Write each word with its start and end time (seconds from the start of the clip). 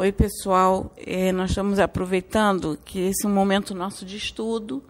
Oi, 0.00 0.12
pessoal. 0.12 0.90
É, 0.96 1.30
nós 1.30 1.50
estamos 1.50 1.78
aproveitando 1.78 2.78
que 2.86 3.00
esse 3.00 3.26
é 3.26 3.28
um 3.28 3.34
momento 3.34 3.74
nosso 3.74 4.06
de 4.06 4.16
estudo 4.16 4.82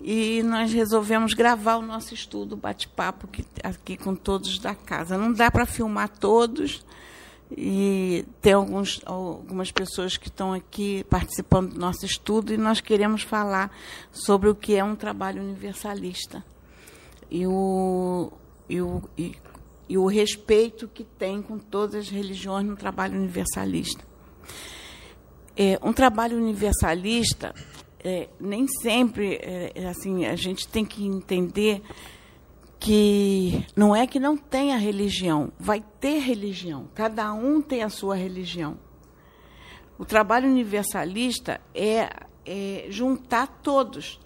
e 0.00 0.44
nós 0.44 0.72
resolvemos 0.72 1.34
gravar 1.34 1.74
o 1.74 1.82
nosso 1.82 2.14
estudo, 2.14 2.56
bate-papo 2.56 3.28
aqui 3.64 3.96
com 3.96 4.14
todos 4.14 4.60
da 4.60 4.76
casa. 4.76 5.18
Não 5.18 5.32
dá 5.32 5.50
para 5.50 5.66
filmar 5.66 6.08
todos 6.08 6.86
e 7.50 8.24
tem 8.40 8.52
alguns, 8.52 9.00
algumas 9.04 9.72
pessoas 9.72 10.16
que 10.16 10.28
estão 10.28 10.52
aqui 10.52 11.02
participando 11.10 11.72
do 11.72 11.80
nosso 11.80 12.06
estudo 12.06 12.54
e 12.54 12.56
nós 12.56 12.80
queremos 12.80 13.22
falar 13.22 13.76
sobre 14.12 14.48
o 14.48 14.54
que 14.54 14.76
é 14.76 14.84
um 14.84 14.94
trabalho 14.94 15.42
universalista 15.42 16.44
e 17.28 17.44
o, 17.44 18.30
e 18.68 18.80
o, 18.80 19.02
e, 19.18 19.34
e 19.88 19.98
o 19.98 20.06
respeito 20.06 20.86
que 20.86 21.02
tem 21.02 21.42
com 21.42 21.58
todas 21.58 21.96
as 21.96 22.08
religiões 22.08 22.64
no 22.64 22.76
trabalho 22.76 23.18
universalista. 23.18 24.06
É, 25.56 25.78
um 25.82 25.92
trabalho 25.92 26.36
universalista 26.36 27.54
é, 28.02 28.28
nem 28.38 28.66
sempre 28.66 29.34
é, 29.34 29.72
é, 29.74 29.88
assim 29.88 30.24
a 30.24 30.36
gente 30.36 30.68
tem 30.68 30.84
que 30.84 31.04
entender 31.04 31.82
que 32.78 33.66
não 33.74 33.94
é 33.94 34.06
que 34.06 34.20
não 34.20 34.36
tenha 34.36 34.76
religião, 34.76 35.50
vai 35.58 35.82
ter 36.00 36.20
religião. 36.20 36.88
Cada 36.94 37.32
um 37.32 37.60
tem 37.60 37.82
a 37.82 37.88
sua 37.88 38.14
religião. 38.14 38.78
O 39.98 40.04
trabalho 40.04 40.48
universalista 40.48 41.60
é, 41.74 42.08
é 42.46 42.86
juntar 42.88 43.48
todos 43.62 44.20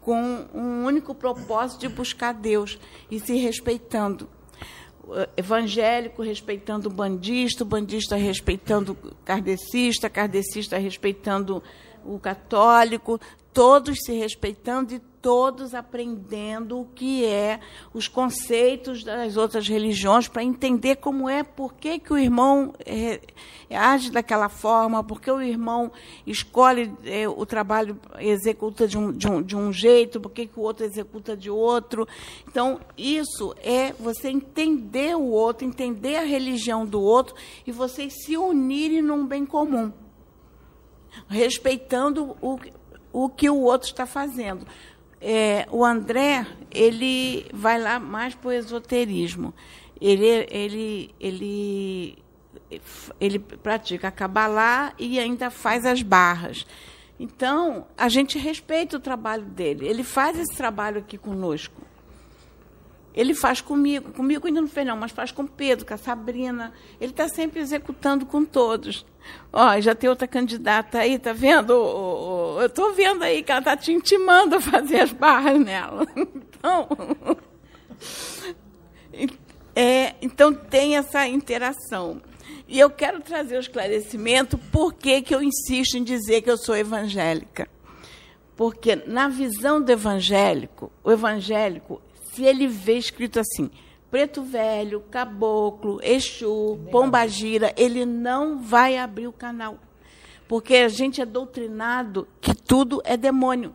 com 0.00 0.48
um 0.52 0.84
único 0.84 1.14
propósito 1.14 1.82
de 1.82 1.88
buscar 1.88 2.32
Deus 2.34 2.78
e 3.08 3.20
se 3.20 3.36
respeitando 3.36 4.28
evangélico 5.36 6.22
respeitando 6.22 6.88
o 6.88 6.92
bandista, 6.92 7.62
o 7.62 7.66
bandista 7.66 8.16
respeitando 8.16 8.92
o 8.92 9.14
kardecista, 9.24 10.10
kardecista 10.10 10.78
respeitando 10.78 11.62
o 12.04 12.18
católico, 12.18 13.20
todos 13.52 13.98
se 14.04 14.12
respeitando 14.12 14.94
e 14.94 15.00
todos 15.28 15.74
aprendendo 15.74 16.80
o 16.80 16.86
que 16.86 17.22
é 17.22 17.60
os 17.92 18.08
conceitos 18.08 19.04
das 19.04 19.36
outras 19.36 19.68
religiões 19.68 20.26
para 20.26 20.42
entender 20.42 20.96
como 20.96 21.28
é, 21.28 21.42
por 21.42 21.74
que, 21.74 21.98
que 21.98 22.10
o 22.10 22.16
irmão 22.16 22.72
é, 22.86 23.20
age 23.70 24.10
daquela 24.10 24.48
forma, 24.48 25.04
por 25.04 25.20
que 25.20 25.30
o 25.30 25.42
irmão 25.42 25.92
escolhe 26.26 26.90
é, 27.04 27.28
o 27.28 27.44
trabalho, 27.44 28.00
executa 28.18 28.88
de 28.88 28.96
um, 28.96 29.12
de 29.12 29.28
um, 29.28 29.42
de 29.42 29.54
um 29.54 29.70
jeito, 29.70 30.18
por 30.18 30.30
que, 30.30 30.46
que 30.46 30.58
o 30.58 30.62
outro 30.62 30.86
executa 30.86 31.36
de 31.36 31.50
outro. 31.50 32.08
Então, 32.48 32.80
isso 32.96 33.54
é 33.62 33.92
você 33.92 34.30
entender 34.30 35.14
o 35.14 35.26
outro, 35.26 35.66
entender 35.66 36.16
a 36.16 36.24
religião 36.24 36.86
do 36.86 37.02
outro 37.02 37.34
e 37.66 37.70
vocês 37.70 38.24
se 38.24 38.34
unirem 38.34 39.02
num 39.02 39.26
bem 39.26 39.44
comum 39.44 39.92
respeitando 41.28 42.34
o, 42.40 42.58
o 43.12 43.28
que 43.28 43.50
o 43.50 43.60
outro 43.60 43.88
está 43.88 44.06
fazendo. 44.06 44.66
É, 45.20 45.66
o 45.70 45.84
André 45.84 46.46
ele 46.70 47.46
vai 47.52 47.80
lá 47.80 47.98
mais 47.98 48.34
para 48.34 48.48
o 48.48 48.52
esoterismo. 48.52 49.52
Ele, 50.00 50.46
ele, 50.50 51.14
ele, 51.18 52.18
ele 53.20 53.38
pratica 53.38 54.08
a 54.08 54.12
Kabbalah 54.12 54.94
e 54.98 55.18
ainda 55.18 55.50
faz 55.50 55.84
as 55.84 56.02
barras. 56.02 56.66
Então, 57.18 57.86
a 57.96 58.08
gente 58.08 58.38
respeita 58.38 58.96
o 58.96 59.00
trabalho 59.00 59.44
dele. 59.44 59.88
Ele 59.88 60.04
faz 60.04 60.38
esse 60.38 60.56
trabalho 60.56 60.98
aqui 60.98 61.18
conosco. 61.18 61.82
Ele 63.12 63.34
faz 63.34 63.60
comigo, 63.60 64.12
comigo 64.12 64.46
ainda 64.46 64.60
não 64.60 64.68
fez 64.68 64.86
não, 64.86 64.96
mas 64.96 65.10
faz 65.10 65.32
com 65.32 65.44
Pedro, 65.44 65.84
com 65.84 65.94
a 65.94 65.96
Sabrina. 65.96 66.72
Ele 67.00 67.10
está 67.10 67.28
sempre 67.28 67.58
executando 67.58 68.24
com 68.24 68.44
todos. 68.44 69.04
Ó, 69.52 69.80
já 69.80 69.94
tem 69.94 70.10
outra 70.10 70.28
candidata 70.28 70.98
aí, 70.98 71.18
tá 71.18 71.32
vendo? 71.32 71.72
Eu 71.72 72.66
estou 72.66 72.92
vendo 72.92 73.22
aí 73.22 73.42
que 73.42 73.50
ela 73.50 73.60
está 73.60 73.76
te 73.76 73.92
intimando 73.92 74.56
a 74.56 74.60
fazer 74.60 75.00
as 75.00 75.12
barras 75.12 75.60
nela. 75.60 76.06
Então, 76.58 76.88
é, 79.76 80.16
então 80.20 80.52
tem 80.52 80.96
essa 80.96 81.24
interação. 81.28 82.20
E 82.66 82.80
eu 82.80 82.90
quero 82.90 83.20
trazer 83.20 83.56
o 83.56 83.60
esclarecimento 83.60 84.58
por 84.58 84.92
que, 84.92 85.22
que 85.22 85.32
eu 85.32 85.40
insisto 85.40 85.96
em 85.96 86.02
dizer 86.02 86.42
que 86.42 86.50
eu 86.50 86.58
sou 86.58 86.76
evangélica. 86.76 87.68
Porque 88.56 88.96
na 88.96 89.28
visão 89.28 89.80
do 89.80 89.92
evangélico, 89.92 90.90
o 91.04 91.12
evangélico 91.12 92.02
se 92.38 92.44
ele 92.44 92.68
vê 92.68 92.96
escrito 92.96 93.40
assim, 93.40 93.68
preto 94.10 94.42
velho, 94.42 95.02
caboclo, 95.10 96.00
exu, 96.02 96.78
pombagira, 96.90 97.72
ele 97.76 98.04
não 98.04 98.58
vai 98.58 98.96
abrir 98.96 99.26
o 99.26 99.32
canal. 99.32 99.78
Porque 100.46 100.76
a 100.76 100.88
gente 100.88 101.20
é 101.20 101.26
doutrinado 101.26 102.26
que 102.40 102.54
tudo 102.54 103.02
é 103.04 103.16
demônio. 103.16 103.74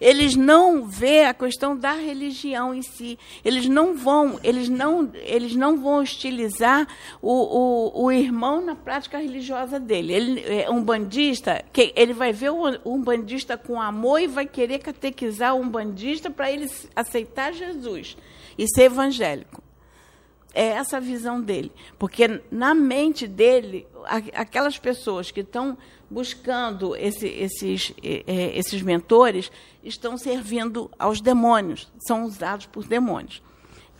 Eles 0.00 0.36
não 0.36 0.86
vê 0.86 1.24
a 1.24 1.34
questão 1.34 1.76
da 1.76 1.92
religião 1.92 2.74
em 2.74 2.82
si. 2.82 3.18
Eles 3.44 3.68
não 3.68 3.94
vão, 3.94 4.38
eles 4.42 4.68
não, 4.68 5.10
eles 5.14 5.54
não 5.54 5.76
vão 5.76 6.00
hostilizar 6.00 6.86
o, 7.20 7.32
o, 7.32 8.04
o 8.04 8.12
irmão 8.12 8.64
na 8.64 8.74
prática 8.74 9.18
religiosa 9.18 9.78
dele. 9.78 10.12
Ele 10.12 10.44
é 10.46 10.70
um 10.70 10.82
bandista, 10.82 11.64
que 11.72 11.92
ele 11.96 12.12
vai 12.12 12.32
ver 12.32 12.50
um 12.84 13.02
bandista 13.02 13.56
com 13.56 13.80
amor 13.80 14.20
e 14.20 14.26
vai 14.26 14.46
querer 14.46 14.78
catequizar 14.78 15.54
um 15.54 15.68
bandista 15.68 16.30
para 16.30 16.50
ele 16.50 16.70
aceitar 16.94 17.52
Jesus 17.52 18.16
e 18.56 18.66
ser 18.68 18.84
evangélico. 18.84 19.67
É 20.58 20.70
essa 20.70 20.96
a 20.96 21.00
visão 21.00 21.40
dele, 21.40 21.70
porque 22.00 22.42
na 22.50 22.74
mente 22.74 23.28
dele, 23.28 23.86
aquelas 24.34 24.76
pessoas 24.76 25.30
que 25.30 25.38
estão 25.38 25.78
buscando 26.10 26.96
esse, 26.96 27.28
esses, 27.28 27.94
é, 28.02 28.58
esses 28.58 28.82
mentores 28.82 29.52
estão 29.84 30.18
servindo 30.18 30.90
aos 30.98 31.20
demônios, 31.20 31.88
são 32.00 32.24
usados 32.24 32.66
por 32.66 32.88
demônios. 32.88 33.40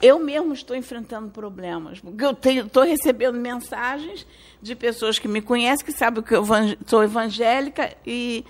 Eu 0.02 0.18
mesmo 0.18 0.52
estou 0.52 0.74
enfrentando 0.74 1.30
problemas, 1.30 2.02
eu 2.20 2.34
tenho, 2.34 2.66
estou 2.66 2.82
recebendo 2.82 3.38
mensagens 3.38 4.26
de 4.60 4.74
pessoas 4.74 5.16
que 5.16 5.28
me 5.28 5.40
conhecem, 5.40 5.86
que 5.86 5.92
sabem 5.92 6.24
que 6.24 6.34
eu 6.34 6.44
sou 6.86 7.04
evangélica 7.04 7.96
e, 8.04 8.44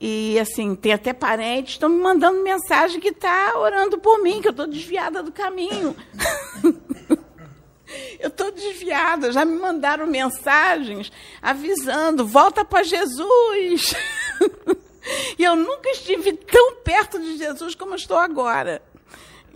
e 0.00 0.40
assim, 0.40 0.74
tem 0.74 0.92
até 0.92 1.12
parentes, 1.12 1.74
estão 1.74 1.88
me 1.88 2.02
mandando 2.02 2.42
mensagem 2.42 2.98
que 2.98 3.10
está 3.10 3.56
orando 3.56 3.96
por 3.98 4.20
mim, 4.20 4.42
que 4.42 4.48
eu 4.48 4.50
estou 4.50 4.66
desviada 4.66 5.22
do 5.22 5.30
caminho. 5.30 5.94
Eu 8.18 8.28
estou 8.28 8.50
desviada, 8.50 9.32
já 9.32 9.44
me 9.44 9.56
mandaram 9.58 10.06
mensagens 10.06 11.10
avisando: 11.40 12.26
volta 12.26 12.64
para 12.64 12.82
Jesus. 12.82 13.94
e 15.38 15.44
eu 15.44 15.56
nunca 15.56 15.90
estive 15.90 16.32
tão 16.32 16.76
perto 16.76 17.18
de 17.18 17.36
Jesus 17.36 17.74
como 17.74 17.94
estou 17.94 18.18
agora. 18.18 18.82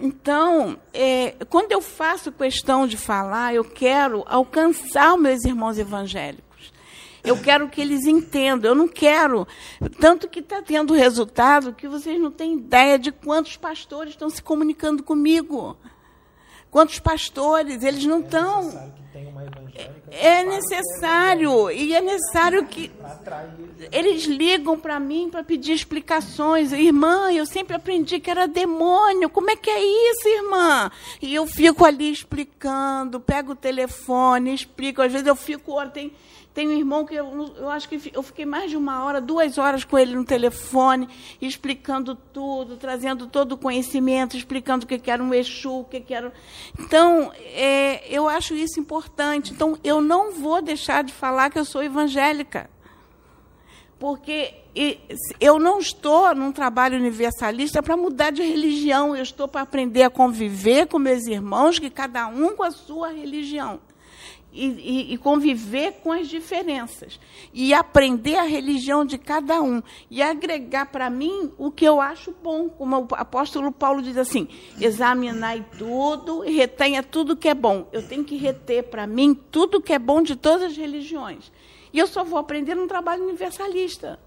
Então, 0.00 0.78
é, 0.92 1.34
quando 1.48 1.72
eu 1.72 1.80
faço 1.80 2.30
questão 2.30 2.86
de 2.86 2.96
falar, 2.96 3.54
eu 3.54 3.64
quero 3.64 4.24
alcançar 4.28 5.14
os 5.14 5.20
meus 5.20 5.44
irmãos 5.44 5.76
evangélicos. 5.76 6.48
Eu 7.24 7.36
quero 7.36 7.68
que 7.68 7.80
eles 7.80 8.06
entendam. 8.06 8.70
Eu 8.70 8.74
não 8.74 8.88
quero. 8.88 9.46
Tanto 10.00 10.28
que 10.28 10.38
está 10.38 10.62
tendo 10.62 10.94
resultado 10.94 11.74
que 11.74 11.88
vocês 11.88 12.18
não 12.20 12.30
têm 12.30 12.54
ideia 12.54 12.98
de 12.98 13.10
quantos 13.10 13.56
pastores 13.56 14.12
estão 14.12 14.30
se 14.30 14.42
comunicando 14.42 15.02
comigo. 15.02 15.76
Quantos 16.70 16.98
pastores, 16.98 17.82
eles 17.82 18.04
não 18.04 18.20
estão. 18.20 18.96
É, 20.10 20.40
é 20.40 20.44
necessário, 20.44 21.70
e 21.70 21.94
é 21.94 22.00
necessário 22.00 22.66
que 22.66 22.90
eles 23.92 24.24
ligam 24.24 24.78
para 24.78 24.98
mim 24.98 25.28
para 25.30 25.42
pedir 25.42 25.72
explicações. 25.72 26.72
Irmã, 26.72 27.30
eu 27.32 27.46
sempre 27.46 27.76
aprendi 27.76 28.18
que 28.20 28.30
era 28.30 28.46
demônio. 28.46 29.30
Como 29.30 29.50
é 29.50 29.56
que 29.56 29.70
é 29.70 29.80
isso, 29.80 30.28
irmã? 30.28 30.90
E 31.22 31.34
eu 31.34 31.46
fico 31.46 31.84
ali 31.84 32.10
explicando, 32.10 33.20
pego 33.20 33.52
o 33.52 33.56
telefone, 33.56 34.54
explico. 34.54 35.02
Às 35.02 35.12
vezes 35.12 35.26
eu 35.26 35.36
fico 35.36 35.72
ontem 35.72 35.98
tem 35.98 36.12
um 36.66 36.72
irmão 36.72 37.04
que 37.04 37.14
eu, 37.14 37.54
eu 37.56 37.70
acho 37.70 37.88
que 37.88 38.10
eu 38.12 38.22
fiquei 38.22 38.44
mais 38.44 38.70
de 38.70 38.76
uma 38.76 39.04
hora, 39.04 39.20
duas 39.20 39.58
horas 39.58 39.84
com 39.84 39.96
ele 39.96 40.14
no 40.14 40.24
telefone, 40.24 41.08
explicando 41.40 42.14
tudo, 42.14 42.76
trazendo 42.76 43.26
todo 43.26 43.52
o 43.52 43.56
conhecimento, 43.56 44.36
explicando 44.36 44.84
o 44.84 44.88
que 44.88 45.10
era 45.10 45.22
um 45.22 45.32
Exu, 45.32 45.80
o 45.80 45.84
que 45.84 46.12
era. 46.12 46.32
Então, 46.78 47.32
é, 47.36 48.02
eu 48.08 48.28
acho 48.28 48.54
isso 48.54 48.80
importante. 48.80 49.52
Então, 49.52 49.78
eu 49.84 50.00
não 50.00 50.32
vou 50.32 50.60
deixar 50.60 51.04
de 51.04 51.12
falar 51.12 51.50
que 51.50 51.58
eu 51.58 51.64
sou 51.64 51.82
evangélica. 51.82 52.68
Porque 53.98 54.54
eu 55.40 55.58
não 55.58 55.80
estou 55.80 56.32
num 56.34 56.52
trabalho 56.52 56.96
universalista 56.96 57.82
para 57.82 57.96
mudar 57.96 58.30
de 58.30 58.42
religião, 58.42 59.14
eu 59.14 59.22
estou 59.22 59.48
para 59.48 59.62
aprender 59.62 60.04
a 60.04 60.10
conviver 60.10 60.86
com 60.86 61.00
meus 61.00 61.26
irmãos, 61.26 61.80
que 61.80 61.90
cada 61.90 62.28
um 62.28 62.54
com 62.54 62.62
a 62.62 62.70
sua 62.70 63.08
religião 63.08 63.80
e, 64.52 64.66
e, 64.66 65.14
e, 65.14 65.18
conviver 65.18 66.00
com 66.02 66.10
as 66.10 66.28
diferenças 66.28 67.20
e 67.52 67.74
aprender 67.74 68.36
a 68.36 68.44
religião 68.44 69.04
de 69.04 69.18
cada 69.18 69.60
um 69.62 69.82
e 70.10 70.22
agregar 70.22 70.86
para 70.86 71.10
mim 71.10 71.52
o 71.58 71.70
que 71.70 71.84
eu 71.84 72.00
acho 72.00 72.34
bom, 72.42 72.68
como 72.68 72.96
o 72.96 73.14
apóstolo 73.14 73.70
Paulo 73.70 74.00
diz 74.00 74.16
assim: 74.16 74.48
examinai 74.80 75.64
tudo 75.78 76.44
e 76.44 76.52
retenha 76.52 77.02
tudo 77.02 77.36
que 77.36 77.48
é 77.48 77.54
bom. 77.54 77.86
Eu 77.92 78.06
tenho 78.06 78.24
que 78.24 78.36
reter 78.36 78.84
para 78.84 79.06
mim 79.06 79.34
tudo 79.34 79.82
que 79.82 79.92
é 79.92 79.98
bom 79.98 80.22
de 80.22 80.34
todas 80.34 80.62
as 80.62 80.76
religiões 80.76 81.52
E 81.92 81.98
eu 81.98 82.06
só 82.06 82.24
vou 82.24 82.38
aprender 82.38 82.74
num 82.74 82.88
trabalho 82.88 83.24
universalista. 83.24 84.18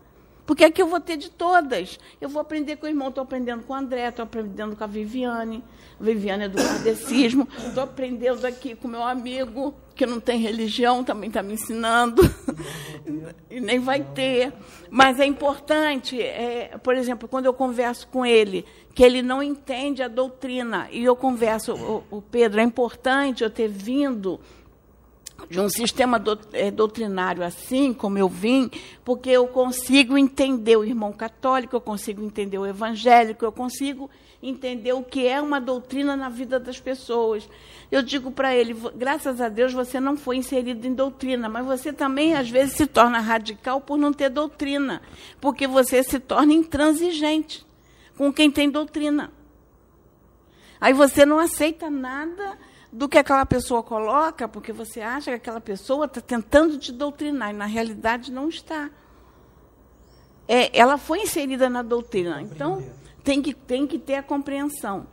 Porque 0.45 0.65
aqui 0.65 0.81
eu 0.81 0.87
vou 0.87 0.99
ter 0.99 1.17
de 1.17 1.29
todas. 1.29 1.99
Eu 2.19 2.29
vou 2.29 2.41
aprender 2.41 2.75
com 2.75 2.85
o 2.85 2.89
irmão, 2.89 3.09
estou 3.09 3.23
aprendendo 3.23 3.63
com 3.63 3.73
o 3.73 3.75
André, 3.75 4.07
estou 4.07 4.23
aprendendo 4.23 4.75
com 4.75 4.83
a 4.83 4.87
Viviane. 4.87 5.63
A 5.99 6.03
Viviane 6.03 6.45
é 6.45 6.49
do 6.49 6.57
kardecismo. 6.57 7.47
Estou 7.67 7.83
aprendendo 7.83 8.45
aqui 8.45 8.75
com 8.75 8.87
meu 8.87 9.03
amigo, 9.03 9.73
que 9.95 10.05
não 10.05 10.19
tem 10.19 10.39
religião, 10.39 11.03
também 11.03 11.27
está 11.27 11.43
me 11.43 11.53
ensinando. 11.53 12.21
e 13.49 13.59
nem 13.59 13.79
vai 13.79 14.03
ter. 14.03 14.51
Mas 14.89 15.19
é 15.19 15.25
importante, 15.25 16.21
é, 16.21 16.77
por 16.83 16.95
exemplo, 16.95 17.29
quando 17.29 17.45
eu 17.45 17.53
converso 17.53 18.07
com 18.07 18.25
ele, 18.25 18.65
que 18.93 19.03
ele 19.03 19.21
não 19.21 19.41
entende 19.41 20.03
a 20.03 20.07
doutrina, 20.07 20.87
e 20.91 21.03
eu 21.03 21.15
converso, 21.15 21.73
o, 21.75 22.03
o 22.17 22.21
Pedro, 22.21 22.59
é 22.59 22.63
importante 22.63 23.43
eu 23.43 23.49
ter 23.49 23.69
vindo 23.69 24.39
de 25.51 25.59
um 25.59 25.67
sistema 25.67 26.17
do, 26.17 26.39
é, 26.53 26.71
doutrinário 26.71 27.43
assim, 27.43 27.93
como 27.93 28.17
eu 28.17 28.29
vim, 28.29 28.71
porque 29.03 29.29
eu 29.29 29.45
consigo 29.47 30.17
entender 30.17 30.77
o 30.77 30.85
irmão 30.85 31.11
católico, 31.11 31.75
eu 31.75 31.81
consigo 31.81 32.23
entender 32.23 32.57
o 32.57 32.65
evangélico, 32.65 33.43
eu 33.43 33.51
consigo 33.51 34.09
entender 34.41 34.93
o 34.93 35.03
que 35.03 35.27
é 35.27 35.41
uma 35.41 35.59
doutrina 35.59 36.15
na 36.15 36.29
vida 36.29 36.57
das 36.57 36.79
pessoas. 36.79 37.49
Eu 37.91 38.01
digo 38.01 38.31
para 38.31 38.55
ele, 38.55 38.73
graças 38.95 39.41
a 39.41 39.49
Deus 39.49 39.73
você 39.73 39.99
não 39.99 40.15
foi 40.15 40.37
inserido 40.37 40.87
em 40.87 40.93
doutrina, 40.93 41.49
mas 41.49 41.65
você 41.65 41.91
também 41.91 42.33
às 42.33 42.49
vezes 42.49 42.75
se 42.75 42.87
torna 42.87 43.19
radical 43.19 43.81
por 43.81 43.97
não 43.97 44.13
ter 44.13 44.29
doutrina, 44.29 45.01
porque 45.41 45.67
você 45.67 46.01
se 46.01 46.17
torna 46.17 46.53
intransigente 46.53 47.67
com 48.17 48.31
quem 48.31 48.49
tem 48.49 48.69
doutrina. 48.69 49.29
Aí 50.79 50.93
você 50.93 51.25
não 51.25 51.39
aceita 51.39 51.89
nada 51.89 52.57
do 52.91 53.07
que 53.07 53.17
aquela 53.17 53.45
pessoa 53.45 53.81
coloca, 53.81 54.47
porque 54.47 54.73
você 54.73 54.99
acha 54.99 55.31
que 55.31 55.37
aquela 55.37 55.61
pessoa 55.61 56.05
está 56.05 56.19
tentando 56.19 56.77
te 56.77 56.91
doutrinar, 56.91 57.51
e 57.51 57.53
na 57.53 57.65
realidade 57.65 58.31
não 58.31 58.49
está. 58.49 58.89
É, 60.47 60.77
ela 60.77 60.97
foi 60.97 61.21
inserida 61.21 61.69
na 61.69 61.81
doutrina, 61.81 62.41
então 62.41 62.83
tem 63.23 63.41
que, 63.41 63.53
tem 63.53 63.87
que 63.87 63.97
ter 63.97 64.15
a 64.15 64.23
compreensão. 64.23 65.07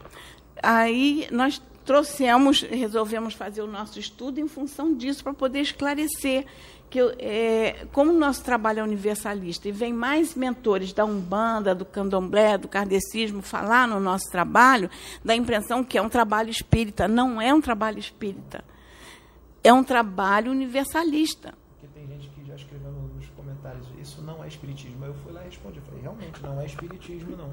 Aí 0.60 1.28
nós 1.30 1.62
trouxemos, 1.84 2.62
resolvemos 2.62 3.34
fazer 3.34 3.62
o 3.62 3.66
nosso 3.66 3.98
estudo 3.98 4.40
em 4.40 4.48
função 4.48 4.94
disso, 4.94 5.22
para 5.22 5.32
poder 5.32 5.60
esclarecer 5.60 6.44
que 6.90 7.00
é, 7.18 7.86
como 7.92 8.12
o 8.12 8.18
nosso 8.18 8.42
trabalho 8.42 8.80
é 8.80 8.82
universalista 8.82 9.68
e 9.68 9.72
vem 9.72 9.92
mais 9.92 10.34
mentores 10.34 10.92
da 10.92 11.04
Umbanda, 11.04 11.74
do 11.74 11.84
Candomblé, 11.84 12.56
do 12.56 12.68
Kardecismo 12.68 13.42
falar 13.42 13.86
no 13.86 14.00
nosso 14.00 14.30
trabalho, 14.30 14.90
dá 15.24 15.34
a 15.34 15.36
impressão 15.36 15.84
que 15.84 15.98
é 15.98 16.02
um 16.02 16.08
trabalho 16.08 16.50
espírita. 16.50 17.06
Não 17.06 17.40
é 17.40 17.52
um 17.52 17.60
trabalho 17.60 17.98
espírita. 17.98 18.64
É 19.62 19.72
um 19.72 19.84
trabalho 19.84 20.50
universalista. 20.50 21.54
Porque 21.78 21.86
tem 21.98 22.06
gente 22.06 22.28
que 22.30 22.46
já 22.46 22.54
escreveu 22.54 22.90
nos 22.90 23.26
comentários, 23.30 23.86
isso 24.00 24.22
não 24.22 24.42
é 24.42 24.48
espiritismo. 24.48 25.04
Eu 25.04 25.14
fui 25.14 25.32
lá 25.32 25.42
e 25.42 25.46
respondi, 25.46 25.80
falei, 25.80 26.02
realmente, 26.02 26.42
não 26.42 26.60
é 26.60 26.66
espiritismo, 26.66 27.36
não. 27.36 27.52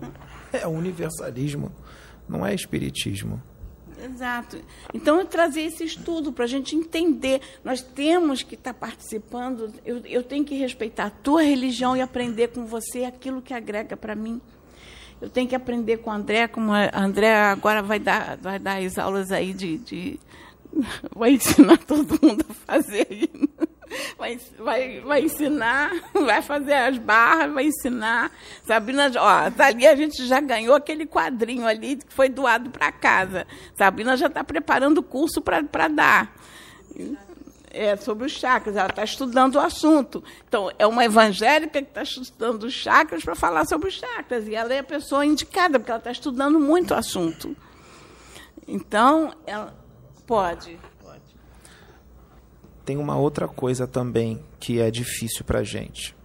É 0.53 0.65
universalismo, 0.65 1.71
não 2.29 2.45
é 2.45 2.53
espiritismo. 2.53 3.41
Exato. 4.03 4.57
Então, 4.93 5.19
eu 5.19 5.25
trazer 5.25 5.61
esse 5.61 5.83
estudo 5.83 6.31
para 6.31 6.45
a 6.45 6.47
gente 6.47 6.75
entender. 6.75 7.41
Nós 7.63 7.81
temos 7.81 8.43
que 8.43 8.55
estar 8.55 8.73
tá 8.73 8.79
participando. 8.79 9.73
Eu, 9.85 9.97
eu 10.05 10.23
tenho 10.23 10.43
que 10.43 10.55
respeitar 10.55 11.05
a 11.05 11.09
tua 11.09 11.43
religião 11.43 11.95
e 11.95 12.01
aprender 12.01 12.49
com 12.49 12.65
você 12.65 13.05
aquilo 13.05 13.41
que 13.41 13.53
agrega 13.53 13.95
para 13.95 14.15
mim. 14.15 14.41
Eu 15.21 15.29
tenho 15.29 15.47
que 15.47 15.55
aprender 15.55 15.97
com 15.97 16.09
o 16.09 16.13
André, 16.13 16.47
como 16.47 16.71
a 16.73 16.89
André 16.93 17.33
agora 17.33 17.81
vai 17.81 17.99
dar, 17.99 18.37
vai 18.37 18.59
dar 18.59 18.81
as 18.81 18.97
aulas 18.97 19.31
aí 19.31 19.53
de, 19.53 19.77
de 19.77 20.19
vai 21.15 21.31
ensinar 21.31 21.77
todo 21.77 22.19
mundo 22.21 22.45
a 22.49 22.53
fazer 22.53 23.07
vai, 24.17 24.39
vai, 24.57 24.99
vai 25.01 25.21
ensinar, 25.21 25.91
vai 26.13 26.41
fazer 26.41 26.73
as 26.73 26.97
barras, 26.97 27.53
vai 27.53 27.65
ensinar. 27.65 28.31
Sabrina, 28.65 29.11
ó, 29.17 29.63
ali 29.63 29.85
a 29.87 29.95
gente 29.95 30.25
já 30.25 30.39
ganhou 30.39 30.75
aquele 30.75 31.05
quadrinho 31.05 31.65
ali 31.65 31.97
que 31.97 32.13
foi 32.13 32.29
doado 32.29 32.69
para 32.69 32.91
casa. 32.91 33.45
Sabrina 33.75 34.17
já 34.17 34.27
está 34.27 34.43
preparando 34.43 34.99
o 34.99 35.03
curso 35.03 35.41
para 35.41 35.87
dar. 35.87 36.33
É, 37.77 37.97
sobre 37.97 38.25
os 38.25 38.31
chakras, 38.31 38.77
ela 38.77 38.87
está 38.87 39.03
estudando 39.03 39.55
o 39.55 39.59
assunto. 39.59 40.23
Então, 40.47 40.71
é 40.79 40.87
uma 40.87 41.03
evangélica 41.03 41.81
que 41.81 41.89
está 41.89 42.03
estudando 42.03 42.63
os 42.63 42.73
chakras 42.73 43.21
para 43.21 43.35
falar 43.35 43.65
sobre 43.65 43.89
os 43.89 43.95
chakras. 43.95 44.47
E 44.47 44.55
ela 44.55 44.73
é 44.73 44.79
a 44.79 44.83
pessoa 44.83 45.25
indicada, 45.25 45.77
porque 45.77 45.91
ela 45.91 45.99
está 45.99 46.11
estudando 46.11 46.57
muito 46.57 46.91
o 46.91 46.97
assunto. 46.97 47.53
Então, 48.65 49.33
ela 49.45 49.75
pode 50.25 50.79
tem 52.85 52.97
uma 52.97 53.17
outra 53.17 53.47
coisa 53.47 53.87
também 53.87 54.39
que 54.59 54.79
é 54.79 54.91
difícil 54.91 55.43
para 55.43 55.59
a 55.59 55.63
gente. 55.63 56.15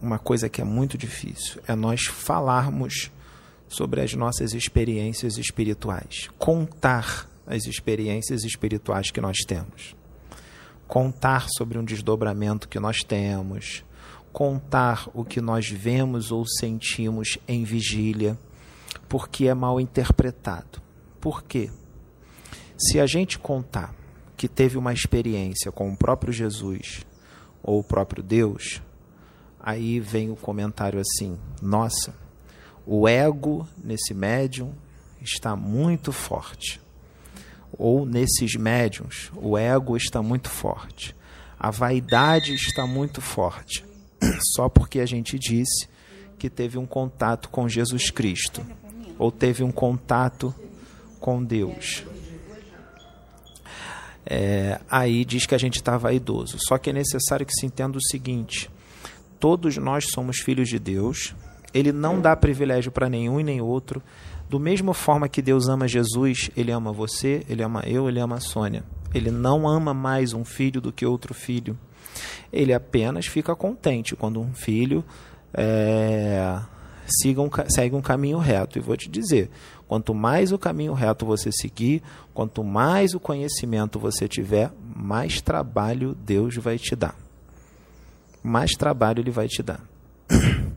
Uma 0.00 0.18
coisa 0.18 0.48
que 0.48 0.60
é 0.60 0.64
muito 0.64 0.98
difícil 0.98 1.60
é 1.66 1.74
nós 1.74 2.04
falarmos 2.04 3.10
sobre 3.66 4.02
as 4.02 4.12
nossas 4.14 4.52
experiências 4.52 5.38
espirituais, 5.38 6.28
contar 6.38 7.28
as 7.46 7.66
experiências 7.66 8.44
espirituais 8.44 9.10
que 9.10 9.20
nós 9.20 9.38
temos, 9.46 9.96
contar 10.86 11.48
sobre 11.56 11.78
um 11.78 11.84
desdobramento 11.84 12.68
que 12.68 12.78
nós 12.78 13.02
temos, 13.02 13.84
contar 14.32 15.08
o 15.14 15.24
que 15.24 15.40
nós 15.40 15.68
vemos 15.68 16.30
ou 16.30 16.46
sentimos 16.46 17.38
em 17.48 17.64
vigília, 17.64 18.38
porque 19.08 19.48
é 19.48 19.54
mal 19.54 19.80
interpretado. 19.80 20.82
Por 21.20 21.42
quê? 21.42 21.70
Se 22.76 23.00
a 23.00 23.06
gente 23.06 23.38
contar 23.38 23.94
que 24.38 24.46
teve 24.46 24.78
uma 24.78 24.92
experiência 24.92 25.72
com 25.72 25.90
o 25.90 25.96
próprio 25.96 26.32
Jesus 26.32 27.04
ou 27.60 27.80
o 27.80 27.84
próprio 27.84 28.22
Deus, 28.22 28.80
aí 29.58 29.98
vem 29.98 30.30
o 30.30 30.36
comentário 30.36 31.00
assim: 31.00 31.36
nossa, 31.60 32.14
o 32.86 33.08
ego 33.08 33.68
nesse 33.82 34.14
médium 34.14 34.72
está 35.20 35.56
muito 35.56 36.12
forte. 36.12 36.80
Ou 37.76 38.06
nesses 38.06 38.54
médiums, 38.54 39.30
o 39.36 39.58
ego 39.58 39.96
está 39.96 40.22
muito 40.22 40.48
forte. 40.48 41.14
A 41.58 41.70
vaidade 41.70 42.54
está 42.54 42.86
muito 42.86 43.20
forte. 43.20 43.84
Só 44.56 44.68
porque 44.68 45.00
a 45.00 45.06
gente 45.06 45.36
disse 45.38 45.88
que 46.38 46.48
teve 46.48 46.78
um 46.78 46.86
contato 46.86 47.48
com 47.48 47.68
Jesus 47.68 48.10
Cristo, 48.10 48.64
ou 49.18 49.32
teve 49.32 49.64
um 49.64 49.72
contato 49.72 50.54
com 51.20 51.42
Deus 51.42 52.06
é, 54.30 54.78
aí 54.90 55.24
diz 55.24 55.46
que 55.46 55.54
a 55.54 55.58
gente 55.58 55.76
está 55.76 55.96
vaidoso. 55.96 56.58
Só 56.68 56.76
que 56.76 56.90
é 56.90 56.92
necessário 56.92 57.46
que 57.46 57.54
se 57.54 57.64
entenda 57.64 57.96
o 57.96 58.02
seguinte: 58.02 58.70
todos 59.40 59.78
nós 59.78 60.06
somos 60.12 60.38
filhos 60.38 60.68
de 60.68 60.78
Deus, 60.78 61.34
ele 61.72 61.92
não 61.92 62.20
dá 62.20 62.36
privilégio 62.36 62.92
para 62.92 63.08
nenhum 63.08 63.40
e 63.40 63.44
nem 63.44 63.60
outro. 63.60 64.02
Do 64.50 64.60
mesma 64.60 64.94
forma 64.94 65.28
que 65.28 65.42
Deus 65.42 65.68
ama 65.68 65.88
Jesus, 65.88 66.50
ele 66.56 66.70
ama 66.70 66.92
você, 66.92 67.42
ele 67.48 67.62
ama 67.62 67.82
eu, 67.86 68.08
ele 68.08 68.20
ama 68.20 68.36
a 68.36 68.40
Sônia. 68.40 68.84
Ele 69.14 69.30
não 69.30 69.66
ama 69.66 69.94
mais 69.94 70.34
um 70.34 70.44
filho 70.44 70.80
do 70.80 70.92
que 70.92 71.06
outro 71.06 71.32
filho. 71.32 71.78
Ele 72.52 72.72
apenas 72.72 73.26
fica 73.26 73.54
contente 73.54 74.14
quando 74.14 74.40
um 74.40 74.52
filho 74.52 75.04
é, 75.52 76.58
siga 77.08 77.40
um, 77.40 77.50
segue 77.68 77.94
um 77.94 78.02
caminho 78.02 78.38
reto. 78.38 78.78
E 78.78 78.80
vou 78.80 78.96
te 78.96 79.08
dizer: 79.08 79.50
Quanto 79.86 80.14
mais 80.14 80.52
o 80.52 80.58
caminho 80.58 80.92
reto 80.92 81.24
você 81.24 81.50
seguir, 81.50 82.02
quanto 82.34 82.62
mais 82.62 83.14
o 83.14 83.20
conhecimento 83.20 83.98
você 83.98 84.28
tiver, 84.28 84.70
mais 84.94 85.40
trabalho 85.40 86.14
Deus 86.14 86.56
vai 86.56 86.78
te 86.78 86.94
dar. 86.94 87.16
Mais 88.42 88.72
trabalho 88.72 89.20
Ele 89.20 89.30
vai 89.30 89.48
te 89.48 89.62
dar. 89.62 89.80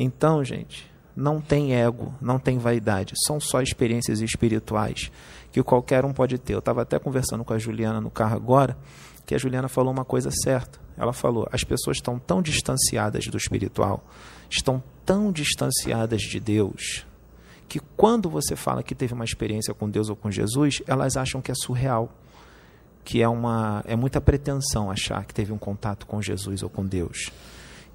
Então, 0.00 0.44
gente, 0.44 0.88
não 1.16 1.40
tem 1.40 1.74
ego, 1.74 2.14
não 2.20 2.38
tem 2.38 2.56
vaidade, 2.56 3.14
são 3.26 3.40
só 3.40 3.60
experiências 3.60 4.20
espirituais 4.20 5.10
que 5.50 5.60
qualquer 5.60 6.04
um 6.04 6.12
pode 6.12 6.38
ter. 6.38 6.54
Eu 6.54 6.60
estava 6.60 6.82
até 6.82 7.00
conversando 7.00 7.44
com 7.44 7.52
a 7.52 7.58
Juliana 7.58 8.00
no 8.00 8.08
carro 8.08 8.36
agora, 8.36 8.76
que 9.26 9.34
a 9.34 9.38
Juliana 9.38 9.68
falou 9.68 9.92
uma 9.92 10.04
coisa 10.04 10.30
certa. 10.30 10.78
Ela 10.96 11.12
falou: 11.12 11.48
as 11.50 11.64
pessoas 11.64 11.96
estão 11.96 12.18
tão 12.18 12.40
distanciadas 12.40 13.26
do 13.26 13.36
espiritual, 13.36 14.04
estão 14.50 14.82
tão 15.04 15.32
distanciadas 15.32 16.20
de 16.22 16.38
Deus, 16.38 17.06
que 17.68 17.80
quando 17.96 18.30
você 18.30 18.56
fala 18.56 18.82
que 18.82 18.94
teve 18.94 19.12
uma 19.12 19.24
experiência 19.24 19.74
com 19.74 19.88
Deus 19.88 20.08
ou 20.08 20.16
com 20.16 20.30
Jesus, 20.30 20.82
elas 20.86 21.16
acham 21.16 21.40
que 21.40 21.50
é 21.50 21.54
surreal, 21.54 22.12
que 23.04 23.22
é 23.22 23.28
uma 23.28 23.82
é 23.86 23.96
muita 23.96 24.20
pretensão 24.20 24.90
achar 24.90 25.24
que 25.24 25.34
teve 25.34 25.52
um 25.52 25.58
contato 25.58 26.06
com 26.06 26.20
Jesus 26.20 26.62
ou 26.62 26.68
com 26.68 26.84
Deus, 26.84 27.30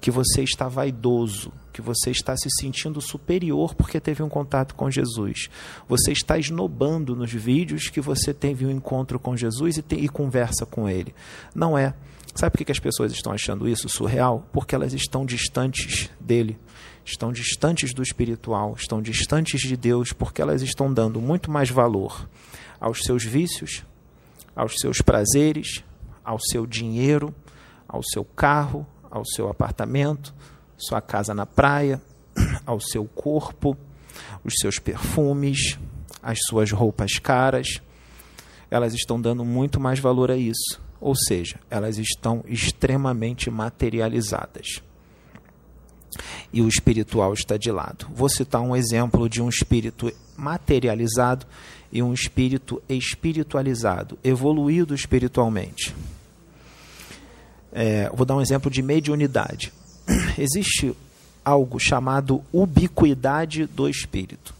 que 0.00 0.10
você 0.10 0.42
está 0.42 0.68
vaidoso, 0.68 1.52
que 1.72 1.80
você 1.80 2.10
está 2.10 2.36
se 2.36 2.48
sentindo 2.60 3.00
superior 3.00 3.74
porque 3.74 4.00
teve 4.00 4.22
um 4.22 4.28
contato 4.28 4.74
com 4.74 4.90
Jesus. 4.90 5.48
Você 5.88 6.12
está 6.12 6.38
esnobando 6.38 7.16
nos 7.16 7.32
vídeos 7.32 7.88
que 7.88 8.00
você 8.00 8.34
teve 8.34 8.66
um 8.66 8.70
encontro 8.70 9.18
com 9.18 9.36
Jesus 9.36 9.76
e, 9.76 9.82
tem, 9.82 10.04
e 10.04 10.08
conversa 10.08 10.66
com 10.66 10.88
ele. 10.88 11.14
Não 11.54 11.76
é. 11.76 11.94
Sabe 12.34 12.56
por 12.56 12.64
que 12.64 12.72
as 12.72 12.80
pessoas 12.80 13.12
estão 13.12 13.32
achando 13.32 13.68
isso 13.68 13.88
surreal? 13.88 14.48
Porque 14.52 14.74
elas 14.74 14.92
estão 14.92 15.24
distantes 15.24 16.10
dele 16.20 16.58
estão 17.04 17.30
distantes 17.32 17.92
do 17.92 18.02
espiritual, 18.02 18.74
estão 18.76 19.02
distantes 19.02 19.60
de 19.60 19.76
Deus, 19.76 20.12
porque 20.12 20.40
elas 20.40 20.62
estão 20.62 20.92
dando 20.92 21.20
muito 21.20 21.50
mais 21.50 21.68
valor 21.70 22.28
aos 22.80 23.00
seus 23.00 23.24
vícios, 23.24 23.84
aos 24.56 24.76
seus 24.78 24.98
prazeres, 25.02 25.84
ao 26.24 26.38
seu 26.40 26.66
dinheiro, 26.66 27.34
ao 27.86 28.02
seu 28.02 28.24
carro, 28.24 28.86
ao 29.10 29.24
seu 29.24 29.48
apartamento, 29.48 30.34
sua 30.76 31.00
casa 31.00 31.34
na 31.34 31.44
praia, 31.44 32.00
ao 32.64 32.80
seu 32.80 33.04
corpo, 33.04 33.76
os 34.42 34.54
seus 34.58 34.78
perfumes, 34.78 35.78
as 36.22 36.38
suas 36.48 36.72
roupas 36.72 37.18
caras. 37.18 37.80
Elas 38.70 38.94
estão 38.94 39.20
dando 39.20 39.44
muito 39.44 39.78
mais 39.78 39.98
valor 39.98 40.30
a 40.30 40.36
isso. 40.36 40.83
Ou 41.00 41.14
seja, 41.14 41.58
elas 41.70 41.98
estão 41.98 42.44
extremamente 42.46 43.50
materializadas. 43.50 44.82
E 46.52 46.62
o 46.62 46.68
espiritual 46.68 47.32
está 47.34 47.56
de 47.56 47.70
lado. 47.70 48.06
Vou 48.14 48.28
citar 48.28 48.60
um 48.60 48.76
exemplo 48.76 49.28
de 49.28 49.42
um 49.42 49.48
espírito 49.48 50.12
materializado 50.36 51.46
e 51.92 52.02
um 52.02 52.12
espírito 52.12 52.82
espiritualizado, 52.88 54.18
evoluído 54.22 54.94
espiritualmente. 54.94 55.94
É, 57.72 58.08
vou 58.10 58.24
dar 58.24 58.36
um 58.36 58.40
exemplo 58.40 58.70
de 58.70 58.82
mediunidade. 58.82 59.72
Existe 60.38 60.94
algo 61.44 61.78
chamado 61.78 62.42
ubiquidade 62.52 63.66
do 63.66 63.88
espírito. 63.88 64.54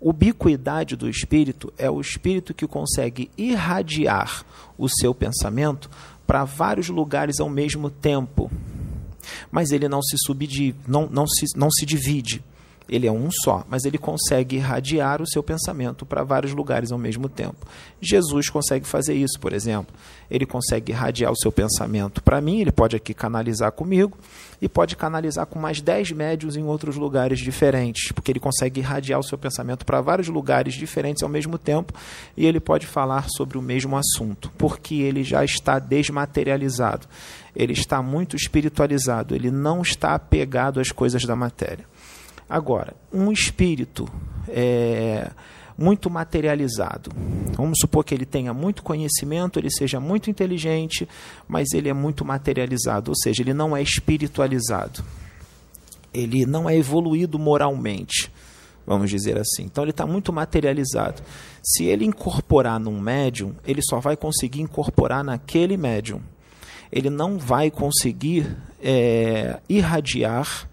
Ubiquidade 0.00 0.96
do 0.96 1.08
espírito 1.08 1.72
é 1.76 1.90
o 1.90 2.00
espírito 2.00 2.54
que 2.54 2.66
consegue 2.66 3.30
irradiar 3.36 4.44
o 4.78 4.88
seu 4.88 5.14
pensamento 5.14 5.90
para 6.26 6.44
vários 6.44 6.88
lugares 6.88 7.38
ao 7.38 7.50
mesmo 7.50 7.90
tempo. 7.90 8.50
Mas 9.50 9.70
ele 9.72 9.88
não 9.88 10.00
se 10.00 10.16
subdivide, 10.24 10.76
não, 10.88 11.06
não, 11.06 11.26
se, 11.26 11.46
não 11.54 11.70
se 11.70 11.84
divide 11.84 12.42
ele 12.90 13.06
é 13.06 13.12
um 13.12 13.28
só, 13.30 13.64
mas 13.70 13.84
ele 13.84 13.96
consegue 13.96 14.56
irradiar 14.56 15.22
o 15.22 15.26
seu 15.26 15.44
pensamento 15.44 16.04
para 16.04 16.24
vários 16.24 16.52
lugares 16.52 16.90
ao 16.90 16.98
mesmo 16.98 17.28
tempo. 17.28 17.64
Jesus 18.00 18.50
consegue 18.50 18.84
fazer 18.84 19.14
isso, 19.14 19.38
por 19.38 19.52
exemplo. 19.52 19.94
Ele 20.28 20.44
consegue 20.44 20.90
irradiar 20.90 21.30
o 21.30 21.36
seu 21.36 21.52
pensamento 21.52 22.20
para 22.20 22.40
mim, 22.40 22.60
ele 22.60 22.72
pode 22.72 22.96
aqui 22.96 23.14
canalizar 23.14 23.70
comigo 23.70 24.18
e 24.60 24.68
pode 24.68 24.96
canalizar 24.96 25.46
com 25.46 25.58
mais 25.58 25.80
10 25.80 26.10
médios 26.10 26.56
em 26.56 26.64
outros 26.64 26.96
lugares 26.96 27.38
diferentes, 27.38 28.10
porque 28.10 28.32
ele 28.32 28.40
consegue 28.40 28.80
irradiar 28.80 29.20
o 29.20 29.24
seu 29.24 29.38
pensamento 29.38 29.86
para 29.86 30.00
vários 30.00 30.26
lugares 30.28 30.74
diferentes 30.74 31.22
ao 31.22 31.28
mesmo 31.28 31.56
tempo 31.58 31.92
e 32.36 32.44
ele 32.44 32.58
pode 32.58 32.88
falar 32.88 33.28
sobre 33.30 33.56
o 33.56 33.62
mesmo 33.62 33.96
assunto, 33.96 34.50
porque 34.58 34.96
ele 34.96 35.22
já 35.22 35.44
está 35.44 35.78
desmaterializado. 35.78 37.06
Ele 37.54 37.72
está 37.72 38.02
muito 38.02 38.36
espiritualizado, 38.36 39.34
ele 39.34 39.50
não 39.50 39.80
está 39.82 40.14
apegado 40.14 40.80
às 40.80 40.90
coisas 40.90 41.24
da 41.24 41.36
matéria. 41.36 41.84
Agora, 42.50 42.94
um 43.12 43.30
espírito 43.30 44.08
é, 44.48 45.30
muito 45.78 46.10
materializado. 46.10 47.12
Vamos 47.56 47.78
supor 47.80 48.04
que 48.04 48.12
ele 48.12 48.26
tenha 48.26 48.52
muito 48.52 48.82
conhecimento, 48.82 49.56
ele 49.56 49.70
seja 49.70 50.00
muito 50.00 50.28
inteligente, 50.28 51.08
mas 51.46 51.72
ele 51.72 51.88
é 51.88 51.92
muito 51.94 52.24
materializado, 52.24 53.12
ou 53.12 53.16
seja, 53.16 53.40
ele 53.40 53.54
não 53.54 53.76
é 53.76 53.80
espiritualizado. 53.80 55.04
Ele 56.12 56.44
não 56.44 56.68
é 56.68 56.76
evoluído 56.76 57.38
moralmente, 57.38 58.32
vamos 58.84 59.08
dizer 59.08 59.38
assim. 59.38 59.62
Então 59.62 59.84
ele 59.84 59.92
está 59.92 60.04
muito 60.04 60.32
materializado. 60.32 61.22
Se 61.62 61.84
ele 61.84 62.04
incorporar 62.04 62.80
num 62.80 62.98
médium, 63.00 63.54
ele 63.64 63.80
só 63.80 64.00
vai 64.00 64.16
conseguir 64.16 64.60
incorporar 64.60 65.22
naquele 65.22 65.76
médium. 65.76 66.20
Ele 66.90 67.10
não 67.10 67.38
vai 67.38 67.70
conseguir 67.70 68.56
é, 68.82 69.60
irradiar 69.68 70.68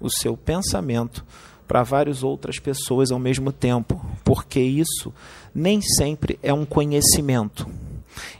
o 0.00 0.10
seu 0.10 0.36
pensamento 0.36 1.24
para 1.68 1.82
várias 1.84 2.24
outras 2.24 2.58
pessoas 2.58 3.12
ao 3.12 3.18
mesmo 3.18 3.52
tempo, 3.52 4.04
porque 4.24 4.58
isso 4.58 5.12
nem 5.54 5.80
sempre 5.80 6.38
é 6.42 6.52
um 6.52 6.64
conhecimento. 6.64 7.64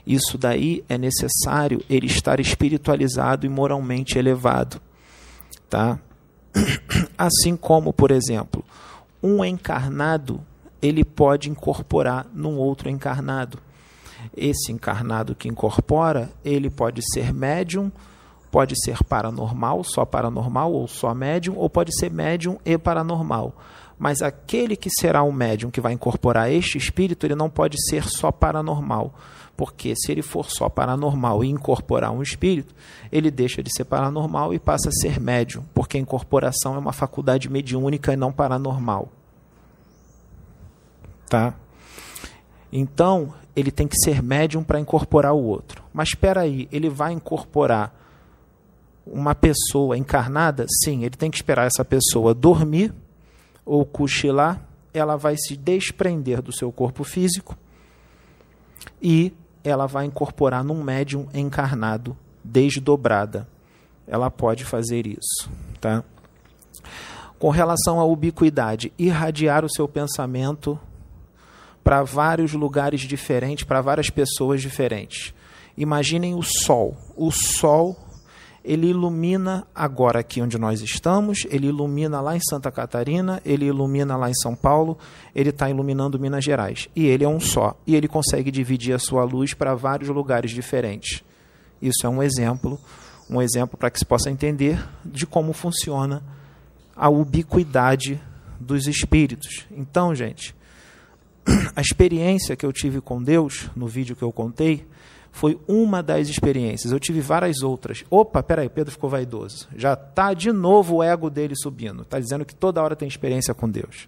Isso 0.05 0.37
daí 0.37 0.83
é 0.89 0.97
necessário 0.97 1.81
ele 1.89 2.07
estar 2.07 2.39
espiritualizado 2.39 3.45
e 3.45 3.49
moralmente 3.49 4.17
elevado, 4.17 4.81
tá? 5.69 5.97
Assim 7.17 7.55
como, 7.55 7.93
por 7.93 8.11
exemplo, 8.11 8.65
um 9.23 9.45
encarnado, 9.45 10.41
ele 10.81 11.05
pode 11.05 11.49
incorporar 11.49 12.27
num 12.33 12.57
outro 12.57 12.89
encarnado. 12.89 13.59
Esse 14.35 14.71
encarnado 14.71 15.35
que 15.35 15.47
incorpora, 15.47 16.29
ele 16.43 16.69
pode 16.69 17.01
ser 17.13 17.33
médium 17.33 17.91
Pode 18.51 18.75
ser 18.83 19.01
paranormal, 19.05 19.83
só 19.83 20.03
paranormal 20.03 20.73
ou 20.73 20.87
só 20.87 21.13
médium, 21.13 21.55
ou 21.57 21.69
pode 21.69 21.97
ser 21.97 22.11
médium 22.11 22.57
e 22.65 22.77
paranormal. 22.77 23.55
Mas 23.97 24.21
aquele 24.21 24.75
que 24.75 24.89
será 24.89 25.23
o 25.23 25.31
médium 25.31 25.71
que 25.71 25.79
vai 25.79 25.93
incorporar 25.93 26.51
este 26.51 26.77
espírito, 26.77 27.25
ele 27.25 27.35
não 27.35 27.49
pode 27.49 27.77
ser 27.87 28.03
só 28.03 28.31
paranormal. 28.31 29.13
Porque 29.55 29.93
se 29.95 30.11
ele 30.11 30.21
for 30.21 30.49
só 30.49 30.67
paranormal 30.67 31.43
e 31.43 31.49
incorporar 31.49 32.11
um 32.11 32.21
espírito, 32.21 32.73
ele 33.11 33.29
deixa 33.29 33.61
de 33.61 33.71
ser 33.71 33.85
paranormal 33.85 34.53
e 34.53 34.59
passa 34.59 34.89
a 34.89 34.91
ser 34.91 35.19
médium, 35.19 35.63
porque 35.73 35.97
a 35.97 35.99
incorporação 35.99 36.75
é 36.75 36.79
uma 36.79 36.91
faculdade 36.91 37.47
mediúnica 37.47 38.11
e 38.11 38.15
não 38.15 38.31
paranormal. 38.33 39.09
Tá? 41.29 41.53
Então, 42.73 43.33
ele 43.55 43.69
tem 43.69 43.87
que 43.87 43.97
ser 44.03 44.23
médium 44.23 44.63
para 44.63 44.79
incorporar 44.79 45.33
o 45.33 45.43
outro. 45.43 45.83
Mas 45.93 46.09
espera 46.09 46.41
aí, 46.41 46.67
ele 46.71 46.89
vai 46.89 47.13
incorporar 47.13 48.00
uma 49.11 49.35
pessoa 49.35 49.97
encarnada, 49.97 50.65
sim, 50.83 51.03
ele 51.03 51.17
tem 51.17 51.29
que 51.29 51.37
esperar 51.37 51.67
essa 51.67 51.83
pessoa 51.83 52.33
dormir 52.33 52.93
ou 53.65 53.85
cochilar, 53.85 54.61
ela 54.93 55.17
vai 55.17 55.35
se 55.37 55.55
desprender 55.55 56.41
do 56.41 56.55
seu 56.55 56.71
corpo 56.71 57.03
físico 57.03 57.57
e 59.01 59.33
ela 59.63 59.85
vai 59.85 60.05
incorporar 60.05 60.63
num 60.63 60.81
médium 60.81 61.27
encarnado 61.33 62.17
desdobrada. 62.43 63.47
Ela 64.07 64.31
pode 64.31 64.65
fazer 64.65 65.05
isso, 65.05 65.49
tá? 65.79 66.03
Com 67.37 67.49
relação 67.49 67.99
à 67.99 68.05
ubiquidade, 68.05 68.91
irradiar 68.97 69.63
o 69.63 69.69
seu 69.69 69.87
pensamento 69.87 70.79
para 71.83 72.03
vários 72.03 72.53
lugares 72.53 73.01
diferentes, 73.01 73.63
para 73.63 73.81
várias 73.81 74.09
pessoas 74.09 74.61
diferentes. 74.61 75.33
Imaginem 75.77 76.35
o 76.35 76.43
sol. 76.43 76.95
O 77.15 77.31
sol 77.31 77.97
ele 78.63 78.87
ilumina 78.87 79.65
agora 79.73 80.19
aqui 80.19 80.41
onde 80.41 80.57
nós 80.57 80.81
estamos, 80.81 81.45
ele 81.49 81.67
ilumina 81.67 82.21
lá 82.21 82.35
em 82.35 82.39
Santa 82.39 82.71
Catarina, 82.71 83.41
ele 83.43 83.65
ilumina 83.65 84.15
lá 84.15 84.29
em 84.29 84.35
São 84.35 84.55
Paulo, 84.55 84.97
ele 85.33 85.49
está 85.49 85.69
iluminando 85.69 86.19
Minas 86.19 86.43
Gerais. 86.43 86.87
E 86.95 87.05
ele 87.05 87.23
é 87.23 87.27
um 87.27 87.39
só. 87.39 87.75
E 87.87 87.95
ele 87.95 88.07
consegue 88.07 88.51
dividir 88.51 88.93
a 88.93 88.99
sua 88.99 89.23
luz 89.23 89.53
para 89.53 89.73
vários 89.73 90.09
lugares 90.09 90.51
diferentes. 90.51 91.23
Isso 91.81 92.05
é 92.05 92.09
um 92.09 92.21
exemplo, 92.21 92.79
um 93.29 93.41
exemplo 93.41 93.77
para 93.77 93.89
que 93.89 93.97
se 93.97 94.05
possa 94.05 94.29
entender 94.29 94.83
de 95.03 95.25
como 95.25 95.53
funciona 95.53 96.23
a 96.95 97.09
ubiquidade 97.09 98.21
dos 98.59 98.85
espíritos. 98.85 99.65
Então, 99.71 100.13
gente, 100.13 100.55
a 101.75 101.81
experiência 101.81 102.55
que 102.55 102.65
eu 102.65 102.71
tive 102.71 103.01
com 103.01 103.23
Deus, 103.23 103.71
no 103.75 103.87
vídeo 103.87 104.15
que 104.15 104.23
eu 104.23 104.31
contei, 104.31 104.85
foi 105.31 105.59
uma 105.67 106.03
das 106.03 106.27
experiências. 106.27 106.91
Eu 106.91 106.99
tive 106.99 107.21
várias 107.21 107.61
outras. 107.61 108.03
Opa, 108.09 108.43
peraí, 108.43 108.69
Pedro 108.69 108.91
ficou 108.91 109.09
vaidoso. 109.09 109.67
Já 109.75 109.93
está 109.93 110.33
de 110.33 110.51
novo 110.51 110.97
o 110.97 111.03
ego 111.03 111.29
dele 111.29 111.55
subindo. 111.55 112.01
Está 112.01 112.19
dizendo 112.19 112.45
que 112.45 112.53
toda 112.53 112.81
hora 112.81 112.95
tem 112.95 113.07
experiência 113.07 113.53
com 113.53 113.69
Deus. 113.69 114.07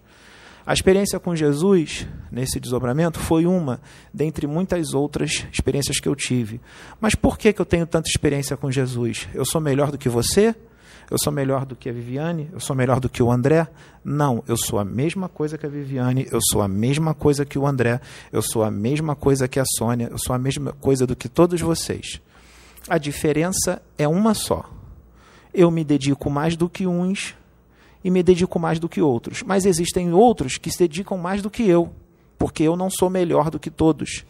A 0.65 0.73
experiência 0.73 1.19
com 1.19 1.35
Jesus, 1.35 2.07
nesse 2.31 2.57
desdobramento, 2.59 3.19
foi 3.19 3.45
uma 3.45 3.81
dentre 4.13 4.47
muitas 4.47 4.93
outras 4.93 5.45
experiências 5.51 5.99
que 5.99 6.07
eu 6.07 6.15
tive. 6.15 6.61
Mas 7.01 7.15
por 7.15 7.37
que, 7.37 7.51
que 7.51 7.61
eu 7.61 7.65
tenho 7.65 7.85
tanta 7.85 8.07
experiência 8.09 8.55
com 8.55 8.71
Jesus? 8.71 9.27
Eu 9.33 9.45
sou 9.45 9.59
melhor 9.59 9.91
do 9.91 9.97
que 9.97 10.07
você? 10.07 10.55
Eu 11.09 11.17
sou 11.17 11.31
melhor 11.31 11.65
do 11.65 11.75
que 11.75 11.89
a 11.89 11.93
Viviane, 11.93 12.49
eu 12.51 12.59
sou 12.59 12.75
melhor 12.75 12.99
do 12.99 13.09
que 13.09 13.21
o 13.21 13.31
André. 13.31 13.67
Não, 14.03 14.43
eu 14.47 14.57
sou 14.57 14.79
a 14.79 14.85
mesma 14.85 15.29
coisa 15.29 15.57
que 15.57 15.65
a 15.65 15.69
Viviane, 15.69 16.27
eu 16.31 16.39
sou 16.51 16.61
a 16.61 16.67
mesma 16.67 17.13
coisa 17.13 17.45
que 17.45 17.57
o 17.57 17.65
André, 17.65 17.99
eu 18.31 18.41
sou 18.41 18.63
a 18.63 18.71
mesma 18.71 19.15
coisa 19.15 19.47
que 19.47 19.59
a 19.59 19.65
Sônia, 19.77 20.09
eu 20.11 20.17
sou 20.17 20.35
a 20.35 20.39
mesma 20.39 20.73
coisa 20.73 21.05
do 21.05 21.15
que 21.15 21.29
todos 21.29 21.61
vocês. 21.61 22.21
A 22.87 22.97
diferença 22.97 23.81
é 23.97 24.07
uma 24.07 24.33
só. 24.33 24.69
Eu 25.53 25.71
me 25.71 25.83
dedico 25.83 26.29
mais 26.29 26.55
do 26.55 26.67
que 26.67 26.87
uns 26.87 27.35
e 28.03 28.09
me 28.09 28.21
dedico 28.21 28.59
mais 28.59 28.79
do 28.79 28.89
que 28.89 29.01
outros. 29.01 29.43
Mas 29.43 29.65
existem 29.65 30.13
outros 30.13 30.57
que 30.57 30.71
se 30.71 30.79
dedicam 30.79 31.17
mais 31.17 31.41
do 31.41 31.49
que 31.49 31.63
eu, 31.63 31.93
porque 32.37 32.63
eu 32.63 32.75
não 32.75 32.89
sou 32.89 33.09
melhor 33.09 33.49
do 33.49 33.59
que 33.59 33.69
todos 33.69 34.25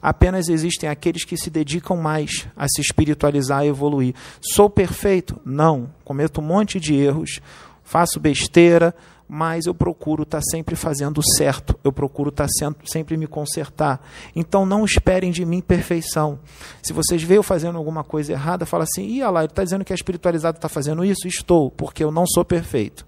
apenas 0.00 0.48
existem 0.48 0.88
aqueles 0.88 1.24
que 1.24 1.36
se 1.36 1.50
dedicam 1.50 1.96
mais 1.96 2.46
a 2.56 2.66
se 2.68 2.80
espiritualizar 2.80 3.64
e 3.64 3.68
evoluir. 3.68 4.14
Sou 4.40 4.68
perfeito? 4.70 5.40
Não. 5.44 5.90
Cometo 6.04 6.40
um 6.40 6.44
monte 6.44 6.80
de 6.80 6.94
erros, 6.94 7.40
faço 7.82 8.20
besteira, 8.20 8.94
mas 9.28 9.66
eu 9.66 9.74
procuro 9.74 10.22
estar 10.22 10.40
sempre 10.40 10.74
fazendo 10.74 11.20
certo, 11.36 11.78
eu 11.84 11.92
procuro 11.92 12.30
estar 12.30 12.48
sempre 12.86 13.16
me 13.16 13.26
consertar. 13.26 14.00
Então 14.34 14.64
não 14.64 14.84
esperem 14.84 15.30
de 15.30 15.44
mim 15.44 15.60
perfeição. 15.60 16.38
Se 16.82 16.94
vocês 16.94 17.22
veem 17.22 17.36
eu 17.36 17.42
fazendo 17.42 17.76
alguma 17.76 18.02
coisa 18.02 18.32
errada, 18.32 18.64
fala 18.64 18.84
assim: 18.84 19.02
ih, 19.04 19.22
lá, 19.24 19.40
ele 19.40 19.50
está 19.50 19.62
dizendo 19.62 19.84
que 19.84 19.92
é 19.92 19.96
espiritualizado 19.96 20.56
está 20.56 20.68
fazendo 20.68 21.04
isso? 21.04 21.28
Estou, 21.28 21.70
porque 21.70 22.02
eu 22.02 22.10
não 22.10 22.26
sou 22.26 22.44
perfeito 22.44 23.06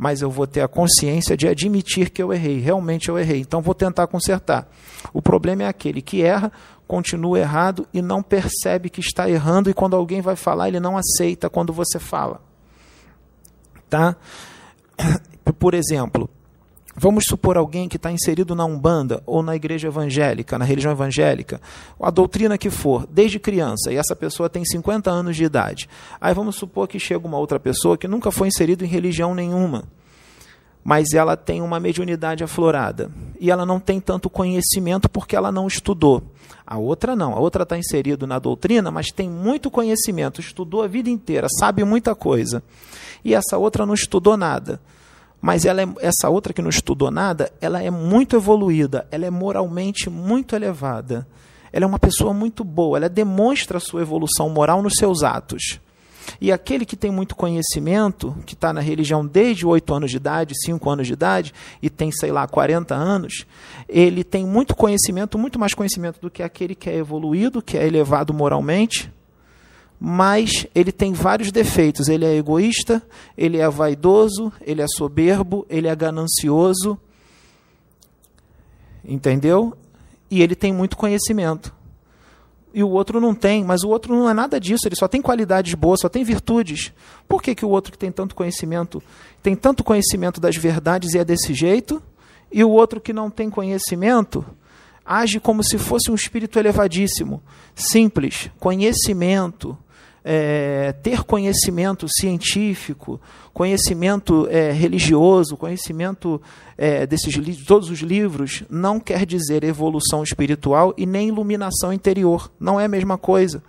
mas 0.00 0.22
eu 0.22 0.30
vou 0.30 0.46
ter 0.46 0.62
a 0.62 0.66
consciência 0.66 1.36
de 1.36 1.46
admitir 1.46 2.08
que 2.08 2.22
eu 2.22 2.32
errei, 2.32 2.58
realmente 2.58 3.10
eu 3.10 3.18
errei, 3.18 3.40
então 3.40 3.60
vou 3.60 3.74
tentar 3.74 4.06
consertar. 4.06 4.66
O 5.12 5.20
problema 5.20 5.64
é 5.64 5.66
aquele 5.66 6.00
que 6.00 6.22
erra, 6.22 6.50
continua 6.88 7.38
errado 7.38 7.86
e 7.92 8.00
não 8.00 8.22
percebe 8.22 8.88
que 8.88 9.00
está 9.00 9.28
errando, 9.28 9.68
e 9.68 9.74
quando 9.74 9.94
alguém 9.94 10.22
vai 10.22 10.36
falar, 10.36 10.68
ele 10.68 10.80
não 10.80 10.96
aceita 10.96 11.50
quando 11.50 11.70
você 11.70 11.98
fala. 11.98 12.40
Tá? 13.90 14.16
Por 15.58 15.74
exemplo, 15.74 16.30
Vamos 16.96 17.24
supor 17.28 17.56
alguém 17.56 17.88
que 17.88 17.96
está 17.96 18.10
inserido 18.10 18.54
na 18.54 18.64
Umbanda 18.64 19.22
ou 19.24 19.42
na 19.42 19.54
igreja 19.54 19.88
evangélica, 19.88 20.58
na 20.58 20.64
religião 20.64 20.92
evangélica, 20.92 21.60
a 22.00 22.10
doutrina 22.10 22.58
que 22.58 22.68
for, 22.68 23.06
desde 23.08 23.38
criança, 23.38 23.92
e 23.92 23.96
essa 23.96 24.16
pessoa 24.16 24.50
tem 24.50 24.64
50 24.64 25.08
anos 25.08 25.36
de 25.36 25.44
idade. 25.44 25.88
Aí 26.20 26.34
vamos 26.34 26.56
supor 26.56 26.88
que 26.88 26.98
chega 26.98 27.26
uma 27.26 27.38
outra 27.38 27.60
pessoa 27.60 27.96
que 27.96 28.08
nunca 28.08 28.32
foi 28.32 28.48
inserida 28.48 28.84
em 28.84 28.88
religião 28.88 29.34
nenhuma, 29.34 29.84
mas 30.82 31.12
ela 31.12 31.36
tem 31.36 31.62
uma 31.62 31.78
mediunidade 31.78 32.42
aflorada 32.42 33.10
e 33.38 33.50
ela 33.50 33.64
não 33.64 33.78
tem 33.78 34.00
tanto 34.00 34.28
conhecimento 34.28 35.08
porque 35.08 35.36
ela 35.36 35.52
não 35.52 35.68
estudou. 35.68 36.22
A 36.66 36.76
outra 36.76 37.14
não, 37.14 37.34
a 37.34 37.38
outra 37.38 37.62
está 37.62 37.78
inserida 37.78 38.26
na 38.26 38.38
doutrina, 38.38 38.90
mas 38.90 39.12
tem 39.12 39.30
muito 39.30 39.70
conhecimento, 39.70 40.40
estudou 40.40 40.82
a 40.82 40.88
vida 40.88 41.08
inteira, 41.08 41.46
sabe 41.58 41.84
muita 41.84 42.16
coisa. 42.16 42.62
E 43.24 43.32
essa 43.32 43.56
outra 43.56 43.86
não 43.86 43.94
estudou 43.94 44.36
nada 44.36 44.80
mas 45.40 45.64
ela 45.64 45.82
é, 45.82 45.88
essa 46.00 46.28
outra 46.28 46.52
que 46.52 46.62
não 46.62 46.68
estudou 46.68 47.10
nada, 47.10 47.50
ela 47.60 47.82
é 47.82 47.90
muito 47.90 48.36
evoluída, 48.36 49.06
ela 49.10 49.26
é 49.26 49.30
moralmente 49.30 50.10
muito 50.10 50.54
elevada. 50.54 51.26
Ela 51.72 51.84
é 51.84 51.88
uma 51.88 51.98
pessoa 51.98 52.34
muito 52.34 52.64
boa, 52.64 52.98
ela 52.98 53.08
demonstra 53.08 53.78
a 53.78 53.80
sua 53.80 54.02
evolução 54.02 54.48
moral 54.50 54.82
nos 54.82 54.94
seus 54.96 55.22
atos. 55.22 55.80
E 56.40 56.52
aquele 56.52 56.84
que 56.84 56.96
tem 56.96 57.10
muito 57.10 57.34
conhecimento, 57.34 58.36
que 58.44 58.54
está 58.54 58.72
na 58.72 58.80
religião 58.80 59.26
desde 59.26 59.66
8 59.66 59.94
anos 59.94 60.10
de 60.10 60.16
idade, 60.16 60.54
5 60.64 60.90
anos 60.90 61.06
de 61.06 61.12
idade, 61.12 61.54
e 61.80 61.88
tem, 61.88 62.10
sei 62.12 62.30
lá, 62.30 62.46
40 62.46 62.94
anos, 62.94 63.46
ele 63.88 64.22
tem 64.22 64.44
muito 64.44 64.74
conhecimento, 64.74 65.38
muito 65.38 65.58
mais 65.58 65.74
conhecimento 65.74 66.20
do 66.20 66.30
que 66.30 66.42
aquele 66.42 66.74
que 66.74 66.90
é 66.90 66.96
evoluído, 66.96 67.62
que 67.62 67.78
é 67.78 67.86
elevado 67.86 68.34
moralmente, 68.34 69.10
mas 70.02 70.66
ele 70.74 70.90
tem 70.90 71.12
vários 71.12 71.52
defeitos. 71.52 72.08
Ele 72.08 72.24
é 72.24 72.34
egoísta, 72.34 73.02
ele 73.36 73.58
é 73.58 73.68
vaidoso, 73.68 74.50
ele 74.62 74.80
é 74.80 74.86
soberbo, 74.88 75.66
ele 75.68 75.86
é 75.86 75.94
ganancioso. 75.94 76.98
Entendeu? 79.04 79.76
E 80.30 80.40
ele 80.42 80.54
tem 80.54 80.72
muito 80.72 80.96
conhecimento. 80.96 81.74
E 82.72 82.82
o 82.82 82.88
outro 82.88 83.20
não 83.20 83.34
tem, 83.34 83.62
mas 83.62 83.82
o 83.82 83.88
outro 83.88 84.14
não 84.14 84.30
é 84.30 84.32
nada 84.32 84.58
disso, 84.60 84.86
ele 84.86 84.94
só 84.94 85.08
tem 85.08 85.20
qualidades 85.20 85.74
boas, 85.74 86.00
só 86.00 86.08
tem 86.08 86.22
virtudes. 86.22 86.92
Por 87.28 87.42
que, 87.42 87.54
que 87.54 87.64
o 87.64 87.68
outro 87.68 87.90
que 87.90 87.98
tem 87.98 88.12
tanto 88.12 88.34
conhecimento, 88.34 89.02
tem 89.42 89.56
tanto 89.56 89.82
conhecimento 89.82 90.40
das 90.40 90.56
verdades 90.56 91.12
e 91.12 91.18
é 91.18 91.24
desse 91.24 91.52
jeito, 91.52 92.00
e 92.50 92.62
o 92.62 92.70
outro 92.70 93.00
que 93.00 93.12
não 93.12 93.28
tem 93.28 93.50
conhecimento 93.50 94.46
age 95.04 95.40
como 95.40 95.64
se 95.64 95.76
fosse 95.78 96.12
um 96.12 96.14
espírito 96.14 96.60
elevadíssimo, 96.60 97.42
simples, 97.74 98.48
conhecimento, 98.60 99.76
é, 100.24 100.92
ter 101.02 101.24
conhecimento 101.24 102.06
científico, 102.08 103.20
conhecimento 103.52 104.46
é, 104.50 104.70
religioso, 104.72 105.56
conhecimento 105.56 106.40
é, 106.76 107.06
desses 107.06 107.32
de 107.32 107.64
todos 107.64 107.90
os 107.90 108.00
livros, 108.00 108.62
não 108.68 109.00
quer 109.00 109.24
dizer 109.24 109.64
evolução 109.64 110.22
espiritual 110.22 110.94
e 110.96 111.06
nem 111.06 111.28
iluminação 111.28 111.92
interior. 111.92 112.50
Não 112.58 112.78
é 112.78 112.84
a 112.84 112.88
mesma 112.88 113.16
coisa. 113.16 113.62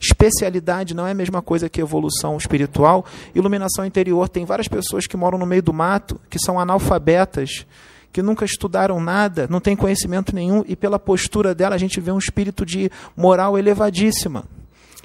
Especialidade 0.00 0.94
não 0.94 1.06
é 1.06 1.12
a 1.12 1.14
mesma 1.14 1.40
coisa 1.40 1.68
que 1.68 1.80
evolução 1.80 2.36
espiritual. 2.36 3.04
Iluminação 3.34 3.86
interior 3.86 4.28
tem 4.28 4.44
várias 4.44 4.66
pessoas 4.66 5.06
que 5.06 5.16
moram 5.16 5.38
no 5.38 5.46
meio 5.46 5.62
do 5.62 5.72
mato, 5.72 6.20
que 6.28 6.40
são 6.40 6.58
analfabetas, 6.58 7.64
que 8.12 8.20
nunca 8.20 8.44
estudaram 8.44 9.00
nada, 9.00 9.46
não 9.48 9.60
têm 9.60 9.76
conhecimento 9.76 10.34
nenhum, 10.34 10.64
e 10.66 10.74
pela 10.74 10.98
postura 10.98 11.54
dela 11.54 11.76
a 11.76 11.78
gente 11.78 12.00
vê 12.00 12.10
um 12.10 12.18
espírito 12.18 12.66
de 12.66 12.90
moral 13.16 13.56
elevadíssima 13.56 14.44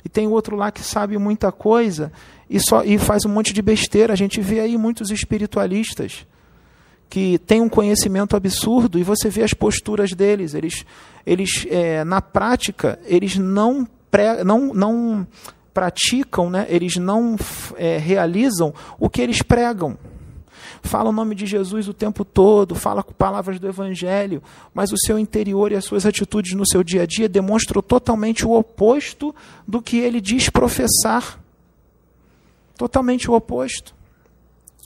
e 0.07 0.09
tem 0.09 0.25
outro 0.25 0.55
lá 0.55 0.71
que 0.71 0.81
sabe 0.81 1.17
muita 1.17 1.51
coisa 1.51 2.13
e, 2.49 2.61
só, 2.61 2.81
e 2.81 2.97
faz 2.97 3.25
um 3.25 3.29
monte 3.29 3.51
de 3.51 3.61
besteira. 3.61 4.13
A 4.13 4.15
gente 4.15 4.39
vê 4.39 4.61
aí 4.61 4.77
muitos 4.77 5.11
espiritualistas 5.11 6.25
que 7.09 7.37
têm 7.39 7.59
um 7.59 7.67
conhecimento 7.67 8.33
absurdo 8.33 8.97
e 8.97 9.03
você 9.03 9.29
vê 9.29 9.43
as 9.43 9.53
posturas 9.53 10.11
deles. 10.11 10.53
Eles, 10.53 10.85
eles 11.25 11.67
é, 11.69 12.05
na 12.05 12.21
prática, 12.21 12.97
eles 13.03 13.35
não, 13.35 13.85
pré, 14.09 14.45
não, 14.45 14.73
não 14.73 15.27
praticam, 15.73 16.49
né? 16.49 16.65
eles 16.69 16.95
não 16.95 17.35
é, 17.75 17.97
realizam 17.97 18.73
o 18.97 19.09
que 19.09 19.21
eles 19.21 19.41
pregam 19.41 19.97
fala 20.87 21.09
o 21.09 21.13
nome 21.13 21.35
de 21.35 21.45
Jesus 21.45 21.87
o 21.87 21.93
tempo 21.93 22.25
todo, 22.25 22.73
fala 22.73 23.03
com 23.03 23.13
palavras 23.13 23.59
do 23.59 23.67
Evangelho, 23.67 24.41
mas 24.73 24.91
o 24.91 24.97
seu 24.97 25.19
interior 25.19 25.71
e 25.71 25.75
as 25.75 25.85
suas 25.85 26.05
atitudes 26.05 26.53
no 26.53 26.65
seu 26.65 26.83
dia 26.83 27.03
a 27.03 27.05
dia 27.05 27.29
demonstram 27.29 27.81
totalmente 27.81 28.45
o 28.45 28.51
oposto 28.51 29.35
do 29.67 29.81
que 29.81 29.97
ele 29.97 30.19
diz 30.19 30.49
professar. 30.49 31.39
Totalmente 32.77 33.29
o 33.29 33.33
oposto. 33.33 33.95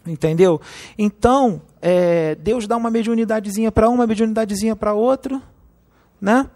Entendeu? 0.05 0.59
Então, 0.97 1.61
é, 1.81 2.35
Deus 2.35 2.67
dá 2.67 2.75
uma 2.75 2.89
mediunidadezinha 2.89 3.71
para 3.71 3.87
uma, 3.87 4.07
mediunidadezinha 4.07 4.75
para 4.75 4.93
outra, 4.93 5.41
né? 6.19 6.49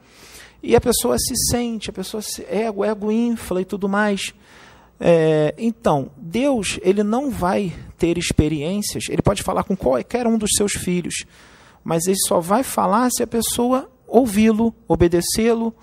E 0.63 0.75
a 0.75 0.81
pessoa 0.81 1.15
se 1.19 1.35
sente, 1.51 1.91
a 1.91 1.93
pessoa 1.93 2.23
se 2.23 2.43
ego, 2.49 2.83
ego 2.83 3.11
infla 3.11 3.61
e 3.61 3.65
tudo 3.65 3.87
mais. 3.87 4.33
É, 4.99 5.53
então, 5.57 6.09
Deus 6.17 6.79
ele 6.81 7.03
não 7.03 7.29
vai 7.29 7.73
ter 7.97 8.17
experiências, 8.17 9.05
ele 9.09 9.21
pode 9.21 9.43
falar 9.43 9.63
com 9.63 9.75
qualquer 9.75 10.27
um 10.27 10.37
dos 10.37 10.51
seus 10.57 10.73
filhos, 10.73 11.25
mas 11.83 12.07
ele 12.07 12.17
só 12.27 12.39
vai 12.39 12.63
falar 12.63 13.09
se 13.09 13.23
a 13.23 13.27
pessoa 13.27 13.89
ouvi-lo, 14.07 14.73
obedecê-lo 14.87 15.73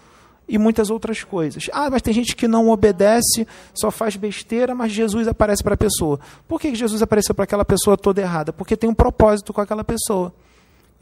e 0.48 0.58
muitas 0.58 0.90
outras 0.90 1.22
coisas. 1.22 1.68
Ah, 1.72 1.90
mas 1.90 2.02
tem 2.02 2.12
gente 2.12 2.34
que 2.34 2.48
não 2.48 2.68
obedece, 2.68 3.46
só 3.74 3.90
faz 3.90 4.16
besteira, 4.16 4.74
mas 4.74 4.92
Jesus 4.92 5.28
aparece 5.28 5.62
para 5.62 5.74
a 5.74 5.78
pessoa. 5.78 6.18
Por 6.48 6.60
que 6.60 6.74
Jesus 6.74 7.02
apareceu 7.02 7.34
para 7.34 7.44
aquela 7.44 7.64
pessoa 7.64 7.96
toda 7.96 8.20
errada? 8.20 8.52
Porque 8.52 8.76
tem 8.76 8.88
um 8.88 8.94
propósito 8.94 9.52
com 9.52 9.60
aquela 9.60 9.84
pessoa. 9.84 10.34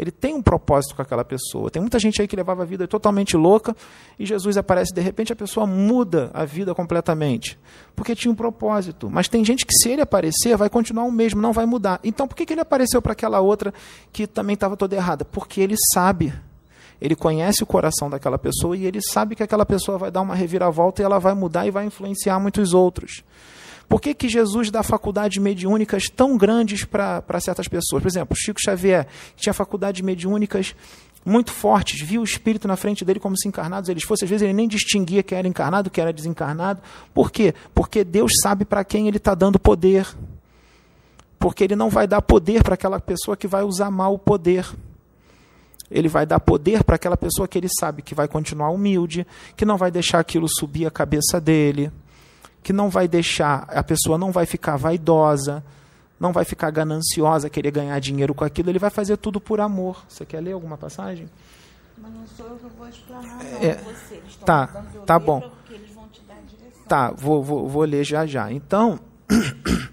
Ele 0.01 0.11
tem 0.11 0.33
um 0.33 0.41
propósito 0.41 0.97
com 0.97 1.03
aquela 1.03 1.23
pessoa. 1.23 1.71
Tem 1.71 1.79
muita 1.79 1.99
gente 1.99 2.23
aí 2.23 2.27
que 2.27 2.35
levava 2.35 2.63
a 2.63 2.65
vida 2.65 2.89
totalmente 2.89 3.37
louca 3.37 3.77
e 4.19 4.25
Jesus 4.25 4.57
aparece 4.57 4.95
de 4.95 5.01
repente 5.03 5.31
a 5.31 5.37
pessoa 5.37 5.67
muda 5.67 6.31
a 6.33 6.47
vida 6.47 6.75
completamente, 6.75 7.59
porque 7.95 8.17
tinha 8.17 8.33
um 8.33 8.35
propósito. 8.35 9.11
Mas 9.11 9.29
tem 9.29 9.45
gente 9.45 9.67
que 9.67 9.75
se 9.75 9.91
ele 9.91 10.01
aparecer 10.01 10.57
vai 10.57 10.71
continuar 10.71 11.05
o 11.05 11.13
mesmo, 11.13 11.43
não 11.43 11.53
vai 11.53 11.67
mudar. 11.67 12.01
Então 12.03 12.27
por 12.27 12.35
que, 12.35 12.47
que 12.47 12.55
ele 12.55 12.63
apareceu 12.63 13.03
para 13.03 13.13
aquela 13.13 13.41
outra 13.41 13.75
que 14.11 14.27
também 14.27 14.55
estava 14.55 14.75
toda 14.75 14.97
errada? 14.97 15.23
Porque 15.23 15.61
ele 15.61 15.77
sabe. 15.93 16.33
Ele 16.99 17.15
conhece 17.15 17.63
o 17.63 17.67
coração 17.67 18.09
daquela 18.09 18.39
pessoa 18.39 18.75
e 18.75 18.87
ele 18.87 19.03
sabe 19.03 19.37
que 19.37 19.43
aquela 19.43 19.67
pessoa 19.67 19.99
vai 19.99 20.11
dar 20.11 20.23
uma 20.23 20.35
reviravolta 20.35 21.03
e 21.03 21.05
ela 21.05 21.19
vai 21.19 21.35
mudar 21.35 21.67
e 21.67 21.71
vai 21.71 21.85
influenciar 21.85 22.41
muitos 22.41 22.73
outros. 22.73 23.23
Por 23.91 24.01
que, 24.01 24.15
que 24.15 24.29
Jesus 24.29 24.71
dá 24.71 24.85
faculdades 24.85 25.43
mediúnicas 25.43 26.05
tão 26.05 26.39
grandes 26.39 26.85
para 26.85 27.41
certas 27.41 27.67
pessoas? 27.67 28.01
Por 28.01 28.09
exemplo, 28.09 28.37
Chico 28.37 28.61
Xavier 28.65 29.05
tinha 29.35 29.53
faculdades 29.53 30.01
mediúnicas 30.01 30.77
muito 31.27 31.51
fortes, 31.51 32.01
via 32.01 32.21
o 32.21 32.25
espírito 32.25 32.69
na 32.69 32.77
frente 32.77 33.05
dele 33.05 33.19
como 33.19 33.37
se 33.37 33.49
encarnados 33.49 33.91
fossem. 34.05 34.27
Às 34.27 34.31
vezes 34.31 34.45
ele 34.45 34.53
nem 34.53 34.69
distinguia 34.69 35.25
quem 35.25 35.37
era 35.37 35.49
encarnado, 35.49 35.91
quem 35.91 36.03
era 36.03 36.13
desencarnado. 36.13 36.81
Por 37.13 37.33
quê? 37.33 37.53
Porque 37.75 38.05
Deus 38.05 38.31
sabe 38.41 38.65
para 38.65 38.85
quem 38.85 39.09
ele 39.09 39.17
está 39.17 39.35
dando 39.35 39.59
poder. 39.59 40.07
Porque 41.37 41.65
ele 41.65 41.75
não 41.75 41.91
vai 41.91 42.07
dar 42.07 42.23
poder 42.23 42.63
para 42.63 42.75
aquela 42.75 43.01
pessoa 43.01 43.37
que 43.37 43.49
vai 43.49 43.65
usar 43.65 43.91
mal 43.91 44.15
o 44.15 44.19
poder. 44.21 44.71
Ele 45.91 46.07
vai 46.07 46.25
dar 46.25 46.39
poder 46.39 46.85
para 46.85 46.95
aquela 46.95 47.17
pessoa 47.17 47.49
que 47.49 47.59
ele 47.59 47.69
sabe 47.69 48.03
que 48.03 48.15
vai 48.15 48.29
continuar 48.29 48.71
humilde, 48.71 49.27
que 49.57 49.65
não 49.65 49.77
vai 49.77 49.91
deixar 49.91 50.21
aquilo 50.21 50.47
subir 50.49 50.87
a 50.87 50.93
cabeça 50.93 51.41
dele 51.41 51.91
que 52.63 52.73
não 52.73 52.91
vai 52.91 53.09
deixar, 53.09 53.65
a 53.69 53.83
pessoa 53.83 54.19
não 54.19 54.31
vai 54.31 54.47
ficar 54.47 54.77
vaidosa, 54.77 55.65
não 56.19 56.33
vai 56.33 56.45
ficar 56.45 56.71
gananciosa, 56.71 57.49
querer 57.49 57.71
ganhar 57.71 57.99
dinheiro 57.99 58.35
com 58.35 58.45
aquilo, 58.45 58.71
ele 58.71 58.79
vai 58.79 58.91
fazer 58.91 59.17
tudo 59.17 59.41
por 59.41 59.61
amor. 59.61 60.05
Você 60.09 60.27
quer 60.27 60.41
ler 60.41 60.53
alguma 60.53 60.77
passagem? 60.77 61.29
Mas 61.97 62.13
não 62.13 62.27
sou 62.27 62.47
eu 62.47 62.57
que 62.57 62.67
vou 62.77 62.89
explanar, 62.89 63.45
não, 63.45 63.63
é, 63.63 63.75
você. 63.77 64.23
tá, 64.45 64.67
tá 65.07 65.19
bom. 65.19 65.51
Tá, 66.87 67.13
vou, 67.13 67.43
vou, 67.43 67.69
vou 67.69 67.83
ler 67.85 68.05
já 68.05 68.27
já. 68.27 68.51
Então, 68.51 68.99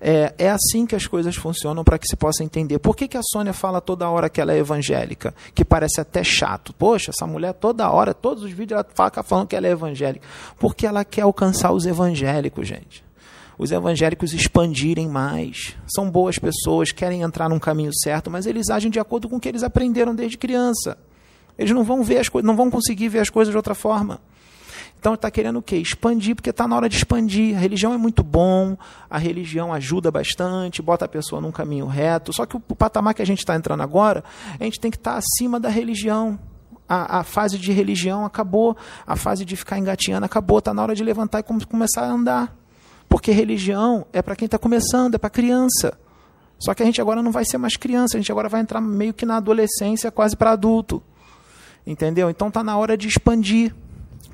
É, 0.00 0.34
é 0.38 0.50
assim 0.50 0.86
que 0.86 0.94
as 0.94 1.06
coisas 1.06 1.36
funcionam 1.36 1.84
para 1.84 1.98
que 1.98 2.06
se 2.06 2.16
possa 2.16 2.42
entender. 2.42 2.78
Por 2.78 2.96
que, 2.96 3.08
que 3.08 3.16
a 3.16 3.22
Sônia 3.22 3.52
fala 3.52 3.80
toda 3.80 4.08
hora 4.08 4.28
que 4.28 4.40
ela 4.40 4.52
é 4.52 4.58
evangélica? 4.58 5.34
Que 5.54 5.64
parece 5.64 6.00
até 6.00 6.22
chato. 6.22 6.72
Poxa, 6.72 7.10
essa 7.10 7.26
mulher 7.26 7.54
toda 7.54 7.90
hora, 7.90 8.12
todos 8.12 8.42
os 8.42 8.50
vídeos, 8.50 8.72
ela 8.72 8.86
fala 8.94 9.22
falando 9.22 9.48
que 9.48 9.56
ela 9.56 9.66
é 9.66 9.70
evangélica. 9.70 10.26
Porque 10.58 10.86
ela 10.86 11.04
quer 11.04 11.22
alcançar 11.22 11.72
os 11.72 11.86
evangélicos, 11.86 12.66
gente. 12.66 13.04
Os 13.56 13.70
evangélicos 13.70 14.32
expandirem 14.32 15.08
mais. 15.08 15.76
São 15.86 16.10
boas 16.10 16.38
pessoas, 16.38 16.90
querem 16.90 17.22
entrar 17.22 17.48
num 17.48 17.58
caminho 17.58 17.92
certo, 17.94 18.30
mas 18.30 18.46
eles 18.46 18.68
agem 18.68 18.90
de 18.90 18.98
acordo 18.98 19.28
com 19.28 19.36
o 19.36 19.40
que 19.40 19.48
eles 19.48 19.62
aprenderam 19.62 20.14
desde 20.14 20.36
criança. 20.36 20.98
Eles 21.56 21.72
não 21.72 21.84
vão 21.84 22.02
ver 22.02 22.18
as 22.18 22.28
coisas, 22.28 22.46
não 22.46 22.56
vão 22.56 22.70
conseguir 22.70 23.08
ver 23.08 23.20
as 23.20 23.30
coisas 23.30 23.52
de 23.52 23.56
outra 23.56 23.74
forma. 23.74 24.20
Então 25.04 25.12
está 25.12 25.30
querendo 25.30 25.58
o 25.58 25.62
quê? 25.62 25.76
Expandir, 25.76 26.34
porque 26.34 26.48
está 26.48 26.66
na 26.66 26.74
hora 26.74 26.88
de 26.88 26.96
expandir. 26.96 27.54
A 27.54 27.60
religião 27.60 27.92
é 27.92 27.98
muito 27.98 28.22
bom, 28.22 28.74
a 29.10 29.18
religião 29.18 29.70
ajuda 29.70 30.10
bastante, 30.10 30.80
bota 30.80 31.04
a 31.04 31.08
pessoa 31.08 31.42
num 31.42 31.52
caminho 31.52 31.84
reto. 31.84 32.32
Só 32.32 32.46
que 32.46 32.56
o, 32.56 32.60
patamar 32.60 33.12
que 33.12 33.20
a 33.20 33.26
gente 33.26 33.40
está 33.40 33.54
entrando 33.54 33.82
agora, 33.82 34.24
a 34.58 34.64
gente 34.64 34.80
tem 34.80 34.90
que 34.90 34.96
estar 34.96 35.12
tá 35.12 35.18
acima 35.18 35.60
da 35.60 35.68
religião. 35.68 36.38
A, 36.88 37.18
a 37.18 37.22
fase 37.22 37.58
de 37.58 37.70
religião 37.70 38.24
acabou, 38.24 38.78
a 39.06 39.14
fase 39.14 39.44
de 39.44 39.54
ficar 39.56 39.78
engatinhando 39.78 40.24
acabou, 40.24 40.58
está 40.58 40.72
na 40.72 40.82
hora 40.82 40.94
de 40.94 41.04
levantar 41.04 41.40
e 41.40 41.42
começar 41.42 42.00
a 42.00 42.10
andar. 42.10 42.56
Porque 43.06 43.30
religião 43.30 44.06
é 44.10 44.22
para 44.22 44.34
quem 44.34 44.46
está 44.46 44.58
começando, 44.58 45.16
é 45.16 45.18
para 45.18 45.28
criança. 45.28 45.98
Só 46.58 46.72
que 46.72 46.82
a 46.82 46.86
gente 46.86 46.98
agora 46.98 47.22
não 47.22 47.30
vai 47.30 47.44
ser 47.44 47.58
mais 47.58 47.76
criança, 47.76 48.16
a 48.16 48.20
gente 48.20 48.32
agora 48.32 48.48
vai 48.48 48.62
entrar 48.62 48.80
meio 48.80 49.12
que 49.12 49.26
na 49.26 49.36
adolescência, 49.36 50.10
quase 50.10 50.34
para 50.34 50.52
adulto. 50.52 51.02
Entendeu? 51.86 52.30
Então 52.30 52.48
está 52.48 52.64
na 52.64 52.78
hora 52.78 52.96
de 52.96 53.06
expandir. 53.06 53.74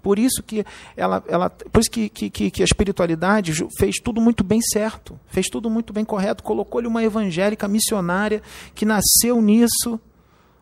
Por 0.03 0.19
isso 0.19 0.43
que 0.43 0.65
ela, 0.97 1.23
ela 1.29 1.51
por 1.51 1.81
isso 1.81 1.91
que, 1.91 2.09
que, 2.09 2.51
que 2.51 2.63
a 2.63 2.65
espiritualidade 2.65 3.53
fez 3.79 3.97
tudo 4.03 4.21
muito 4.21 4.43
bem 4.43 4.61
certo, 4.61 5.19
fez 5.29 5.47
tudo 5.49 5.69
muito 5.69 5.93
bem 5.93 6.05
correto, 6.05 6.43
colocou-lhe 6.43 6.87
uma 6.87 7.03
evangélica 7.03 7.69
missionária 7.69 8.43
que 8.75 8.85
nasceu 8.85 9.41
nisso, 9.41 10.01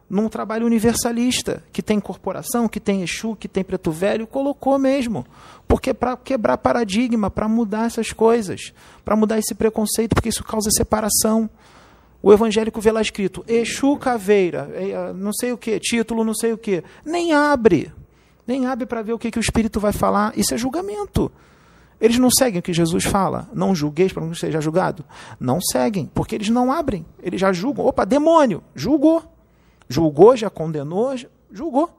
num 0.08 0.28
trabalho 0.28 0.64
universalista, 0.64 1.62
que 1.72 1.82
tem 1.82 2.00
corporação, 2.00 2.68
que 2.68 2.80
tem 2.80 3.02
Exu, 3.02 3.36
que 3.36 3.46
tem 3.46 3.62
Preto 3.62 3.90
Velho, 3.90 4.26
colocou 4.26 4.78
mesmo. 4.78 5.26
Porque 5.66 5.92
para 5.92 6.16
quebrar 6.16 6.56
paradigma, 6.58 7.30
para 7.30 7.46
mudar 7.46 7.86
essas 7.86 8.12
coisas, 8.12 8.72
para 9.04 9.16
mudar 9.16 9.38
esse 9.38 9.54
preconceito, 9.54 10.14
porque 10.14 10.30
isso 10.30 10.42
causa 10.42 10.70
separação. 10.70 11.50
O 12.22 12.32
evangélico 12.32 12.80
vê 12.80 12.90
lá 12.90 13.02
escrito 13.02 13.44
Exu 13.46 13.96
Caveira, 13.96 14.70
eh, 14.74 15.12
não 15.14 15.32
sei 15.32 15.52
o 15.52 15.58
que, 15.58 15.78
título 15.78 16.24
não 16.24 16.34
sei 16.34 16.52
o 16.52 16.58
que. 16.58 16.82
Nem 17.04 17.32
abre. 17.32 17.92
Nem 18.48 18.66
abre 18.66 18.86
para 18.86 19.02
ver 19.02 19.12
o 19.12 19.18
que, 19.18 19.30
que 19.30 19.38
o 19.38 19.40
Espírito 19.40 19.78
vai 19.78 19.92
falar. 19.92 20.32
Isso 20.34 20.54
é 20.54 20.56
julgamento. 20.56 21.30
Eles 22.00 22.18
não 22.18 22.30
seguem 22.30 22.60
o 22.60 22.62
que 22.62 22.72
Jesus 22.72 23.04
fala. 23.04 23.46
Não 23.52 23.74
julgueis 23.74 24.10
para 24.10 24.24
não 24.24 24.34
seja 24.34 24.58
julgado. 24.58 25.04
Não 25.38 25.60
seguem, 25.60 26.06
porque 26.06 26.34
eles 26.34 26.48
não 26.48 26.72
abrem. 26.72 27.04
Eles 27.22 27.38
já 27.38 27.52
julgam. 27.52 27.84
Opa, 27.84 28.06
demônio, 28.06 28.64
julgou. 28.74 29.22
Julgou, 29.86 30.34
já 30.34 30.48
condenou, 30.48 31.14
julgou. 31.52 31.90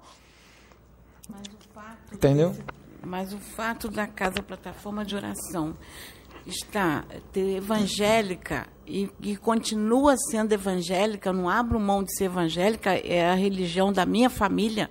Entendeu? 2.11 2.49
Desse, 2.49 2.63
mas 3.05 3.31
o 3.31 3.37
fato 3.37 3.87
da 3.87 4.07
casa 4.07 4.41
plataforma 4.41 5.05
de 5.05 5.15
oração 5.15 5.75
está 6.47 7.05
evangélica 7.35 8.67
e, 8.87 9.07
e, 9.21 9.37
continua 9.37 10.15
sendo 10.31 10.51
evangélica, 10.51 11.31
não 11.31 11.47
abro 11.47 11.79
mão 11.79 12.03
de 12.03 12.15
ser 12.17 12.25
evangélica, 12.25 12.91
é 12.95 13.29
a 13.29 13.35
religião 13.35 13.93
da 13.93 14.03
minha 14.03 14.31
família. 14.31 14.89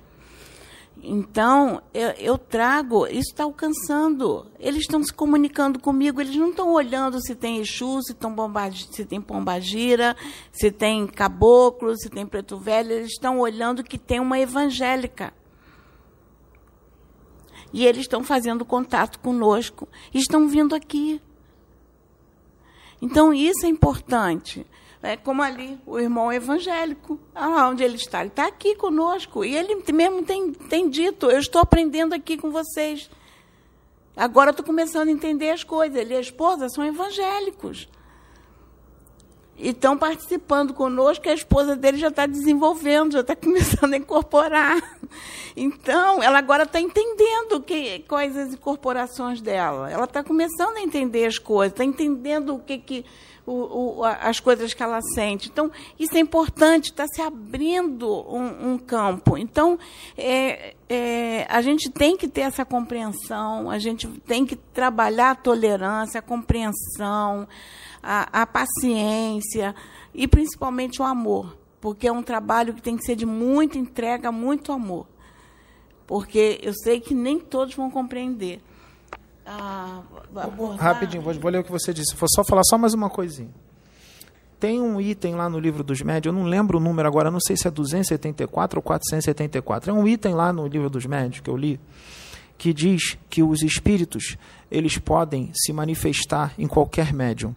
Então, 1.02 1.80
eu, 1.94 2.10
eu 2.18 2.38
trago, 2.38 3.06
isso 3.06 3.30
está 3.30 3.44
alcançando. 3.44 4.46
Eles 4.58 4.80
estão 4.80 5.02
se 5.02 5.12
comunicando 5.12 5.78
comigo, 5.78 6.20
eles 6.20 6.34
não 6.34 6.50
estão 6.50 6.72
olhando 6.72 7.20
se 7.20 7.34
tem 7.34 7.58
Exu, 7.58 8.02
se, 8.02 8.14
tão 8.14 8.34
se 8.74 9.04
tem 9.04 9.20
Pombagira, 9.20 10.16
se 10.52 10.70
tem 10.70 11.06
Caboclo, 11.06 11.96
se 11.96 12.10
tem 12.10 12.26
Preto 12.26 12.58
Velho, 12.58 12.92
eles 12.92 13.12
estão 13.12 13.38
olhando 13.38 13.84
que 13.84 13.96
tem 13.96 14.18
uma 14.18 14.38
evangélica. 14.38 15.32
E 17.72 17.86
eles 17.86 18.02
estão 18.02 18.24
fazendo 18.24 18.64
contato 18.64 19.20
conosco, 19.20 19.88
estão 20.12 20.48
vindo 20.48 20.74
aqui. 20.74 21.20
Então, 23.00 23.32
isso 23.32 23.64
é 23.64 23.68
importante. 23.68 24.66
É 25.02 25.16
como 25.16 25.42
ali, 25.42 25.78
o 25.86 25.98
irmão 25.98 26.32
evangélico. 26.32 27.20
Ah, 27.34 27.68
onde 27.68 27.84
ele 27.84 27.96
está? 27.96 28.20
Ele 28.20 28.28
está 28.28 28.46
aqui 28.46 28.74
conosco. 28.74 29.44
E 29.44 29.56
ele 29.56 29.82
mesmo 29.92 30.24
tem, 30.24 30.52
tem 30.52 30.88
dito: 30.88 31.30
Eu 31.30 31.38
estou 31.38 31.60
aprendendo 31.60 32.14
aqui 32.14 32.36
com 32.36 32.50
vocês. 32.50 33.08
Agora 34.16 34.50
estou 34.50 34.66
começando 34.66 35.08
a 35.08 35.12
entender 35.12 35.50
as 35.50 35.62
coisas. 35.62 35.96
Ele 35.96 36.14
e 36.14 36.16
a 36.16 36.20
esposa 36.20 36.68
são 36.68 36.84
evangélicos. 36.84 37.88
E 39.56 39.70
estão 39.70 39.98
participando 39.98 40.72
conosco, 40.72 41.28
a 41.28 41.34
esposa 41.34 41.74
dele 41.74 41.98
já 41.98 42.08
está 42.08 42.26
desenvolvendo, 42.26 43.12
já 43.12 43.20
está 43.20 43.34
começando 43.36 43.94
a 43.94 43.96
incorporar. 43.96 44.76
Então, 45.56 46.22
ela 46.22 46.38
agora 46.38 46.62
está 46.62 46.80
entendendo 46.80 47.60
que, 47.60 48.00
quais 48.08 48.36
as 48.36 48.54
incorporações 48.54 49.40
dela. 49.40 49.90
Ela 49.90 50.04
está 50.04 50.22
começando 50.22 50.76
a 50.76 50.80
entender 50.80 51.26
as 51.26 51.38
coisas, 51.38 51.72
está 51.72 51.84
entendendo 51.84 52.54
o 52.54 52.60
que, 52.60 52.78
que 52.78 53.04
o, 53.48 54.00
o, 54.00 54.04
as 54.04 54.38
coisas 54.38 54.74
que 54.74 54.82
ela 54.82 55.00
sente. 55.00 55.48
Então, 55.48 55.70
isso 55.98 56.16
é 56.16 56.20
importante, 56.20 56.90
está 56.90 57.06
se 57.06 57.22
abrindo 57.22 58.06
um, 58.28 58.72
um 58.72 58.78
campo. 58.78 59.38
Então, 59.38 59.78
é, 60.16 60.74
é, 60.88 61.46
a 61.48 61.62
gente 61.62 61.90
tem 61.90 62.16
que 62.16 62.28
ter 62.28 62.42
essa 62.42 62.64
compreensão, 62.64 63.70
a 63.70 63.78
gente 63.78 64.06
tem 64.26 64.44
que 64.44 64.54
trabalhar 64.54 65.30
a 65.30 65.34
tolerância, 65.34 66.18
a 66.18 66.22
compreensão, 66.22 67.48
a, 68.02 68.42
a 68.42 68.46
paciência 68.46 69.74
e 70.12 70.28
principalmente 70.28 71.00
o 71.00 71.04
amor, 71.04 71.56
porque 71.80 72.06
é 72.06 72.12
um 72.12 72.22
trabalho 72.22 72.74
que 72.74 72.82
tem 72.82 72.96
que 72.96 73.04
ser 73.04 73.16
de 73.16 73.24
muita 73.26 73.78
entrega, 73.78 74.30
muito 74.30 74.72
amor. 74.72 75.06
Porque 76.06 76.58
eu 76.62 76.72
sei 76.72 77.00
que 77.00 77.14
nem 77.14 77.38
todos 77.38 77.74
vão 77.74 77.90
compreender 77.90 78.62
abordar... 80.34 80.78
Rapidinho, 80.78 81.22
vou, 81.22 81.34
vou 81.34 81.50
ler 81.50 81.58
o 81.58 81.64
que 81.64 81.70
você 81.70 81.92
disse. 81.92 82.14
Vou 82.14 82.28
só 82.34 82.44
falar 82.44 82.62
só 82.64 82.76
mais 82.76 82.94
uma 82.94 83.08
coisinha. 83.08 83.50
Tem 84.60 84.80
um 84.80 85.00
item 85.00 85.36
lá 85.36 85.48
no 85.48 85.60
livro 85.60 85.84
dos 85.84 86.02
médios, 86.02 86.34
eu 86.34 86.40
não 86.40 86.48
lembro 86.48 86.78
o 86.78 86.80
número 86.80 87.06
agora, 87.06 87.30
não 87.30 87.38
sei 87.38 87.56
se 87.56 87.68
é 87.68 87.70
274 87.70 88.78
ou 88.78 88.82
474. 88.82 89.90
É 89.90 89.94
um 89.94 90.06
item 90.06 90.34
lá 90.34 90.52
no 90.52 90.66
livro 90.66 90.90
dos 90.90 91.06
médios 91.06 91.40
que 91.40 91.48
eu 91.48 91.56
li, 91.56 91.78
que 92.58 92.74
diz 92.74 93.16
que 93.30 93.42
os 93.42 93.62
espíritos 93.62 94.36
eles 94.70 94.98
podem 94.98 95.50
se 95.54 95.72
manifestar 95.72 96.52
em 96.58 96.66
qualquer 96.66 97.12
médium. 97.12 97.54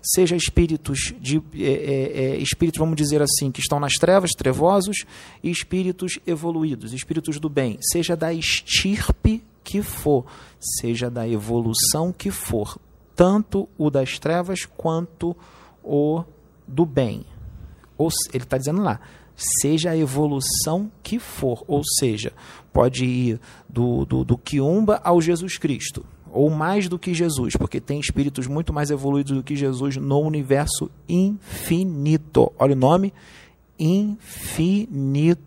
Seja 0.00 0.36
espíritos 0.36 1.12
de 1.20 1.42
é, 1.54 1.64
é, 1.64 2.20
é, 2.20 2.36
espíritos, 2.38 2.78
vamos 2.78 2.96
dizer 2.96 3.20
assim, 3.20 3.50
que 3.50 3.60
estão 3.60 3.80
nas 3.80 3.94
trevas, 3.94 4.30
trevosos, 4.30 5.04
e 5.42 5.50
espíritos 5.50 6.18
evoluídos, 6.24 6.92
espíritos 6.92 7.40
do 7.40 7.48
bem, 7.48 7.78
seja 7.82 8.16
da 8.16 8.32
estirpe 8.32 9.42
que 9.64 9.82
for, 9.82 10.24
seja 10.60 11.10
da 11.10 11.28
evolução 11.28 12.12
que 12.12 12.30
for, 12.30 12.78
tanto 13.16 13.68
o 13.76 13.90
das 13.90 14.18
trevas 14.18 14.64
quanto 14.64 15.36
o 15.82 16.22
do 16.66 16.86
bem. 16.86 17.26
Ou, 17.98 18.08
ele 18.32 18.44
está 18.44 18.56
dizendo 18.56 18.82
lá, 18.82 19.00
seja 19.60 19.90
a 19.90 19.96
evolução 19.96 20.90
que 21.02 21.18
for, 21.18 21.64
ou 21.66 21.82
seja, 21.98 22.32
pode 22.76 23.06
ir 23.06 23.40
do, 23.66 24.04
do, 24.04 24.22
do 24.22 24.36
Quiumba 24.36 25.00
ao 25.02 25.18
Jesus 25.18 25.56
Cristo, 25.56 26.04
ou 26.30 26.50
mais 26.50 26.90
do 26.90 26.98
que 26.98 27.14
Jesus, 27.14 27.56
porque 27.56 27.80
tem 27.80 27.98
espíritos 27.98 28.46
muito 28.46 28.70
mais 28.70 28.90
evoluídos 28.90 29.34
do 29.34 29.42
que 29.42 29.56
Jesus 29.56 29.96
no 29.96 30.20
universo 30.20 30.90
infinito. 31.08 32.52
Olha 32.58 32.74
o 32.74 32.78
nome: 32.78 33.14
infinito. 33.78 35.40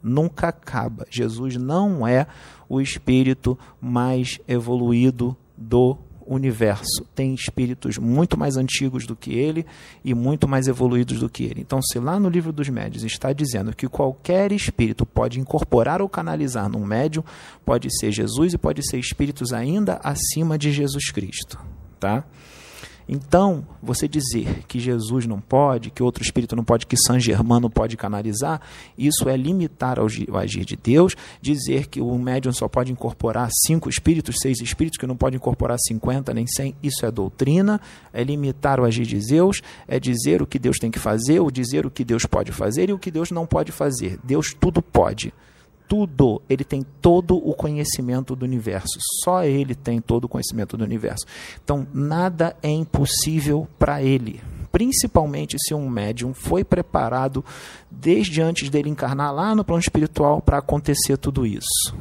Nunca 0.00 0.48
acaba. 0.48 1.04
Jesus 1.10 1.56
não 1.56 2.06
é 2.06 2.28
o 2.68 2.80
espírito 2.80 3.58
mais 3.80 4.38
evoluído 4.46 5.36
do 5.56 5.98
universo. 6.32 7.06
Tem 7.14 7.34
espíritos 7.34 7.98
muito 7.98 8.38
mais 8.38 8.56
antigos 8.56 9.06
do 9.06 9.14
que 9.16 9.32
ele 9.32 9.66
e 10.04 10.14
muito 10.14 10.48
mais 10.48 10.68
evoluídos 10.68 11.20
do 11.20 11.28
que 11.28 11.44
ele. 11.44 11.60
Então, 11.60 11.80
se 11.82 11.98
lá 11.98 12.18
no 12.18 12.28
livro 12.28 12.52
dos 12.52 12.68
médios 12.68 13.04
está 13.04 13.32
dizendo 13.32 13.74
que 13.74 13.88
qualquer 13.88 14.52
espírito 14.52 15.04
pode 15.06 15.40
incorporar 15.40 16.02
ou 16.02 16.08
canalizar 16.08 16.68
num 16.68 16.84
médium, 16.84 17.24
pode 17.64 17.88
ser 17.98 18.12
Jesus 18.12 18.54
e 18.54 18.58
pode 18.58 18.82
ser 18.88 18.98
espíritos 18.98 19.52
ainda 19.52 20.00
acima 20.02 20.58
de 20.58 20.72
Jesus 20.72 21.10
Cristo, 21.10 21.58
tá? 21.98 22.24
Então, 23.08 23.66
você 23.82 24.06
dizer 24.06 24.64
que 24.66 24.78
Jesus 24.78 25.26
não 25.26 25.40
pode, 25.40 25.90
que 25.90 26.02
outro 26.02 26.22
espírito 26.22 26.56
não 26.56 26.64
pode, 26.64 26.86
que 26.86 26.96
San 26.96 27.18
Germain 27.18 27.60
não 27.60 27.70
pode 27.70 27.96
canalizar, 27.96 28.60
isso 28.96 29.28
é 29.28 29.36
limitar 29.36 29.98
o 29.98 30.06
agir 30.38 30.64
de 30.64 30.76
Deus. 30.76 31.16
Dizer 31.40 31.88
que 31.88 32.00
o 32.00 32.16
médium 32.18 32.52
só 32.52 32.68
pode 32.68 32.92
incorporar 32.92 33.48
cinco 33.66 33.88
espíritos, 33.88 34.36
seis 34.40 34.60
espíritos, 34.60 34.98
que 34.98 35.06
não 35.06 35.16
pode 35.16 35.36
incorporar 35.36 35.78
cinquenta 35.78 36.32
nem 36.32 36.46
cem, 36.46 36.74
isso 36.82 37.04
é 37.04 37.10
doutrina, 37.10 37.80
é 38.12 38.22
limitar 38.22 38.80
o 38.80 38.84
agir 38.84 39.06
de 39.06 39.18
Deus, 39.18 39.62
é 39.86 39.98
dizer 39.98 40.42
o 40.42 40.46
que 40.46 40.58
Deus 40.58 40.78
tem 40.78 40.90
que 40.90 40.98
fazer, 40.98 41.40
ou 41.40 41.50
dizer 41.50 41.86
o 41.86 41.90
que 41.90 42.04
Deus 42.04 42.24
pode 42.24 42.52
fazer 42.52 42.88
e 42.88 42.92
o 42.92 42.98
que 42.98 43.10
Deus 43.10 43.30
não 43.30 43.46
pode 43.46 43.72
fazer. 43.72 44.18
Deus 44.22 44.54
tudo 44.58 44.80
pode 44.80 45.32
tudo, 45.88 46.40
ele 46.48 46.64
tem 46.64 46.84
todo 47.00 47.36
o 47.36 47.54
conhecimento 47.54 48.34
do 48.34 48.44
universo. 48.44 48.98
Só 49.22 49.44
ele 49.44 49.74
tem 49.74 50.00
todo 50.00 50.24
o 50.24 50.28
conhecimento 50.28 50.76
do 50.76 50.84
universo. 50.84 51.24
Então, 51.62 51.86
nada 51.92 52.56
é 52.62 52.70
impossível 52.70 53.68
para 53.78 54.02
ele. 54.02 54.40
Principalmente 54.70 55.56
se 55.58 55.74
um 55.74 55.88
médium 55.88 56.32
foi 56.32 56.64
preparado 56.64 57.44
desde 57.90 58.40
antes 58.40 58.70
dele 58.70 58.88
encarnar 58.88 59.34
lá 59.34 59.54
no 59.54 59.64
plano 59.64 59.80
espiritual 59.80 60.40
para 60.40 60.58
acontecer 60.58 61.18
tudo 61.18 61.46
isso. 61.46 61.94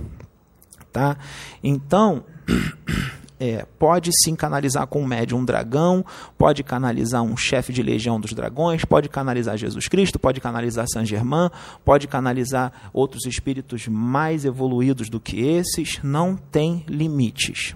Tá? 0.92 1.18
Então, 1.62 2.24
é, 3.42 3.66
pode 3.80 4.12
sim 4.24 4.36
canalizar 4.36 4.86
com 4.86 5.02
um 5.02 5.08
médium 5.08 5.40
um 5.40 5.46
dragão, 5.46 6.06
pode 6.38 6.62
canalizar 6.64 7.24
um 7.24 7.36
chefe 7.36 7.74
de 7.74 7.82
legião 7.82 8.20
dos 8.20 8.34
dragões, 8.34 8.86
pode 8.86 9.10
canalizar 9.10 9.58
Jesus 9.58 9.88
Cristo, 9.88 10.20
pode 10.20 10.40
canalizar 10.40 10.86
Saint 10.88 11.08
Germain, 11.08 11.50
pode 11.84 12.08
canalizar 12.08 12.72
outros 12.94 13.26
espíritos 13.26 13.88
mais 13.88 14.46
evoluídos 14.46 15.10
do 15.10 15.20
que 15.20 15.42
esses, 15.42 16.00
não 16.04 16.36
tem 16.36 16.86
limites. 16.88 17.74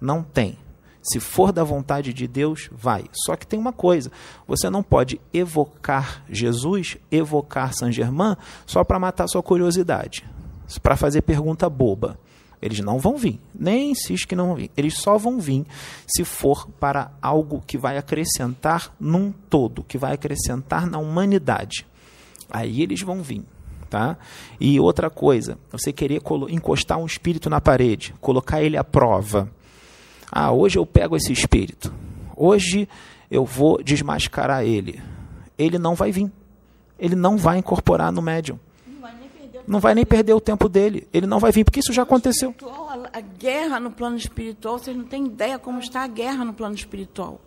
Não 0.00 0.22
tem. 0.22 0.56
Se 1.02 1.18
for 1.18 1.50
da 1.50 1.64
vontade 1.64 2.12
de 2.12 2.28
Deus, 2.28 2.70
vai. 2.70 3.04
Só 3.12 3.34
que 3.34 3.46
tem 3.46 3.58
uma 3.58 3.72
coisa: 3.72 4.12
você 4.46 4.70
não 4.70 4.82
pode 4.82 5.20
evocar 5.34 6.22
Jesus, 6.30 6.98
evocar 7.10 7.74
Saint 7.74 7.92
Germain, 7.92 8.36
só 8.64 8.84
para 8.84 9.00
matar 9.00 9.26
sua 9.26 9.42
curiosidade, 9.42 10.24
para 10.80 10.96
fazer 10.96 11.22
pergunta 11.22 11.68
boba. 11.68 12.16
Eles 12.62 12.80
não 12.80 12.98
vão 12.98 13.16
vir, 13.16 13.40
nem 13.54 13.92
insiste 13.92 14.26
que 14.26 14.36
não 14.36 14.48
vão 14.48 14.56
vir. 14.56 14.70
Eles 14.76 14.94
só 14.98 15.16
vão 15.16 15.40
vir 15.40 15.64
se 16.06 16.24
for 16.24 16.68
para 16.78 17.10
algo 17.22 17.62
que 17.66 17.78
vai 17.78 17.96
acrescentar 17.96 18.94
num 19.00 19.32
todo, 19.32 19.82
que 19.82 19.96
vai 19.96 20.12
acrescentar 20.12 20.86
na 20.86 20.98
humanidade. 20.98 21.86
Aí 22.50 22.82
eles 22.82 23.00
vão 23.00 23.22
vir. 23.22 23.42
Tá? 23.88 24.16
E 24.60 24.78
outra 24.78 25.10
coisa, 25.10 25.58
você 25.72 25.92
querer 25.92 26.22
encostar 26.48 26.96
um 26.96 27.06
espírito 27.06 27.50
na 27.50 27.60
parede, 27.60 28.14
colocar 28.20 28.62
ele 28.62 28.76
à 28.76 28.84
prova. 28.84 29.50
Ah, 30.30 30.52
hoje 30.52 30.78
eu 30.78 30.86
pego 30.86 31.16
esse 31.16 31.32
espírito. 31.32 31.92
Hoje 32.36 32.88
eu 33.28 33.44
vou 33.44 33.82
desmascarar 33.82 34.62
ele. 34.62 35.02
Ele 35.58 35.76
não 35.76 35.96
vai 35.96 36.12
vir. 36.12 36.30
Ele 37.00 37.16
não 37.16 37.36
vai 37.36 37.58
incorporar 37.58 38.12
no 38.12 38.22
médium. 38.22 38.60
Não 39.70 39.78
vai 39.78 39.94
nem 39.94 40.04
perder 40.04 40.34
o 40.34 40.40
tempo 40.40 40.68
dele. 40.68 41.06
Ele 41.12 41.28
não 41.28 41.38
vai 41.38 41.52
vir, 41.52 41.62
porque 41.62 41.78
isso 41.78 41.92
já 41.92 42.02
aconteceu. 42.02 42.52
A 43.12 43.20
guerra 43.20 43.78
no 43.78 43.92
plano 43.92 44.16
espiritual, 44.16 44.80
vocês 44.80 44.96
não 44.96 45.04
têm 45.04 45.26
ideia 45.26 45.60
como 45.60 45.78
está 45.78 46.00
a 46.02 46.08
guerra 46.08 46.44
no 46.44 46.52
plano 46.52 46.74
espiritual. 46.74 47.40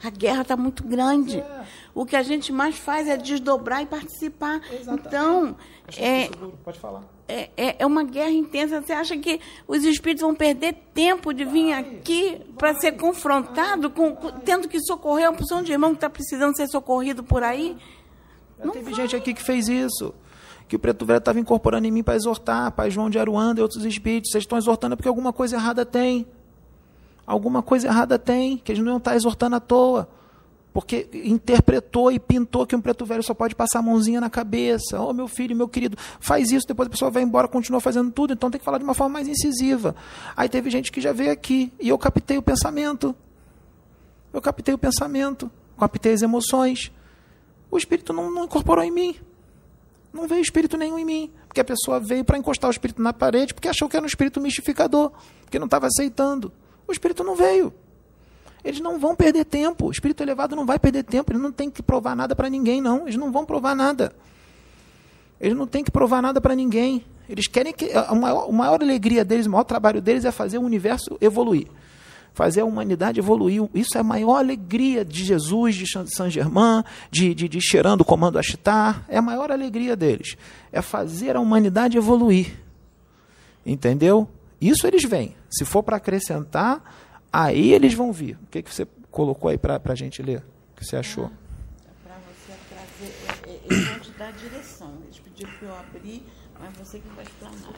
A 0.00 0.10
guerra 0.10 0.42
está 0.42 0.56
muito 0.56 0.84
grande. 0.84 1.40
É. 1.40 1.64
O 1.92 2.06
que 2.06 2.14
a 2.14 2.22
gente 2.22 2.52
mais 2.52 2.78
faz 2.78 3.08
é 3.08 3.16
desdobrar 3.16 3.82
e 3.82 3.86
participar. 3.86 4.60
Exatamente. 4.72 5.08
Então, 5.08 5.56
é, 5.98 6.28
pode 6.62 6.78
falar. 6.78 7.02
É, 7.26 7.50
é, 7.56 7.76
é, 7.80 7.84
uma 7.84 8.04
guerra 8.04 8.30
intensa. 8.30 8.80
Você 8.80 8.92
acha 8.92 9.18
que 9.18 9.40
os 9.66 9.84
espíritos 9.84 10.22
vão 10.22 10.36
perder 10.36 10.76
tempo 10.94 11.34
de 11.34 11.44
vir 11.44 11.72
vai, 11.72 11.80
aqui 11.80 12.40
para 12.56 12.74
ser 12.74 12.92
confrontado, 12.92 13.90
com, 13.90 14.14
com, 14.14 14.30
tendo 14.30 14.68
que 14.68 14.78
socorrer 14.84 15.28
uma 15.28 15.36
porção 15.36 15.64
de 15.64 15.72
irmão 15.72 15.90
que 15.90 15.96
está 15.96 16.08
precisando 16.08 16.56
ser 16.56 16.68
socorrido 16.68 17.24
por 17.24 17.42
aí? 17.42 17.76
Não 18.56 18.70
teve 18.70 18.84
vai. 18.84 18.94
gente 18.94 19.16
aqui 19.16 19.34
que 19.34 19.42
fez 19.42 19.68
isso 19.68 20.14
que 20.70 20.76
o 20.76 20.78
preto 20.78 21.04
velho 21.04 21.18
estava 21.18 21.40
incorporando 21.40 21.88
em 21.88 21.90
mim 21.90 22.00
para 22.00 22.14
exortar, 22.14 22.70
Pai 22.70 22.92
João 22.92 23.10
de 23.10 23.18
Aruanda 23.18 23.58
e 23.58 23.62
outros 23.62 23.84
espíritos. 23.84 24.30
Vocês 24.30 24.44
estão 24.44 24.56
exortando 24.56 24.96
porque 24.96 25.08
alguma 25.08 25.32
coisa 25.32 25.56
errada 25.56 25.84
tem. 25.84 26.24
Alguma 27.26 27.60
coisa 27.60 27.88
errada 27.88 28.16
tem, 28.20 28.56
que 28.56 28.70
eles 28.70 28.80
não 28.80 28.92
iam 28.92 28.98
estar 28.98 29.16
exortando 29.16 29.56
à 29.56 29.60
toa. 29.60 30.08
Porque 30.72 31.08
interpretou 31.24 32.12
e 32.12 32.20
pintou 32.20 32.64
que 32.68 32.76
um 32.76 32.80
preto 32.80 33.04
velho 33.04 33.20
só 33.20 33.34
pode 33.34 33.56
passar 33.56 33.80
a 33.80 33.82
mãozinha 33.82 34.20
na 34.20 34.30
cabeça. 34.30 35.00
Oh, 35.00 35.12
meu 35.12 35.26
filho, 35.26 35.56
meu 35.56 35.66
querido, 35.66 35.96
faz 36.20 36.52
isso, 36.52 36.68
depois 36.68 36.86
a 36.86 36.90
pessoa 36.90 37.10
vai 37.10 37.24
embora, 37.24 37.48
continua 37.48 37.80
fazendo 37.80 38.12
tudo, 38.12 38.34
então 38.34 38.48
tem 38.48 38.60
que 38.60 38.64
falar 38.64 38.78
de 38.78 38.84
uma 38.84 38.94
forma 38.94 39.14
mais 39.14 39.26
incisiva. 39.26 39.96
Aí 40.36 40.48
teve 40.48 40.70
gente 40.70 40.92
que 40.92 41.00
já 41.00 41.12
veio 41.12 41.32
aqui 41.32 41.72
e 41.80 41.88
eu 41.88 41.98
captei 41.98 42.38
o 42.38 42.42
pensamento. 42.42 43.12
Eu 44.32 44.40
captei 44.40 44.72
o 44.72 44.78
pensamento, 44.78 45.50
captei 45.76 46.12
as 46.12 46.22
emoções. 46.22 46.92
O 47.72 47.76
espírito 47.76 48.12
não, 48.12 48.32
não 48.32 48.44
incorporou 48.44 48.84
em 48.84 48.92
mim. 48.92 49.16
Não 50.12 50.26
veio 50.26 50.40
espírito 50.40 50.76
nenhum 50.76 50.98
em 50.98 51.04
mim. 51.04 51.30
Porque 51.46 51.60
a 51.60 51.64
pessoa 51.64 52.00
veio 52.00 52.24
para 52.24 52.38
encostar 52.38 52.68
o 52.68 52.70
espírito 52.70 53.00
na 53.00 53.12
parede 53.12 53.54
porque 53.54 53.68
achou 53.68 53.88
que 53.88 53.96
era 53.96 54.04
um 54.04 54.06
espírito 54.06 54.40
mistificador, 54.40 55.12
porque 55.42 55.58
não 55.58 55.66
estava 55.66 55.86
aceitando. 55.86 56.52
O 56.86 56.92
espírito 56.92 57.22
não 57.22 57.34
veio. 57.34 57.72
Eles 58.64 58.80
não 58.80 58.98
vão 58.98 59.14
perder 59.14 59.44
tempo. 59.44 59.86
O 59.86 59.90
espírito 59.90 60.22
elevado 60.22 60.54
não 60.54 60.66
vai 60.66 60.78
perder 60.78 61.04
tempo. 61.04 61.32
Ele 61.32 61.38
não 61.38 61.52
tem 61.52 61.70
que 61.70 61.82
provar 61.82 62.14
nada 62.14 62.36
para 62.36 62.50
ninguém, 62.50 62.80
não. 62.80 63.02
Eles 63.02 63.16
não 63.16 63.32
vão 63.32 63.44
provar 63.44 63.74
nada. 63.74 64.12
Eles 65.40 65.56
não 65.56 65.66
têm 65.66 65.82
que 65.82 65.90
provar 65.90 66.20
nada 66.20 66.40
para 66.40 66.54
ninguém. 66.54 67.04
Eles 67.28 67.46
querem 67.46 67.72
que. 67.72 67.90
A 67.92 68.14
maior, 68.14 68.48
a 68.48 68.52
maior 68.52 68.82
alegria 68.82 69.24
deles, 69.24 69.46
o 69.46 69.50
maior 69.50 69.64
trabalho 69.64 70.02
deles 70.02 70.24
é 70.24 70.30
fazer 70.30 70.58
o 70.58 70.62
universo 70.62 71.16
evoluir 71.20 71.68
fazer 72.32 72.60
a 72.60 72.64
humanidade 72.64 73.20
evoluir. 73.20 73.68
Isso 73.74 73.96
é 73.96 74.00
a 74.00 74.04
maior 74.04 74.36
alegria 74.36 75.04
de 75.04 75.24
Jesus, 75.24 75.74
de 75.74 75.84
Saint 75.86 76.30
Germain, 76.30 76.82
de, 77.10 77.34
de, 77.34 77.48
de 77.48 77.60
cheirando 77.60 78.02
o 78.02 78.04
comando 78.04 78.38
Ashtar. 78.38 79.04
É 79.08 79.18
a 79.18 79.22
maior 79.22 79.50
alegria 79.50 79.96
deles. 79.96 80.36
É 80.72 80.80
fazer 80.80 81.36
a 81.36 81.40
humanidade 81.40 81.96
evoluir. 81.96 82.58
Entendeu? 83.64 84.28
Isso 84.60 84.86
eles 84.86 85.04
vêm. 85.04 85.34
Se 85.50 85.64
for 85.64 85.82
para 85.82 85.96
acrescentar, 85.96 86.82
aí 87.32 87.72
eles 87.72 87.94
vão 87.94 88.12
vir. 88.12 88.36
O 88.42 88.46
que, 88.50 88.62
que 88.62 88.72
você 88.72 88.86
colocou 89.10 89.50
aí 89.50 89.58
para 89.58 89.80
a 89.84 89.94
gente 89.94 90.22
ler? 90.22 90.42
O 90.72 90.78
que 90.78 90.84
você 90.84 90.96
achou? 90.96 91.26
Ah, 91.26 91.90
para 92.04 92.16
você 92.18 92.52
trazer. 92.68 93.14
É, 93.46 93.50
é, 93.50 93.60
eles 93.64 93.88
vão 93.88 93.98
te 94.00 94.10
dar 94.12 94.28
a 94.28 94.32
direção. 94.32 94.92
Eles 95.04 95.18
pediram 95.18 95.50
para 95.58 95.68
eu 95.68 95.74
abrir, 95.76 96.22
mas 96.58 96.76
você 96.76 96.98
que 96.98 97.08
vai 97.08 97.24
explanar. 97.24 97.74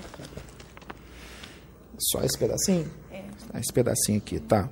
Só 1.99 2.23
esse 2.23 2.39
pedacinho? 2.39 2.91
É. 3.11 3.23
Esse 3.59 3.73
pedacinho 3.73 4.19
aqui, 4.19 4.41
tá. 4.41 4.69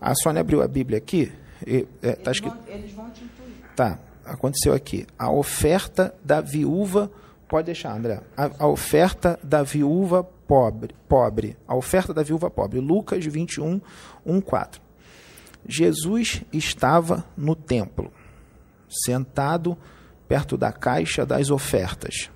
A 0.00 0.14
Sônia 0.14 0.40
abriu 0.40 0.62
a 0.62 0.68
Bíblia 0.68 0.98
aqui. 0.98 1.32
E, 1.66 1.86
é, 2.02 2.12
tá 2.12 2.32
escrito... 2.32 2.56
Vão, 2.56 2.74
eles 2.74 2.92
vão 2.92 3.10
te 3.10 3.24
intuir. 3.24 3.52
Tá, 3.76 3.98
aconteceu 4.24 4.72
aqui. 4.72 5.06
A 5.18 5.30
oferta 5.30 6.14
da 6.24 6.40
viúva. 6.40 7.10
Pode 7.48 7.66
deixar, 7.66 7.96
André. 7.96 8.20
A, 8.36 8.50
a 8.58 8.66
oferta 8.66 9.38
da 9.42 9.62
viúva 9.62 10.24
pobre, 10.24 10.94
pobre. 11.08 11.56
A 11.66 11.74
oferta 11.76 12.12
da 12.12 12.22
viúva 12.22 12.50
pobre. 12.50 12.80
Lucas 12.80 13.24
21, 13.24 13.80
1, 14.24 14.40
4. 14.40 14.82
Jesus 15.66 16.42
estava 16.52 17.24
no 17.36 17.54
templo, 17.54 18.12
sentado 18.88 19.78
perto 20.28 20.56
da 20.56 20.72
caixa 20.72 21.24
das 21.24 21.50
ofertas, 21.50 22.30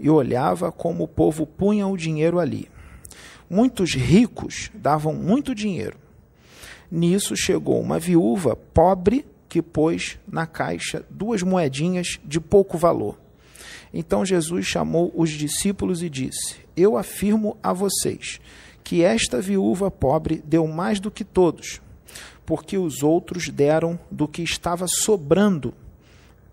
e 0.00 0.08
olhava 0.08 0.72
como 0.72 1.04
o 1.04 1.08
povo 1.08 1.46
punha 1.46 1.86
o 1.86 1.96
dinheiro 1.96 2.38
ali. 2.38 2.68
Muitos 3.50 3.94
ricos 3.94 4.70
davam 4.74 5.14
muito 5.14 5.54
dinheiro. 5.54 5.96
Nisso 6.90 7.36
chegou 7.36 7.80
uma 7.80 7.98
viúva 7.98 8.56
pobre 8.56 9.24
que 9.48 9.62
pôs 9.62 10.18
na 10.26 10.46
caixa 10.46 11.04
duas 11.08 11.42
moedinhas 11.42 12.18
de 12.24 12.40
pouco 12.40 12.76
valor. 12.76 13.18
Então 13.92 14.24
Jesus 14.24 14.66
chamou 14.66 15.12
os 15.14 15.30
discípulos 15.30 16.02
e 16.02 16.10
disse: 16.10 16.56
Eu 16.76 16.96
afirmo 16.96 17.56
a 17.62 17.72
vocês 17.72 18.40
que 18.84 19.02
esta 19.02 19.40
viúva 19.40 19.90
pobre 19.90 20.42
deu 20.44 20.66
mais 20.66 21.00
do 21.00 21.10
que 21.10 21.24
todos, 21.24 21.80
porque 22.44 22.76
os 22.76 23.02
outros 23.02 23.48
deram 23.48 23.98
do 24.10 24.28
que 24.28 24.42
estava 24.42 24.86
sobrando. 24.88 25.74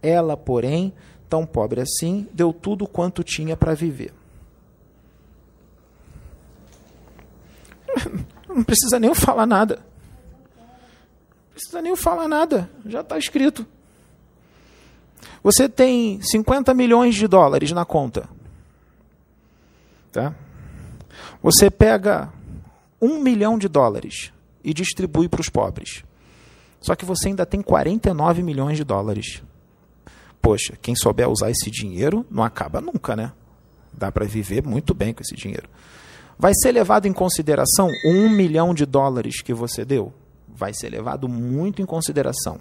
Ela, 0.01 0.37
porém, 0.37 0.93
tão 1.29 1.45
pobre 1.45 1.81
assim, 1.81 2.27
deu 2.33 2.53
tudo 2.53 2.87
quanto 2.87 3.23
tinha 3.23 3.57
para 3.57 3.73
viver. 3.73 4.13
Não 8.55 8.63
precisa 8.63 8.97
nem 8.97 9.13
falar 9.13 9.45
nada. 9.45 9.85
Não 10.57 11.53
precisa 11.53 11.81
nem 11.81 11.93
falar 11.93 12.29
nada. 12.29 12.69
Já 12.85 13.01
está 13.01 13.17
escrito. 13.17 13.67
Você 15.43 15.67
tem 15.67 16.21
50 16.21 16.73
milhões 16.73 17.15
de 17.15 17.27
dólares 17.27 17.73
na 17.73 17.83
conta. 17.83 18.29
Tá? 20.09 20.33
Você 21.43 21.69
pega 21.69 22.31
um 23.01 23.19
milhão 23.19 23.59
de 23.59 23.67
dólares 23.67 24.31
e 24.63 24.73
distribui 24.73 25.27
para 25.27 25.41
os 25.41 25.49
pobres. 25.49 26.05
Só 26.79 26.95
que 26.95 27.03
você 27.03 27.27
ainda 27.27 27.45
tem 27.45 27.61
49 27.61 28.41
milhões 28.41 28.77
de 28.77 28.85
dólares. 28.85 29.43
Poxa, 30.41 30.77
quem 30.81 30.95
souber 30.95 31.29
usar 31.29 31.51
esse 31.51 31.69
dinheiro 31.69 32.25
não 32.31 32.43
acaba 32.43 32.79
nunca, 32.79 33.17
né? 33.17 33.33
Dá 33.91 34.11
para 34.11 34.25
viver 34.25 34.63
muito 34.63 34.93
bem 34.93 35.13
com 35.13 35.21
esse 35.21 35.35
dinheiro. 35.35 35.67
Vai 36.37 36.53
ser 36.53 36.71
levado 36.71 37.07
em 37.07 37.13
consideração 37.13 37.89
um 38.05 38.29
milhão 38.29 38.73
de 38.73 38.85
dólares 38.85 39.41
que 39.41 39.53
você 39.53 39.85
deu? 39.85 40.13
Vai 40.47 40.73
ser 40.73 40.89
levado 40.89 41.29
muito 41.29 41.81
em 41.81 41.85
consideração. 41.85 42.59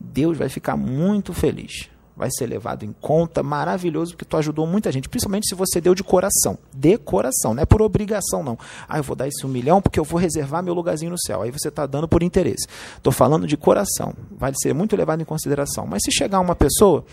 Deus 0.00 0.38
vai 0.38 0.48
ficar 0.48 0.76
muito 0.76 1.32
feliz. 1.32 1.90
Vai 2.18 2.30
ser 2.36 2.46
levado 2.46 2.84
em 2.84 2.92
conta, 3.00 3.44
maravilhoso, 3.44 4.12
porque 4.12 4.24
tu 4.24 4.36
ajudou 4.36 4.66
muita 4.66 4.90
gente, 4.90 5.08
principalmente 5.08 5.48
se 5.48 5.54
você 5.54 5.80
deu 5.80 5.94
de 5.94 6.02
coração. 6.02 6.58
De 6.74 6.98
coração, 6.98 7.54
não 7.54 7.62
é 7.62 7.66
por 7.66 7.80
obrigação, 7.80 8.42
não. 8.42 8.58
Ah, 8.88 8.98
eu 8.98 9.04
vou 9.04 9.14
dar 9.14 9.28
esse 9.28 9.46
um 9.46 9.48
milhão 9.48 9.80
porque 9.80 10.00
eu 10.00 10.04
vou 10.04 10.18
reservar 10.18 10.60
meu 10.60 10.74
lugarzinho 10.74 11.12
no 11.12 11.20
céu. 11.20 11.42
Aí 11.42 11.52
você 11.52 11.68
está 11.68 11.86
dando 11.86 12.08
por 12.08 12.24
interesse. 12.24 12.66
Estou 12.96 13.12
falando 13.12 13.46
de 13.46 13.56
coração. 13.56 14.14
Vai 14.36 14.52
ser 14.60 14.74
muito 14.74 14.96
levado 14.96 15.20
em 15.22 15.24
consideração. 15.24 15.86
Mas 15.86 16.02
se 16.04 16.10
chegar 16.10 16.40
uma 16.40 16.56
pessoa 16.56 17.04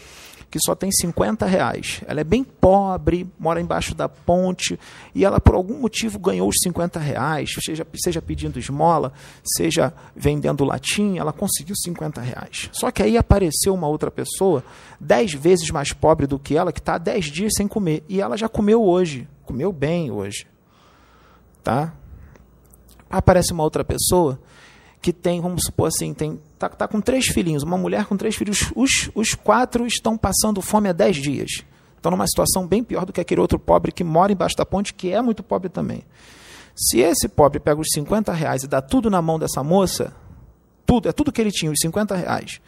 que 0.56 0.60
só 0.62 0.74
tem 0.74 0.90
50 0.90 1.46
reais. 1.46 2.02
Ela 2.08 2.22
é 2.22 2.24
bem 2.24 2.42
pobre, 2.42 3.30
mora 3.38 3.60
embaixo 3.60 3.94
da 3.94 4.08
ponte 4.08 4.80
e 5.14 5.26
ela, 5.26 5.38
por 5.38 5.54
algum 5.54 5.78
motivo, 5.82 6.18
ganhou 6.18 6.48
os 6.48 6.56
50 6.64 6.98
reais, 6.98 7.54
seja, 7.62 7.86
seja 7.94 8.22
pedindo 8.22 8.58
esmola, 8.58 9.12
seja 9.58 9.94
vendendo 10.16 10.64
latim, 10.64 11.18
ela 11.18 11.34
conseguiu 11.34 11.76
50 11.76 12.22
reais. 12.22 12.70
Só 12.72 12.90
que 12.90 13.04
aí 13.04 13.18
apareceu 13.18 13.74
uma 13.74 13.90
outra 13.90 14.10
pessoa, 14.10 14.64
10 14.98 15.34
vezes 15.34 15.70
mais 15.72 15.92
pobre 15.92 16.26
do 16.26 16.40
que 16.40 16.56
ela, 16.56 16.72
que 16.72 16.80
está 16.80 16.96
há 16.96 17.00
10 17.00 17.26
dias 17.26 17.52
sem 17.58 17.68
comer. 17.68 18.06
E 18.08 18.22
ela 18.22 18.38
já 18.38 18.48
comeu 18.48 18.82
hoje, 18.82 19.28
comeu 19.44 19.74
bem 19.74 20.10
hoje. 20.10 20.48
Tá? 21.62 21.94
Aparece 23.10 23.52
uma 23.52 23.64
outra 23.64 23.84
pessoa 23.84 24.40
que 25.06 25.14
tem, 25.14 25.40
vamos 25.40 25.62
supor 25.68 25.90
assim, 25.90 26.16
tem 26.16 26.40
tá, 26.58 26.68
tá 26.68 26.88
com 26.88 27.00
três 27.00 27.28
filhinhos, 27.28 27.62
uma 27.62 27.78
mulher 27.78 28.06
com 28.06 28.18
três 28.18 28.36
filhos, 28.36 28.72
os, 28.76 29.12
os 29.14 29.36
quatro 29.36 29.86
estão 29.86 30.18
passando 30.18 30.64
fome 30.64 30.90
há 30.90 30.94
dez 30.94 31.18
dias. 31.18 31.64
Estão 31.96 32.10
numa 32.10 32.26
situação 32.26 32.66
bem 32.66 32.84
pior 32.84 33.06
do 33.06 33.14
que 33.14 33.22
aquele 33.22 33.40
outro 33.40 33.60
pobre 33.60 33.92
que 33.92 34.04
mora 34.04 34.32
embaixo 34.32 34.58
da 34.58 34.66
ponte, 34.66 34.96
que 34.96 35.12
é 35.12 35.22
muito 35.22 35.44
pobre 35.44 35.70
também. 35.70 36.04
Se 36.76 37.02
esse 37.02 37.28
pobre 37.28 37.60
pega 37.60 37.80
os 37.80 37.88
50 37.94 38.34
reais 38.34 38.64
e 38.64 38.68
dá 38.68 38.82
tudo 38.82 39.08
na 39.08 39.22
mão 39.22 39.38
dessa 39.38 39.64
moça, 39.64 40.12
tudo, 40.88 41.08
é 41.08 41.12
tudo 41.12 41.32
que 41.32 41.40
ele 41.40 41.52
tinha, 41.52 41.72
os 41.72 41.78
50 41.80 42.16
reais. 42.16 42.60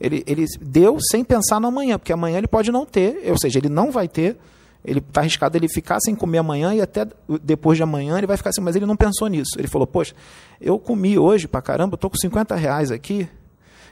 Ele, 0.00 0.24
ele 0.26 0.46
deu 0.60 0.98
sem 1.00 1.22
pensar 1.22 1.60
no 1.60 1.68
amanhã, 1.68 1.96
porque 1.96 2.12
amanhã 2.12 2.38
ele 2.38 2.48
pode 2.48 2.72
não 2.72 2.84
ter, 2.84 3.22
ou 3.30 3.38
seja, 3.38 3.60
ele 3.60 3.68
não 3.68 3.92
vai 3.92 4.08
ter, 4.08 4.36
ele 4.84 4.98
está 4.98 5.20
arriscado 5.20 5.56
ele 5.56 5.68
ficar 5.68 5.98
sem 6.00 6.14
comer 6.14 6.38
amanhã 6.38 6.74
e 6.74 6.80
até 6.80 7.06
depois 7.42 7.76
de 7.76 7.82
amanhã 7.82 8.18
ele 8.18 8.26
vai 8.26 8.36
ficar 8.36 8.50
assim, 8.50 8.60
mas 8.60 8.76
ele 8.76 8.84
não 8.84 8.96
pensou 8.96 9.28
nisso. 9.28 9.52
Ele 9.58 9.66
falou, 9.66 9.86
poxa, 9.86 10.14
eu 10.60 10.78
comi 10.78 11.18
hoje 11.18 11.48
para 11.48 11.62
caramba, 11.62 11.94
estou 11.94 12.10
com 12.10 12.16
50 12.16 12.54
reais 12.54 12.90
aqui, 12.90 13.28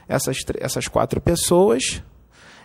essas, 0.07 0.37
essas 0.59 0.87
quatro 0.87 1.19
pessoas, 1.19 2.03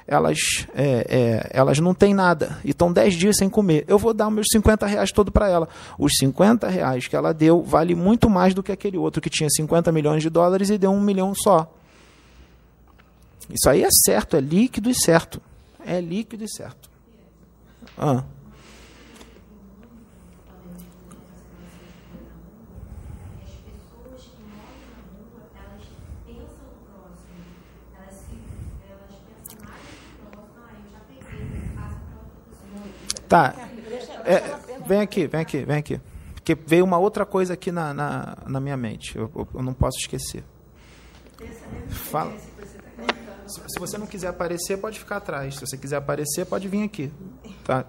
elas, 0.06 0.38
é, 0.74 1.06
é, 1.08 1.50
elas 1.52 1.78
não 1.78 1.94
têm 1.94 2.12
nada 2.12 2.58
e 2.64 2.70
estão 2.70 2.92
10 2.92 3.14
dias 3.14 3.36
sem 3.36 3.48
comer. 3.48 3.84
Eu 3.88 3.98
vou 3.98 4.12
dar 4.12 4.30
meus 4.30 4.46
50 4.52 4.86
reais 4.86 5.10
todo 5.12 5.32
para 5.32 5.48
ela. 5.48 5.68
Os 5.98 6.12
50 6.18 6.68
reais 6.68 7.06
que 7.06 7.16
ela 7.16 7.32
deu 7.32 7.62
vale 7.62 7.94
muito 7.94 8.28
mais 8.28 8.52
do 8.52 8.62
que 8.62 8.72
aquele 8.72 8.98
outro 8.98 9.22
que 9.22 9.30
tinha 9.30 9.48
50 9.48 9.90
milhões 9.92 10.22
de 10.22 10.30
dólares 10.30 10.70
e 10.70 10.78
deu 10.78 10.90
um 10.90 11.00
milhão 11.00 11.34
só. 11.34 11.70
Isso 13.50 13.68
aí 13.68 13.82
é 13.82 13.88
certo, 13.90 14.36
é 14.36 14.40
líquido 14.40 14.90
e 14.90 14.94
certo. 14.94 15.40
É 15.84 16.00
líquido 16.00 16.44
e 16.44 16.48
certo. 16.50 16.87
Ah. 17.98 18.22
Tá. 33.28 33.54
É, 34.24 34.56
vem 34.86 35.00
aqui, 35.00 35.26
vem 35.26 35.40
aqui, 35.40 35.64
vem 35.64 35.76
aqui. 35.76 36.00
Porque 36.34 36.54
veio 36.54 36.84
uma 36.84 36.96
outra 36.96 37.26
coisa 37.26 37.52
aqui 37.52 37.70
na, 37.70 37.92
na, 37.92 38.38
na 38.46 38.60
minha 38.60 38.76
mente. 38.76 39.16
Eu, 39.18 39.30
eu, 39.54 39.62
não 39.62 39.74
posso 39.74 39.98
esquecer. 39.98 40.42
Fala. 41.88 42.32
Se, 43.48 43.78
você 43.78 43.98
não 43.98 44.06
quiser 44.06 44.28
aparecer, 44.28 44.78
pode 44.78 44.98
ficar 44.98 45.16
atrás. 45.16 45.54
Se 45.54 45.60
você 45.66 45.76
quiser 45.76 45.96
aparecer, 45.96 46.46
pode 46.46 46.68
vir 46.68 46.82
aqui. 46.82 47.12
Tá? 47.64 47.84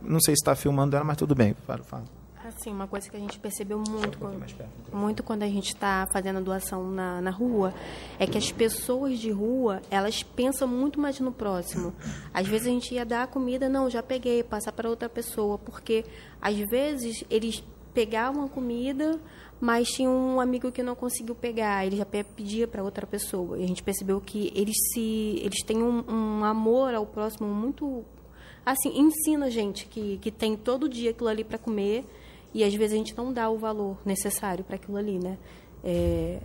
Não 0.00 0.20
sei 0.20 0.34
se 0.34 0.42
está 0.42 0.54
filmando 0.54 0.94
ela, 0.94 1.04
mas 1.04 1.16
tudo 1.16 1.34
bem. 1.34 1.54
Fala, 1.66 1.82
fala. 1.82 2.04
Assim, 2.44 2.70
uma 2.70 2.86
coisa 2.86 3.08
que 3.08 3.16
a 3.16 3.18
gente 3.20 3.38
percebeu 3.38 3.78
muito, 3.88 4.18
um 4.18 4.20
quando, 4.20 4.44
muito 4.92 5.22
quando 5.22 5.42
a 5.44 5.48
gente 5.48 5.68
está 5.68 6.06
fazendo 6.12 6.36
a 6.36 6.42
doação 6.42 6.90
na, 6.90 7.18
na 7.22 7.30
rua, 7.30 7.72
é 8.18 8.26
que 8.26 8.36
as 8.36 8.52
pessoas 8.52 9.18
de 9.18 9.30
rua, 9.30 9.80
elas 9.90 10.22
pensam 10.22 10.68
muito 10.68 11.00
mais 11.00 11.18
no 11.20 11.32
próximo. 11.32 11.94
Às 12.34 12.46
vezes 12.46 12.66
a 12.66 12.70
gente 12.70 12.94
ia 12.94 13.06
dar 13.06 13.22
a 13.22 13.26
comida, 13.26 13.66
não, 13.66 13.88
já 13.88 14.02
peguei, 14.02 14.42
passar 14.42 14.72
para 14.72 14.90
outra 14.90 15.08
pessoa, 15.08 15.56
porque 15.56 16.04
às 16.38 16.54
vezes 16.68 17.24
eles 17.30 17.64
pegavam 17.94 18.44
a 18.44 18.48
comida, 18.48 19.18
mas 19.64 19.88
tinha 19.88 20.10
um 20.10 20.42
amigo 20.42 20.70
que 20.70 20.82
não 20.82 20.94
conseguiu 20.94 21.34
pegar, 21.34 21.86
ele 21.86 21.96
já 21.96 22.04
pedia 22.04 22.68
para 22.68 22.84
outra 22.84 23.06
pessoa. 23.06 23.58
E 23.58 23.64
a 23.64 23.66
gente 23.66 23.82
percebeu 23.82 24.20
que 24.20 24.52
eles 24.54 24.76
se 24.92 25.40
eles 25.42 25.62
têm 25.62 25.82
um, 25.82 26.04
um 26.06 26.44
amor 26.44 26.92
ao 26.92 27.06
próximo 27.06 27.48
muito 27.48 28.04
assim, 28.66 28.90
ensina 28.94 29.46
a 29.46 29.48
gente 29.48 29.86
que, 29.86 30.18
que 30.18 30.30
tem 30.30 30.54
todo 30.54 30.86
dia 30.86 31.12
aquilo 31.12 31.30
ali 31.30 31.42
para 31.42 31.56
comer 31.56 32.04
e 32.52 32.62
às 32.62 32.74
vezes 32.74 32.92
a 32.92 32.98
gente 32.98 33.16
não 33.16 33.32
dá 33.32 33.48
o 33.48 33.56
valor 33.56 33.96
necessário 34.04 34.62
para 34.62 34.76
aquilo 34.76 34.98
ali, 34.98 35.18
né? 35.18 35.38
É, 35.82 36.40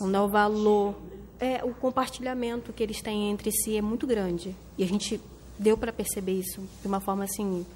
não 0.00 0.10
dá 0.10 0.24
o 0.24 0.28
valor. 0.28 0.94
É, 1.38 1.62
o 1.62 1.74
compartilhamento 1.74 2.72
que 2.72 2.82
eles 2.82 3.02
têm 3.02 3.30
entre 3.30 3.52
si 3.52 3.76
é 3.76 3.82
muito 3.82 4.06
grande. 4.06 4.56
E 4.78 4.84
a 4.84 4.86
gente 4.86 5.20
deu 5.58 5.76
para 5.76 5.92
perceber 5.92 6.32
isso 6.32 6.62
de 6.80 6.88
uma 6.88 6.98
forma 6.98 7.24
assim, 7.24 7.66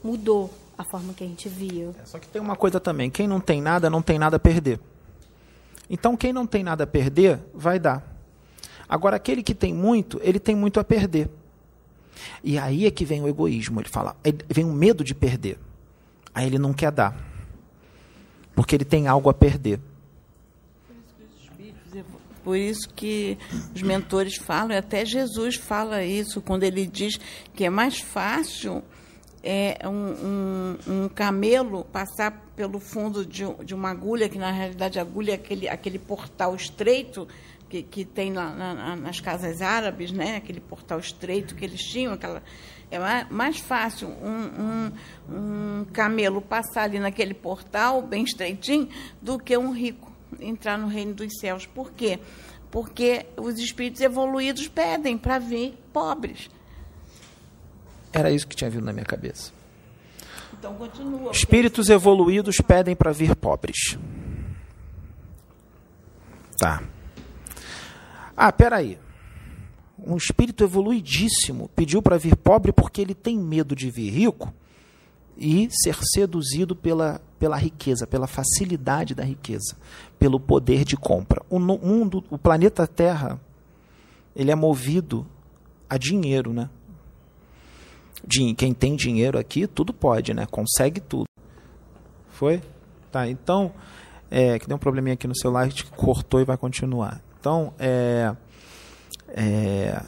mudou 0.00 0.48
a 0.78 0.84
forma 0.84 1.12
que 1.12 1.24
a 1.24 1.26
gente 1.26 1.48
via. 1.48 1.90
É, 2.00 2.04
só 2.04 2.20
que 2.20 2.28
tem 2.28 2.40
uma 2.40 2.54
coisa 2.54 2.78
também, 2.78 3.10
quem 3.10 3.26
não 3.26 3.40
tem 3.40 3.60
nada, 3.60 3.90
não 3.90 4.00
tem 4.00 4.16
nada 4.16 4.36
a 4.36 4.38
perder. 4.38 4.78
Então 5.90 6.16
quem 6.16 6.32
não 6.32 6.46
tem 6.46 6.62
nada 6.62 6.84
a 6.84 6.86
perder, 6.86 7.40
vai 7.52 7.80
dar. 7.80 8.16
Agora 8.88 9.16
aquele 9.16 9.42
que 9.42 9.54
tem 9.54 9.74
muito, 9.74 10.20
ele 10.22 10.38
tem 10.38 10.54
muito 10.54 10.78
a 10.78 10.84
perder. 10.84 11.28
E 12.44 12.58
aí 12.58 12.86
é 12.86 12.90
que 12.90 13.04
vem 13.04 13.22
o 13.22 13.28
egoísmo, 13.28 13.80
ele 13.80 13.88
fala, 13.88 14.16
vem 14.48 14.64
o 14.64 14.72
medo 14.72 15.02
de 15.02 15.14
perder. 15.14 15.58
Aí 16.32 16.46
ele 16.46 16.58
não 16.58 16.72
quer 16.72 16.92
dar. 16.92 17.16
Porque 18.54 18.76
ele 18.76 18.84
tem 18.84 19.08
algo 19.08 19.28
a 19.28 19.34
perder. 19.34 19.80
Por 22.44 22.56
isso 22.56 22.88
que 22.94 23.36
os 23.74 23.82
mentores 23.82 24.36
falam, 24.36 24.72
e 24.72 24.76
até 24.78 25.04
Jesus 25.04 25.56
fala 25.56 26.04
isso, 26.04 26.40
quando 26.40 26.62
ele 26.62 26.86
diz 26.86 27.18
que 27.54 27.64
é 27.64 27.70
mais 27.70 27.98
fácil 27.98 28.82
é, 29.50 29.88
um, 29.88 30.76
um, 30.90 31.04
um 31.04 31.08
camelo 31.08 31.82
passar 31.82 32.52
pelo 32.54 32.78
fundo 32.78 33.24
de, 33.24 33.44
de, 33.64 33.74
uma 33.74 33.88
agulha, 33.88 34.28
que 34.28 34.36
na 34.36 34.50
realidade 34.50 34.98
a 34.98 35.02
agulha 35.02 35.32
é 35.32 35.34
aquele, 35.36 35.66
aquele 35.66 35.98
portal 35.98 36.54
estreito 36.54 37.26
que, 37.66 37.82
que 37.82 38.04
tem 38.04 38.30
lá 38.30 38.54
na, 38.54 38.94
nas 38.94 39.20
casas 39.20 39.62
árabes, 39.62 40.12
né? 40.12 40.36
aquele 40.36 40.60
portal 40.60 40.98
estreito 40.98 41.54
que 41.54 41.64
eles 41.64 41.80
tinham, 41.80 42.12
aquela 42.12 42.42
é 42.90 42.98
mais 43.30 43.58
fácil 43.58 44.08
um, 44.08 44.92
um, 45.30 45.80
um 45.80 45.84
camelo 45.94 46.42
passar 46.42 46.82
ali 46.82 46.98
naquele 46.98 47.32
portal, 47.32 48.02
bem 48.02 48.24
estreitinho, 48.24 48.90
do 49.20 49.38
que 49.38 49.56
um 49.56 49.72
rico 49.72 50.12
entrar 50.40 50.76
no 50.76 50.88
reino 50.88 51.14
dos 51.14 51.38
céus. 51.38 51.64
Por 51.64 51.92
quê? 51.92 52.18
Porque 52.70 53.24
os 53.34 53.58
espíritos 53.58 54.02
evoluídos 54.02 54.68
pedem 54.68 55.16
para 55.16 55.38
vir 55.38 55.74
pobres. 55.90 56.50
Era 58.12 58.30
isso 58.30 58.46
que 58.46 58.56
tinha 58.56 58.70
vindo 58.70 58.84
na 58.84 58.92
minha 58.92 59.04
cabeça. 59.04 59.52
Então 60.58 60.74
continua. 60.74 61.30
Espíritos 61.30 61.88
evoluídos 61.88 62.56
pedem 62.56 62.96
para 62.96 63.12
vir 63.12 63.34
pobres. 63.36 63.98
Tá. 66.58 66.82
Ah, 68.36 68.52
peraí 68.52 68.98
um 69.98 70.16
espírito 70.16 70.62
evoluidíssimo 70.62 71.68
pediu 71.74 72.00
para 72.00 72.16
vir 72.16 72.36
pobre 72.36 72.72
porque 72.72 73.00
ele 73.00 73.14
tem 73.14 73.36
medo 73.36 73.74
de 73.74 73.90
vir 73.90 74.10
rico 74.10 74.52
e 75.36 75.68
ser 75.70 75.96
seduzido 76.02 76.74
pela, 76.74 77.20
pela 77.38 77.56
riqueza, 77.56 78.06
pela 78.06 78.26
facilidade 78.26 79.14
da 79.14 79.22
riqueza, 79.22 79.76
pelo 80.18 80.40
poder 80.40 80.84
de 80.84 80.96
compra. 80.96 81.42
O 81.48 81.58
mundo, 81.58 82.24
o 82.28 82.36
planeta 82.36 82.86
Terra, 82.86 83.40
ele 84.34 84.50
é 84.50 84.54
movido 84.54 85.26
a 85.88 85.96
dinheiro, 85.96 86.52
né? 86.52 86.68
Quem 88.56 88.74
tem 88.74 88.96
dinheiro 88.96 89.38
aqui, 89.38 89.66
tudo 89.66 89.92
pode, 89.92 90.34
né? 90.34 90.46
Consegue 90.50 91.00
tudo. 91.00 91.26
Foi? 92.28 92.62
Tá, 93.10 93.28
então, 93.28 93.72
é, 94.30 94.58
que 94.58 94.66
deu 94.66 94.76
um 94.76 94.80
probleminha 94.80 95.14
aqui 95.14 95.26
no 95.26 95.36
celular, 95.36 95.68
que 95.68 95.84
cortou 95.84 96.40
e 96.40 96.44
vai 96.44 96.56
continuar. 96.56 97.20
Então, 97.40 97.72
é, 97.78 98.34
é, 99.28 100.02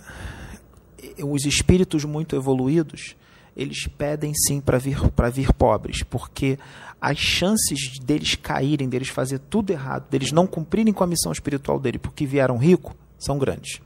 os 1.24 1.44
espíritos 1.44 2.04
muito 2.04 2.36
evoluídos, 2.36 3.16
eles 3.56 3.86
pedem 3.86 4.32
sim 4.34 4.60
para 4.60 4.78
vir, 4.78 4.98
vir 5.32 5.52
pobres, 5.52 6.02
porque 6.02 6.58
as 7.00 7.18
chances 7.18 7.98
deles 7.98 8.34
caírem, 8.34 8.88
deles 8.88 9.08
fazer 9.08 9.38
tudo 9.38 9.70
errado, 9.70 10.08
deles 10.10 10.32
não 10.32 10.46
cumprirem 10.46 10.92
com 10.92 11.02
a 11.02 11.06
missão 11.06 11.32
espiritual 11.32 11.78
dele 11.78 11.98
porque 11.98 12.26
vieram 12.26 12.58
rico, 12.58 12.94
são 13.18 13.38
grandes. 13.38 13.80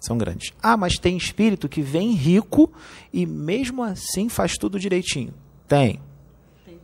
São 0.00 0.16
grandes. 0.16 0.52
Ah, 0.62 0.76
mas 0.76 0.94
tem 0.94 1.16
espírito 1.16 1.68
que 1.68 1.82
vem 1.82 2.12
rico 2.12 2.72
e 3.12 3.26
mesmo 3.26 3.82
assim 3.82 4.28
faz 4.28 4.56
tudo 4.56 4.78
direitinho. 4.78 5.34
Tem. 5.66 6.00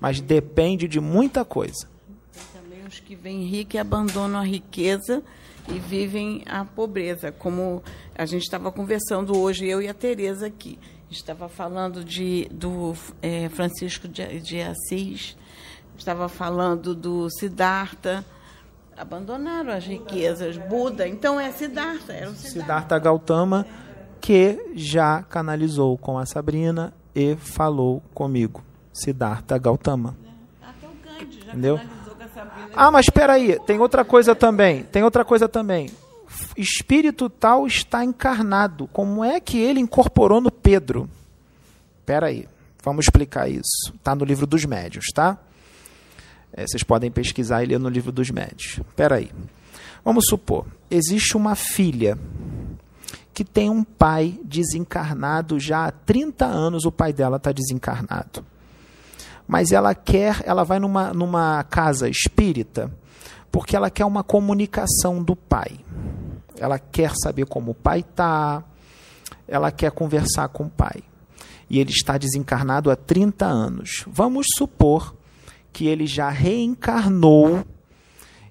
Mas 0.00 0.20
depende 0.20 0.88
de 0.88 1.00
muita 1.00 1.44
coisa. 1.44 1.88
Tem 2.33 2.61
também 2.61 2.87
os 2.87 2.98
que 2.98 3.14
vêm 3.14 3.44
ricos 3.44 3.74
e 3.74 3.79
abandonam 3.79 4.40
a 4.40 4.44
riqueza 4.44 5.22
e 5.68 5.79
vivem 5.79 6.42
a 6.46 6.64
pobreza, 6.64 7.33
como 7.33 7.83
a 8.14 8.27
gente 8.27 8.42
estava 8.42 8.70
conversando 8.70 9.37
hoje, 9.37 9.66
eu 9.66 9.81
e 9.81 9.88
a 9.88 9.94
Tereza 9.94 10.46
aqui. 10.46 10.79
Estava 11.11 11.48
falando 11.48 12.05
de, 12.05 12.48
do 12.50 12.94
é, 13.22 13.48
Francisco 13.48 14.09
de, 14.09 14.40
de 14.40 14.61
Assis, 14.61 15.37
estava 15.96 16.29
falando 16.29 16.94
do 16.94 17.31
Siddhartha, 17.31 18.24
abandonaram 18.96 19.72
as 19.72 19.85
riquezas, 19.85 20.57
Buda, 20.57 21.07
então 21.07 21.38
é 21.38 21.51
Siddhartha, 21.51 22.12
era 22.12 22.30
o 22.30 22.34
Siddhartha. 22.34 22.61
Siddhartha 22.61 22.99
Gautama, 22.99 23.66
que 24.20 24.72
já 24.74 25.22
canalizou 25.22 25.99
com 25.99 26.18
a 26.18 26.26
Sabrina 26.26 26.92
e 27.14 27.36
falou 27.36 28.03
comigo. 28.12 28.62
Siddhartha 28.92 29.59
Gautama. 29.59 30.16
Até 30.62 30.86
o 30.86 30.90
Gandhi 31.05 31.40
já 31.40 31.53
Entendeu? 31.53 31.80
Ah, 32.74 32.90
mas 32.90 33.07
espera 33.07 33.34
aí, 33.34 33.59
tem 33.61 33.78
outra 33.78 34.05
coisa 34.05 34.34
também. 34.34 34.82
Tem 34.84 35.03
outra 35.03 35.24
coisa 35.24 35.49
também. 35.49 35.90
Espírito 36.57 37.30
tal 37.30 37.66
está 37.66 38.05
encarnado. 38.05 38.88
Como 38.92 39.24
é 39.24 39.40
que 39.40 39.59
ele 39.59 39.80
incorporou 39.80 40.40
no 40.40 40.51
Pedro? 40.51 41.09
Espera 42.01 42.26
aí, 42.26 42.49
vamos 42.82 43.07
explicar 43.07 43.49
isso. 43.49 43.92
Está 43.95 44.14
no 44.14 44.24
livro 44.24 44.47
dos 44.47 44.64
médios, 44.64 45.07
tá? 45.14 45.38
É, 46.57 46.66
vocês 46.66 46.82
podem 46.82 47.11
pesquisar 47.11 47.62
e 47.62 47.66
ler 47.66 47.80
no 47.80 47.88
livro 47.88 48.12
dos 48.12 48.30
médios. 48.30 48.78
Espera 48.78 49.16
aí. 49.16 49.30
Vamos 50.05 50.24
supor, 50.28 50.66
existe 50.90 51.36
uma 51.36 51.55
filha 51.55 52.18
que 53.32 53.44
tem 53.44 53.68
um 53.68 53.82
pai 53.82 54.38
desencarnado 54.44 55.59
já 55.59 55.86
há 55.86 55.90
30 55.90 56.44
anos, 56.44 56.84
o 56.84 56.92
pai 56.92 57.12
dela 57.12 57.38
está 57.38 57.50
desencarnado. 57.50 58.44
mas 59.48 59.72
ela 59.72 59.94
quer, 59.94 60.42
ela 60.46 60.62
vai 60.62 60.78
numa, 60.78 61.12
numa 61.12 61.64
casa 61.64 62.09
espírita 62.09 62.90
porque 63.55 63.76
ela 63.76 63.88
quer 63.88 64.05
uma 64.05 64.24
comunicação 64.24 65.22
do 65.22 65.36
pai. 65.36 65.78
Ela 66.59 66.76
quer 66.76 67.12
saber 67.22 67.46
como 67.46 67.70
o 67.70 67.74
pai 67.74 68.00
está, 68.00 68.64
ela 69.46 69.70
quer 69.70 69.92
conversar 69.92 70.48
com 70.48 70.64
o 70.64 70.68
pai. 70.68 71.05
E 71.70 71.78
ele 71.78 71.90
está 71.90 72.18
desencarnado 72.18 72.90
há 72.90 72.96
30 72.96 73.46
anos. 73.46 74.05
Vamos 74.09 74.46
supor 74.57 75.14
que 75.75 75.89
ele 75.89 76.07
já 76.07 76.31
reencarnou 76.31 77.64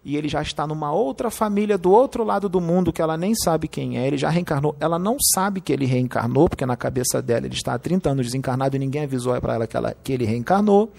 e 0.03 0.17
ele 0.17 0.27
já 0.27 0.41
está 0.41 0.67
numa 0.67 0.91
outra 0.91 1.31
família 1.31 1.77
do 1.77 1.89
outro 1.89 2.25
lado 2.25 2.49
do 2.49 2.59
mundo 2.59 2.91
que 2.91 3.01
ela 3.01 3.15
nem 3.15 3.33
sabe 3.33 3.69
quem 3.69 3.97
é, 3.97 4.05
ele 4.05 4.17
já 4.17 4.29
reencarnou. 4.29 4.75
Ela 4.77 4.99
não 4.99 5.15
sabe 5.33 5.61
que 5.61 5.71
ele 5.71 5.85
reencarnou, 5.85 6.49
porque 6.49 6.65
na 6.65 6.75
cabeça 6.75 7.21
dela 7.21 7.45
ele 7.45 7.55
está 7.55 7.73
há 7.73 7.79
30 7.79 8.09
anos 8.09 8.25
desencarnado 8.25 8.75
e 8.75 8.79
ninguém 8.79 9.03
avisou 9.03 9.39
para 9.39 9.55
ela 9.55 9.65
que, 9.65 9.77
ela 9.77 9.95
que 10.03 10.11
ele 10.11 10.25
reencarnou. 10.25 10.91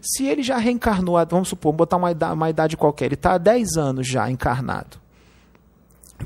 Se 0.00 0.24
ele 0.24 0.44
já 0.44 0.56
reencarnou, 0.58 1.16
vamos 1.28 1.48
supor, 1.48 1.72
botar 1.72 1.96
uma 1.96 2.12
idade, 2.12 2.34
uma 2.34 2.48
idade 2.48 2.76
qualquer, 2.76 3.06
ele 3.06 3.14
está 3.14 3.32
há 3.32 3.38
10 3.38 3.76
anos 3.76 4.06
já 4.06 4.30
encarnado. 4.30 4.96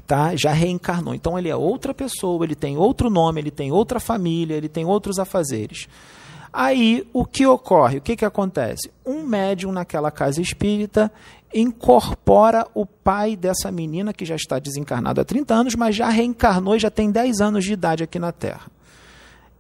Tá? 0.07 0.37
Já 0.37 0.53
reencarnou. 0.53 1.15
Então 1.15 1.39
ele 1.39 1.49
é 1.49 1.57
outra 1.57 1.95
pessoa, 1.95 2.45
ele 2.45 2.55
tem 2.55 2.77
outro 2.77 3.09
nome, 3.09 3.41
ele 3.41 3.51
tem 3.51 3.73
outra 3.73 3.99
família, 3.99 4.55
ele 4.55 4.69
tem 4.69 4.85
outros 4.85 5.19
afazeres. 5.19 5.89
Aí 6.53 7.09
o 7.13 7.25
que 7.25 7.47
ocorre? 7.47 7.99
O 7.99 8.03
que, 8.03 8.15
que 8.15 8.25
acontece? 8.25 8.91
Um 9.07 9.23
médium 9.23 9.73
naquela 9.73 10.11
casa 10.11 10.43
espírita 10.43 11.11
incorpora 11.55 12.67
o 12.75 12.85
pai 12.85 13.37
dessa 13.37 13.71
menina 13.71 14.13
que 14.13 14.25
já 14.25 14.37
está 14.37 14.59
desencarnado 14.59 15.21
há 15.21 15.25
30 15.25 15.55
anos, 15.55 15.75
mas 15.75 15.97
já 15.97 16.09
reencarnou 16.09 16.77
e 16.77 16.79
já 16.79 16.91
tem 16.91 17.11
10 17.11 17.41
anos 17.41 17.65
de 17.65 17.73
idade 17.73 18.03
aqui 18.03 18.19
na 18.19 18.33
Terra. 18.33 18.71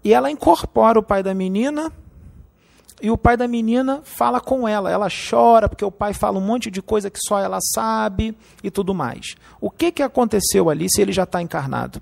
E 0.05 0.12
ela 0.12 0.30
incorpora 0.30 0.99
o 0.99 1.03
pai 1.03 1.22
da 1.22 1.34
menina 1.34 1.93
e 3.01 3.11
o 3.11 3.18
pai 3.18 3.36
da 3.36 3.49
menina 3.49 4.01
fala 4.05 4.40
com 4.40 4.66
ela. 4.66 4.90
Ela 4.90 5.09
chora 5.09 5.68
porque 5.68 5.84
o 5.84 5.90
pai 5.90 6.12
fala 6.12 6.38
um 6.38 6.43
monte 6.43 6.70
de 6.70 6.82
coisa 6.82 7.11
que 7.11 7.18
só 7.20 7.38
ela 7.38 7.59
sabe 7.74 8.36
e 8.62 8.70
tudo 8.70 8.95
mais. 8.95 9.34
O 9.61 9.70
que, 9.70 9.93
que 9.93 10.03
aconteceu 10.03 10.68
ali 10.68 10.86
se 10.90 11.01
ele 11.01 11.12
já 11.12 11.24
está 11.24 11.40
encarnado? 11.40 12.01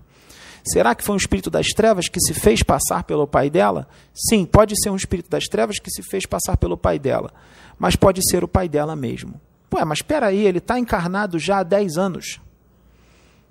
Será 0.64 0.94
que 0.94 1.04
foi 1.04 1.14
um 1.14 1.18
espírito 1.18 1.50
das 1.50 1.68
trevas 1.68 2.08
que 2.08 2.20
se 2.20 2.34
fez 2.34 2.62
passar 2.62 3.04
pelo 3.04 3.26
pai 3.26 3.48
dela? 3.50 3.88
Sim, 4.14 4.44
pode 4.44 4.74
ser 4.80 4.90
um 4.90 4.96
espírito 4.96 5.30
das 5.30 5.44
trevas 5.44 5.78
que 5.78 5.90
se 5.90 6.02
fez 6.02 6.26
passar 6.26 6.56
pelo 6.56 6.76
pai 6.76 6.98
dela, 6.98 7.32
mas 7.78 7.96
pode 7.96 8.20
ser 8.28 8.44
o 8.44 8.48
pai 8.48 8.68
dela 8.68 8.94
mesmo. 8.94 9.40
Ué, 9.72 9.84
mas 9.84 9.98
espera 9.98 10.26
aí, 10.26 10.44
ele 10.44 10.58
está 10.58 10.78
encarnado 10.78 11.38
já 11.38 11.58
há 11.58 11.62
10 11.62 11.96
anos. 11.96 12.40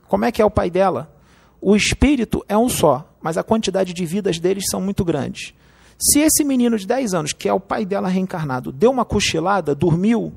Como 0.08 0.26
é 0.26 0.32
que 0.32 0.42
é 0.42 0.46
o 0.46 0.52
pai 0.52 0.70
dela? 0.70 1.12
O 1.62 1.76
espírito 1.76 2.44
é 2.48 2.58
um 2.58 2.70
só, 2.70 3.10
mas 3.22 3.38
a 3.38 3.44
quantidade 3.44 3.94
de 3.94 4.06
vidas 4.06 4.40
deles 4.40 4.66
são 4.70 4.82
muito 4.82 5.04
grandes. 5.04 5.54
Se 5.98 6.20
esse 6.20 6.44
menino 6.44 6.78
de 6.78 6.88
10 6.88 7.14
anos, 7.14 7.34
que 7.34 7.50
é 7.50 7.54
o 7.54 7.60
pai 7.60 7.86
dela 7.86 8.08
reencarnado, 8.08 8.72
deu 8.72 8.90
uma 8.90 9.04
cochilada, 9.04 9.76
dormiu, 9.76 10.34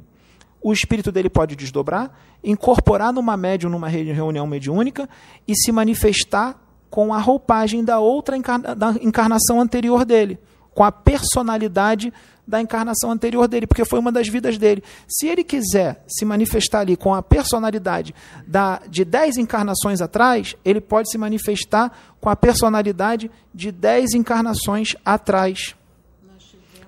o 0.63 0.73
espírito 0.73 1.11
dele 1.11 1.29
pode 1.29 1.57
desdobrar, 1.57 2.11
incorporar 2.43 3.13
numa 3.13 3.37
médium, 3.37 3.71
numa 3.71 3.89
reunião 3.89 4.47
mediúnica 4.47 5.09
e 5.47 5.55
se 5.57 5.73
manifestar 5.73 6.61
com 6.89 7.13
a 7.13 7.19
roupagem 7.19 7.85
da 7.85 7.99
outra 7.99 8.37
encarna 8.37 8.75
da 8.75 8.95
encarnação 9.01 9.61
anterior 9.61 10.05
dele, 10.05 10.39
com 10.75 10.85
a 10.85 10.93
personalidade 10.93 12.13
da 12.47 12.61
encarnação 12.61 13.11
anterior 13.11 13.47
dele, 13.47 13.67
porque 13.67 13.85
foi 13.85 13.99
uma 13.99 14.13
das 14.13 14.29
vidas 14.29 14.59
dele. 14.59 14.83
Se 15.09 15.27
ele 15.27 15.45
quiser 15.45 16.05
se 16.07 16.25
manifestar 16.25 16.81
ali 16.81 16.97
com 16.97 17.15
a 17.15 17.23
personalidade 17.23 18.15
da, 18.47 18.81
de 18.89 19.05
dez 19.05 19.37
encarnações 19.37 20.01
atrás, 20.01 20.57
ele 20.65 20.81
pode 20.81 21.11
se 21.11 21.17
manifestar 21.17 21.97
com 22.21 22.29
a 22.29 22.37
personalidade 22.37 23.31
de 23.55 23.71
dez 23.71 24.13
encarnações 24.13 24.97
atrás. 25.05 25.75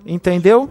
Entendeu? 0.04 0.68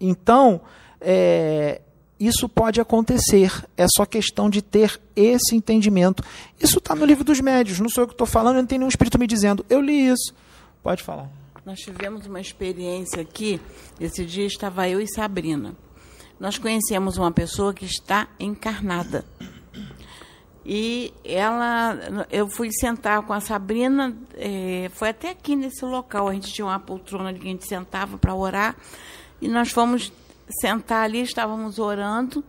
Então, 0.00 0.60
é, 1.02 1.80
isso 2.18 2.48
pode 2.48 2.80
acontecer. 2.80 3.52
É 3.76 3.86
só 3.88 4.06
questão 4.06 4.48
de 4.48 4.62
ter 4.62 5.00
esse 5.16 5.56
entendimento. 5.56 6.22
Isso 6.60 6.78
está 6.78 6.94
no 6.94 7.04
livro 7.04 7.24
dos 7.24 7.40
médios, 7.40 7.80
não 7.80 7.88
sou 7.88 8.04
eu 8.04 8.08
que 8.08 8.14
estou 8.14 8.26
falando, 8.26 8.56
não 8.56 8.66
tem 8.66 8.78
nenhum 8.78 8.88
espírito 8.88 9.18
me 9.18 9.26
dizendo. 9.26 9.66
Eu 9.68 9.80
li 9.80 10.06
isso. 10.06 10.32
Pode 10.82 11.02
falar. 11.02 11.28
Nós 11.64 11.80
tivemos 11.80 12.26
uma 12.26 12.40
experiência 12.40 13.20
aqui. 13.22 13.60
Esse 14.00 14.24
dia 14.24 14.46
estava 14.46 14.88
eu 14.88 15.00
e 15.00 15.06
Sabrina. 15.06 15.74
Nós 16.38 16.58
conhecemos 16.58 17.18
uma 17.18 17.30
pessoa 17.30 17.72
que 17.72 17.84
está 17.84 18.28
encarnada. 18.38 19.24
E 20.64 21.12
ela, 21.24 22.26
eu 22.30 22.48
fui 22.48 22.70
sentar 22.72 23.22
com 23.22 23.32
a 23.32 23.40
Sabrina, 23.40 24.16
é, 24.36 24.88
foi 24.94 25.08
até 25.08 25.30
aqui 25.30 25.56
nesse 25.56 25.84
local. 25.84 26.28
A 26.28 26.34
gente 26.34 26.52
tinha 26.52 26.64
uma 26.64 26.78
poltrona 26.78 27.32
que 27.34 27.40
a 27.40 27.50
gente 27.50 27.66
sentava 27.66 28.16
para 28.16 28.34
orar. 28.34 28.76
E 29.40 29.48
nós 29.48 29.70
fomos 29.70 30.12
sentar 30.60 31.04
ali, 31.04 31.22
estávamos 31.22 31.78
orando. 31.78 32.44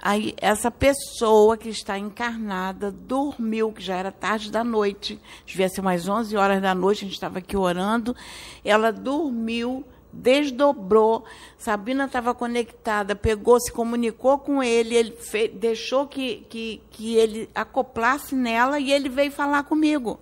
Aí 0.00 0.34
essa 0.36 0.68
pessoa 0.68 1.56
que 1.56 1.68
está 1.68 1.96
encarnada 1.96 2.90
dormiu, 2.90 3.70
que 3.70 3.80
já 3.80 3.94
era 3.94 4.10
tarde 4.10 4.50
da 4.50 4.64
noite, 4.64 5.20
devia 5.46 5.68
ser 5.68 5.80
umas 5.80 6.08
11 6.08 6.36
horas 6.36 6.60
da 6.60 6.74
noite, 6.74 7.04
a 7.04 7.04
gente 7.04 7.14
estava 7.14 7.38
aqui 7.38 7.56
orando. 7.56 8.16
Ela 8.64 8.90
dormiu, 8.90 9.84
desdobrou. 10.12 11.24
Sabrina 11.56 12.06
estava 12.06 12.34
conectada, 12.34 13.14
pegou, 13.14 13.60
se 13.60 13.72
comunicou 13.72 14.40
com 14.40 14.60
ele, 14.60 14.96
ele 14.96 15.12
fez, 15.12 15.52
deixou 15.54 16.08
que, 16.08 16.44
que, 16.48 16.82
que 16.90 17.14
ele 17.14 17.48
acoplasse 17.54 18.34
nela 18.34 18.80
e 18.80 18.92
ele 18.92 19.08
veio 19.08 19.30
falar 19.30 19.62
comigo. 19.62 20.18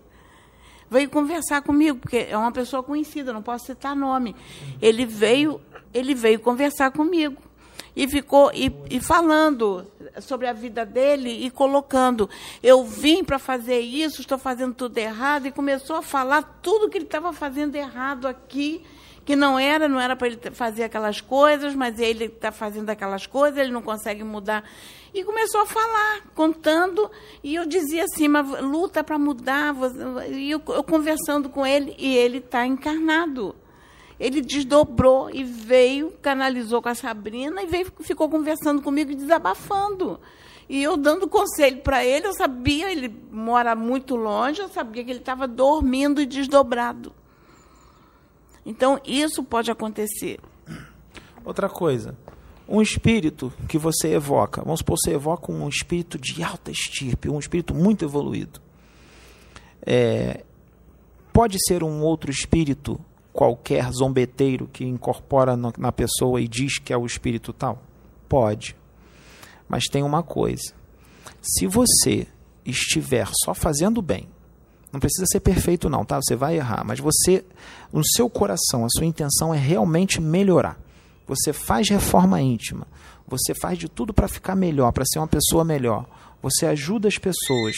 Veio 0.90 1.08
conversar 1.08 1.62
comigo, 1.62 2.00
porque 2.00 2.26
é 2.28 2.36
uma 2.36 2.50
pessoa 2.50 2.82
conhecida, 2.82 3.32
não 3.32 3.42
posso 3.42 3.66
citar 3.66 3.94
nome. 3.94 4.34
Ele 4.82 5.06
veio, 5.06 5.60
ele 5.92 6.14
veio 6.14 6.40
conversar 6.40 6.90
comigo 6.90 7.36
e 7.94 8.08
ficou 8.08 8.50
e, 8.54 8.72
e 8.88 9.00
falando 9.00 9.86
sobre 10.20 10.46
a 10.46 10.52
vida 10.52 10.84
dele 10.84 11.30
e 11.44 11.50
colocando. 11.50 12.28
Eu 12.62 12.84
vim 12.84 13.22
para 13.24 13.38
fazer 13.38 13.80
isso, 13.80 14.20
estou 14.20 14.38
fazendo 14.38 14.74
tudo 14.74 14.96
errado, 14.98 15.46
e 15.46 15.52
começou 15.52 15.96
a 15.96 16.02
falar 16.02 16.42
tudo 16.62 16.88
que 16.88 16.98
ele 16.98 17.04
estava 17.04 17.32
fazendo 17.32 17.74
errado 17.76 18.26
aqui, 18.26 18.82
que 19.24 19.36
não 19.36 19.58
era, 19.58 19.88
não 19.88 20.00
era 20.00 20.16
para 20.16 20.28
ele 20.28 20.38
fazer 20.52 20.84
aquelas 20.84 21.20
coisas, 21.20 21.74
mas 21.74 21.98
ele 21.98 22.24
está 22.24 22.50
fazendo 22.50 22.90
aquelas 22.90 23.26
coisas, 23.26 23.58
ele 23.58 23.72
não 23.72 23.82
consegue 23.82 24.24
mudar. 24.24 24.64
E 25.12 25.24
começou 25.24 25.62
a 25.62 25.66
falar, 25.66 26.22
contando, 26.34 27.10
e 27.42 27.54
eu 27.56 27.66
dizia 27.66 28.04
assim, 28.04 28.28
mas 28.28 28.48
luta 28.60 29.02
para 29.02 29.18
mudar, 29.18 29.74
e 30.28 30.50
eu, 30.50 30.62
eu 30.68 30.84
conversando 30.84 31.48
com 31.48 31.66
ele, 31.66 31.94
e 31.98 32.16
ele 32.16 32.38
está 32.38 32.64
encarnado 32.64 33.54
ele 34.20 34.42
desdobrou 34.42 35.30
e 35.34 35.42
veio, 35.42 36.12
canalizou 36.20 36.82
com 36.82 36.90
a 36.90 36.94
Sabrina 36.94 37.62
e 37.62 37.66
veio, 37.66 37.90
ficou 38.02 38.28
conversando 38.28 38.82
comigo 38.82 39.14
desabafando. 39.14 40.20
E 40.68 40.82
eu 40.82 40.98
dando 40.98 41.26
conselho 41.26 41.78
para 41.78 42.04
ele, 42.04 42.26
eu 42.26 42.34
sabia, 42.34 42.92
ele 42.92 43.08
mora 43.32 43.74
muito 43.74 44.14
longe, 44.14 44.60
eu 44.60 44.68
sabia 44.68 45.02
que 45.02 45.10
ele 45.10 45.20
estava 45.20 45.48
dormindo 45.48 46.20
e 46.20 46.26
desdobrado. 46.26 47.14
Então, 48.64 49.00
isso 49.06 49.42
pode 49.42 49.70
acontecer. 49.70 50.38
Outra 51.42 51.70
coisa, 51.70 52.14
um 52.68 52.82
espírito 52.82 53.50
que 53.66 53.78
você 53.78 54.08
evoca, 54.08 54.62
vamos 54.62 54.80
supor, 54.80 54.98
você 54.98 55.14
evoca 55.14 55.50
um 55.50 55.66
espírito 55.66 56.18
de 56.18 56.42
alta 56.42 56.70
estirpe, 56.70 57.30
um 57.30 57.38
espírito 57.38 57.74
muito 57.74 58.04
evoluído. 58.04 58.60
É, 59.84 60.44
pode 61.32 61.56
ser 61.66 61.82
um 61.82 62.02
outro 62.02 62.30
espírito 62.30 63.00
qualquer 63.32 63.90
zombeteiro 63.92 64.68
que 64.72 64.84
incorpora 64.84 65.56
na 65.56 65.92
pessoa 65.92 66.40
e 66.40 66.48
diz 66.48 66.78
que 66.78 66.92
é 66.92 66.96
o 66.96 67.06
espírito 67.06 67.52
tal? 67.52 67.82
Pode. 68.28 68.76
Mas 69.68 69.84
tem 69.84 70.02
uma 70.02 70.22
coisa: 70.22 70.72
se 71.40 71.66
você 71.66 72.26
estiver 72.64 73.28
só 73.44 73.54
fazendo 73.54 74.02
bem, 74.02 74.28
não 74.92 74.98
precisa 74.98 75.26
ser 75.26 75.40
perfeito, 75.40 75.88
não, 75.88 76.04
tá? 76.04 76.20
Você 76.20 76.34
vai 76.34 76.56
errar, 76.56 76.84
mas 76.84 76.98
você, 76.98 77.44
no 77.92 78.04
seu 78.04 78.28
coração, 78.28 78.84
a 78.84 78.88
sua 78.90 79.06
intenção 79.06 79.54
é 79.54 79.58
realmente 79.58 80.20
melhorar. 80.20 80.78
Você 81.26 81.52
faz 81.52 81.88
reforma 81.88 82.40
íntima, 82.40 82.86
você 83.26 83.54
faz 83.54 83.78
de 83.78 83.88
tudo 83.88 84.12
para 84.12 84.26
ficar 84.26 84.56
melhor, 84.56 84.90
para 84.90 85.04
ser 85.04 85.20
uma 85.20 85.28
pessoa 85.28 85.64
melhor. 85.64 86.04
Você 86.42 86.66
ajuda 86.66 87.06
as 87.06 87.18
pessoas. 87.18 87.76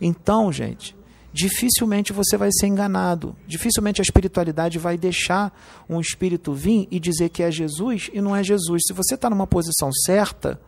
Então, 0.00 0.52
gente, 0.52 0.94
dificilmente 1.34 2.12
você 2.12 2.36
vai 2.36 2.48
ser 2.52 2.68
enganado. 2.68 3.34
Dificilmente 3.44 4.00
a 4.00 4.04
espiritualidade 4.04 4.78
vai 4.78 4.96
deixar 4.96 5.52
um 5.90 6.00
espírito 6.00 6.54
vir 6.54 6.86
e 6.92 7.00
dizer 7.00 7.28
que 7.28 7.42
é 7.42 7.50
Jesus 7.50 8.08
e 8.14 8.20
não 8.20 8.36
é 8.36 8.44
Jesus. 8.44 8.82
Se 8.86 8.92
você 8.92 9.16
está 9.16 9.28
numa 9.28 9.46
posição 9.46 9.90
certa, 10.06 10.60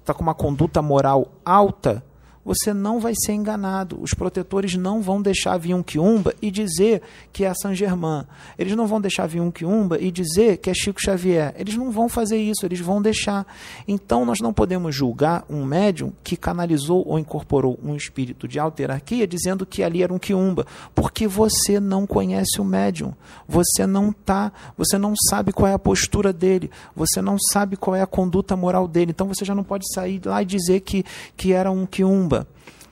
está 0.00 0.14
com 0.14 0.22
uma 0.22 0.34
conduta 0.34 0.80
moral 0.80 1.30
alta, 1.44 2.02
você 2.44 2.74
não 2.74 3.00
vai 3.00 3.14
ser 3.14 3.32
enganado. 3.32 3.98
Os 4.00 4.12
protetores 4.12 4.76
não 4.76 5.00
vão 5.00 5.22
deixar 5.22 5.56
vir 5.56 5.74
um 5.74 5.82
quiumba 5.82 6.34
e 6.42 6.50
dizer 6.50 7.02
que 7.32 7.44
é 7.44 7.54
Saint 7.54 7.76
Germain. 7.76 8.24
Eles 8.58 8.76
não 8.76 8.86
vão 8.86 9.00
deixar 9.00 9.26
vir 9.26 9.40
um 9.40 9.50
quiumba 9.50 9.98
e 9.98 10.10
dizer 10.10 10.58
que 10.58 10.68
é 10.68 10.74
Chico 10.74 11.00
Xavier. 11.00 11.54
Eles 11.56 11.76
não 11.76 11.90
vão 11.90 12.08
fazer 12.08 12.36
isso, 12.36 12.66
eles 12.66 12.80
vão 12.80 13.00
deixar. 13.00 13.46
Então 13.88 14.24
nós 14.24 14.40
não 14.40 14.52
podemos 14.52 14.94
julgar 14.94 15.44
um 15.48 15.64
médium 15.64 16.12
que 16.22 16.36
canalizou 16.36 17.06
ou 17.06 17.18
incorporou 17.18 17.78
um 17.82 17.94
espírito 17.94 18.46
de 18.46 18.58
alta 18.58 18.82
hierarquia 18.82 19.26
dizendo 19.26 19.64
que 19.64 19.82
ali 19.82 20.02
era 20.02 20.12
um 20.12 20.18
quiumba, 20.18 20.66
porque 20.94 21.26
você 21.26 21.80
não 21.80 22.06
conhece 22.06 22.60
o 22.60 22.64
médium. 22.64 23.12
Você 23.48 23.86
não 23.86 24.12
tá, 24.12 24.52
você 24.76 24.98
não 24.98 25.14
sabe 25.28 25.52
qual 25.52 25.68
é 25.68 25.72
a 25.72 25.78
postura 25.78 26.32
dele, 26.32 26.70
você 26.94 27.20
não 27.20 27.36
sabe 27.52 27.76
qual 27.76 27.94
é 27.94 28.02
a 28.02 28.06
conduta 28.06 28.56
moral 28.56 28.88
dele. 28.88 29.10
Então 29.10 29.28
você 29.28 29.44
já 29.44 29.54
não 29.54 29.64
pode 29.64 29.84
sair 29.92 30.20
lá 30.24 30.42
e 30.42 30.46
dizer 30.46 30.80
que, 30.80 31.04
que 31.36 31.52
era 31.52 31.70
um 31.70 31.86
quiumba. 31.86 32.33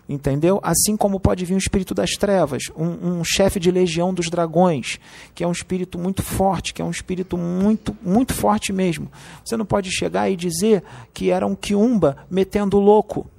Entendeu? 0.08 0.60
Assim 0.62 0.96
como 0.96 1.20
pode 1.20 1.44
vir 1.44 1.54
um 1.54 1.58
espírito 1.58 1.94
das 1.94 2.10
trevas, 2.10 2.64
um, 2.76 3.20
um 3.20 3.24
chefe 3.24 3.60
de 3.60 3.70
legião 3.70 4.12
dos 4.12 4.28
dragões, 4.28 4.98
que 5.34 5.44
é 5.44 5.48
um 5.48 5.52
espírito 5.52 5.98
muito 5.98 6.22
forte, 6.22 6.74
que 6.74 6.82
é 6.82 6.84
um 6.84 6.90
espírito 6.90 7.38
muito, 7.38 7.96
muito 8.02 8.34
forte 8.34 8.72
mesmo. 8.72 9.10
Você 9.44 9.56
não 9.56 9.64
pode 9.64 9.90
chegar 9.90 10.28
e 10.28 10.36
dizer 10.36 10.82
que 11.14 11.30
era 11.30 11.46
um 11.46 11.54
quiumba 11.54 12.16
metendo 12.28 12.78
louco 12.78 13.30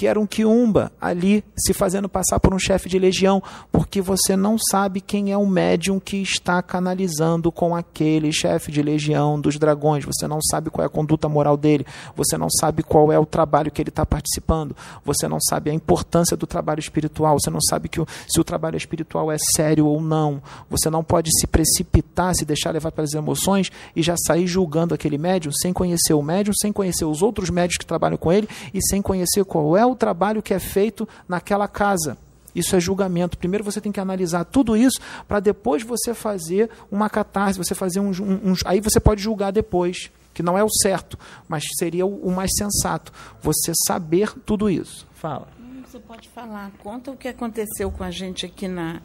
que 0.00 0.06
era 0.06 0.18
um 0.18 0.26
quiumba 0.26 0.90
ali 0.98 1.44
se 1.54 1.74
fazendo 1.74 2.08
passar 2.08 2.40
por 2.40 2.54
um 2.54 2.58
chefe 2.58 2.88
de 2.88 2.98
legião, 2.98 3.42
porque 3.70 4.00
você 4.00 4.34
não 4.34 4.56
sabe 4.56 4.98
quem 4.98 5.30
é 5.30 5.36
o 5.36 5.46
médium 5.46 6.00
que 6.00 6.16
está 6.16 6.62
canalizando 6.62 7.52
com 7.52 7.76
aquele 7.76 8.32
chefe 8.32 8.72
de 8.72 8.80
legião 8.80 9.38
dos 9.38 9.58
dragões, 9.58 10.02
você 10.02 10.26
não 10.26 10.40
sabe 10.40 10.70
qual 10.70 10.84
é 10.84 10.86
a 10.86 10.88
conduta 10.88 11.28
moral 11.28 11.54
dele, 11.54 11.84
você 12.16 12.38
não 12.38 12.48
sabe 12.48 12.82
qual 12.82 13.12
é 13.12 13.18
o 13.18 13.26
trabalho 13.26 13.70
que 13.70 13.82
ele 13.82 13.90
está 13.90 14.06
participando, 14.06 14.74
você 15.04 15.28
não 15.28 15.38
sabe 15.38 15.68
a 15.68 15.74
importância 15.74 16.34
do 16.34 16.46
trabalho 16.46 16.80
espiritual, 16.80 17.38
você 17.38 17.50
não 17.50 17.60
sabe 17.60 17.90
que 17.90 18.00
o, 18.00 18.06
se 18.26 18.40
o 18.40 18.44
trabalho 18.44 18.78
espiritual 18.78 19.30
é 19.30 19.36
sério 19.54 19.86
ou 19.86 20.00
não, 20.00 20.42
você 20.70 20.88
não 20.88 21.04
pode 21.04 21.28
se 21.38 21.46
precipitar, 21.46 22.34
se 22.34 22.46
deixar 22.46 22.70
levar 22.70 22.90
pelas 22.90 23.12
emoções 23.12 23.70
e 23.94 24.02
já 24.02 24.14
sair 24.16 24.46
julgando 24.46 24.94
aquele 24.94 25.18
médium 25.18 25.52
sem 25.52 25.74
conhecer 25.74 26.14
o 26.14 26.22
médium, 26.22 26.54
sem 26.58 26.72
conhecer 26.72 27.04
os 27.04 27.20
outros 27.20 27.50
médios 27.50 27.76
que 27.76 27.84
trabalham 27.84 28.16
com 28.16 28.32
ele 28.32 28.48
e 28.72 28.80
sem 28.82 29.02
conhecer 29.02 29.44
qual 29.44 29.76
é 29.76 29.89
o 29.90 29.96
trabalho 29.96 30.42
que 30.42 30.54
é 30.54 30.58
feito 30.58 31.08
naquela 31.28 31.68
casa. 31.68 32.16
Isso 32.54 32.74
é 32.74 32.80
julgamento. 32.80 33.38
Primeiro 33.38 33.64
você 33.64 33.80
tem 33.80 33.92
que 33.92 34.00
analisar 34.00 34.44
tudo 34.44 34.76
isso 34.76 35.00
para 35.26 35.40
depois 35.40 35.82
você 35.82 36.14
fazer 36.14 36.70
uma 36.90 37.08
catarse, 37.08 37.58
você 37.58 37.74
fazer 37.74 38.00
um, 38.00 38.10
um, 38.10 38.50
um, 38.50 38.54
Aí 38.64 38.80
você 38.80 38.98
pode 38.98 39.22
julgar 39.22 39.52
depois, 39.52 40.10
que 40.34 40.42
não 40.42 40.58
é 40.58 40.64
o 40.64 40.68
certo, 40.68 41.18
mas 41.48 41.64
seria 41.78 42.04
o, 42.04 42.16
o 42.26 42.30
mais 42.30 42.50
sensato. 42.56 43.12
Você 43.42 43.72
saber 43.86 44.32
tudo 44.40 44.68
isso. 44.68 45.06
Fala. 45.14 45.48
Você 45.86 45.98
pode 45.98 46.28
falar. 46.28 46.70
Conta 46.82 47.10
o 47.10 47.16
que 47.16 47.28
aconteceu 47.28 47.90
com 47.90 48.04
a 48.04 48.10
gente 48.10 48.46
aqui 48.46 48.68
na, 48.68 49.00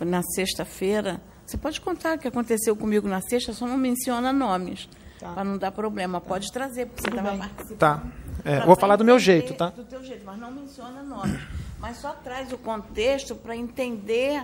na 0.00 0.22
sexta-feira. 0.22 1.20
Você 1.44 1.56
pode 1.56 1.80
contar 1.80 2.16
o 2.16 2.20
que 2.20 2.28
aconteceu 2.28 2.76
comigo 2.76 3.08
na 3.08 3.20
sexta, 3.20 3.52
só 3.52 3.66
não 3.66 3.78
menciona 3.78 4.32
nomes. 4.32 4.88
Tá. 5.18 5.32
Para 5.32 5.44
não 5.44 5.58
dar 5.58 5.72
problema. 5.72 6.20
Pode 6.20 6.52
trazer, 6.52 6.86
porque 6.86 7.02
você 7.02 7.08
estava 7.08 7.36
participando. 7.36 7.78
Tá. 7.78 8.02
É, 8.48 8.64
vou 8.64 8.74
falar 8.74 8.96
do 8.96 9.04
meu 9.04 9.18
jeito, 9.18 9.52
tá? 9.52 9.68
Do 9.68 9.84
teu 9.84 10.02
jeito, 10.02 10.24
mas 10.24 10.38
não 10.38 10.50
menciona 10.50 11.02
nome. 11.02 11.38
Mas 11.78 11.98
só 11.98 12.12
traz 12.12 12.50
o 12.50 12.56
contexto 12.56 13.34
para 13.34 13.54
entender 13.54 14.42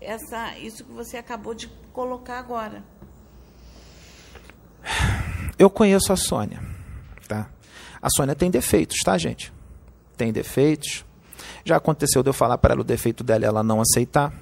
essa, 0.00 0.58
isso 0.58 0.82
que 0.82 0.90
você 0.90 1.16
acabou 1.16 1.54
de 1.54 1.68
colocar 1.92 2.40
agora. 2.40 2.82
Eu 5.56 5.70
conheço 5.70 6.12
a 6.12 6.16
Sônia, 6.16 6.60
tá? 7.28 7.48
A 8.02 8.08
Sônia 8.10 8.34
tem 8.34 8.50
defeitos, 8.50 8.98
tá, 9.04 9.16
gente? 9.16 9.52
Tem 10.16 10.32
defeitos. 10.32 11.04
Já 11.64 11.76
aconteceu 11.76 12.24
de 12.24 12.28
eu 12.28 12.34
falar 12.34 12.58
para 12.58 12.72
ela 12.72 12.80
o 12.80 12.84
defeito 12.84 13.22
dela 13.22 13.44
e 13.44 13.46
ela 13.46 13.62
não 13.62 13.80
aceitar, 13.80 14.34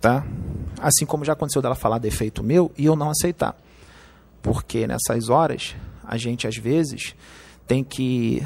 tá? 0.00 0.24
Assim 0.80 1.04
como 1.04 1.22
já 1.22 1.34
aconteceu 1.34 1.60
dela 1.60 1.74
falar 1.74 1.98
defeito 1.98 2.42
meu 2.42 2.72
e 2.78 2.86
eu 2.86 2.96
não 2.96 3.10
aceitar. 3.10 3.54
Porque 4.40 4.86
nessas 4.86 5.28
horas, 5.28 5.76
a 6.02 6.16
gente 6.16 6.48
às 6.48 6.56
vezes 6.56 7.14
tem 7.68 7.84
que 7.84 8.42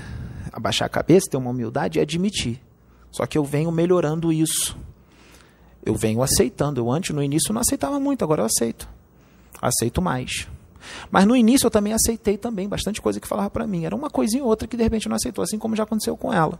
abaixar 0.53 0.87
a 0.87 0.89
cabeça, 0.89 1.31
ter 1.31 1.37
uma 1.37 1.51
humildade 1.51 1.99
e 1.99 2.03
admitir. 2.03 2.61
Só 3.11 3.25
que 3.25 3.39
eu 3.39 3.45
venho 3.45 3.71
melhorando 3.71 4.33
isso. 4.33 4.77
Eu 5.85 5.95
venho 5.95 6.23
aceitando. 6.23 6.81
Eu 6.81 6.91
antes, 6.91 7.15
no 7.15 7.23
início, 7.23 7.55
não 7.55 7.61
aceitava 7.61 8.01
muito, 8.01 8.25
agora 8.25 8.43
eu 8.43 8.47
aceito. 8.47 8.89
Aceito 9.61 10.03
mais. 10.03 10.49
Mas 11.11 11.25
no 11.25 11.37
início 11.37 11.67
eu 11.67 11.71
também 11.71 11.93
aceitei 11.93 12.37
também 12.37 12.69
bastante 12.69 13.01
coisa 13.01 13.21
que 13.21 13.29
falava 13.29 13.49
para 13.49 13.67
mim. 13.67 13.85
Era 13.85 13.95
uma 13.95 14.11
coisinha 14.11 14.43
ou 14.43 14.49
outra 14.49 14.67
que 14.67 14.77
de 14.77 14.83
repente 14.83 15.09
não 15.09 15.15
aceitou, 15.15 15.45
assim 15.45 15.59
como 15.59 15.77
já 15.77 15.85
aconteceu 15.85 16.17
com 16.17 16.33
ela. 16.33 16.59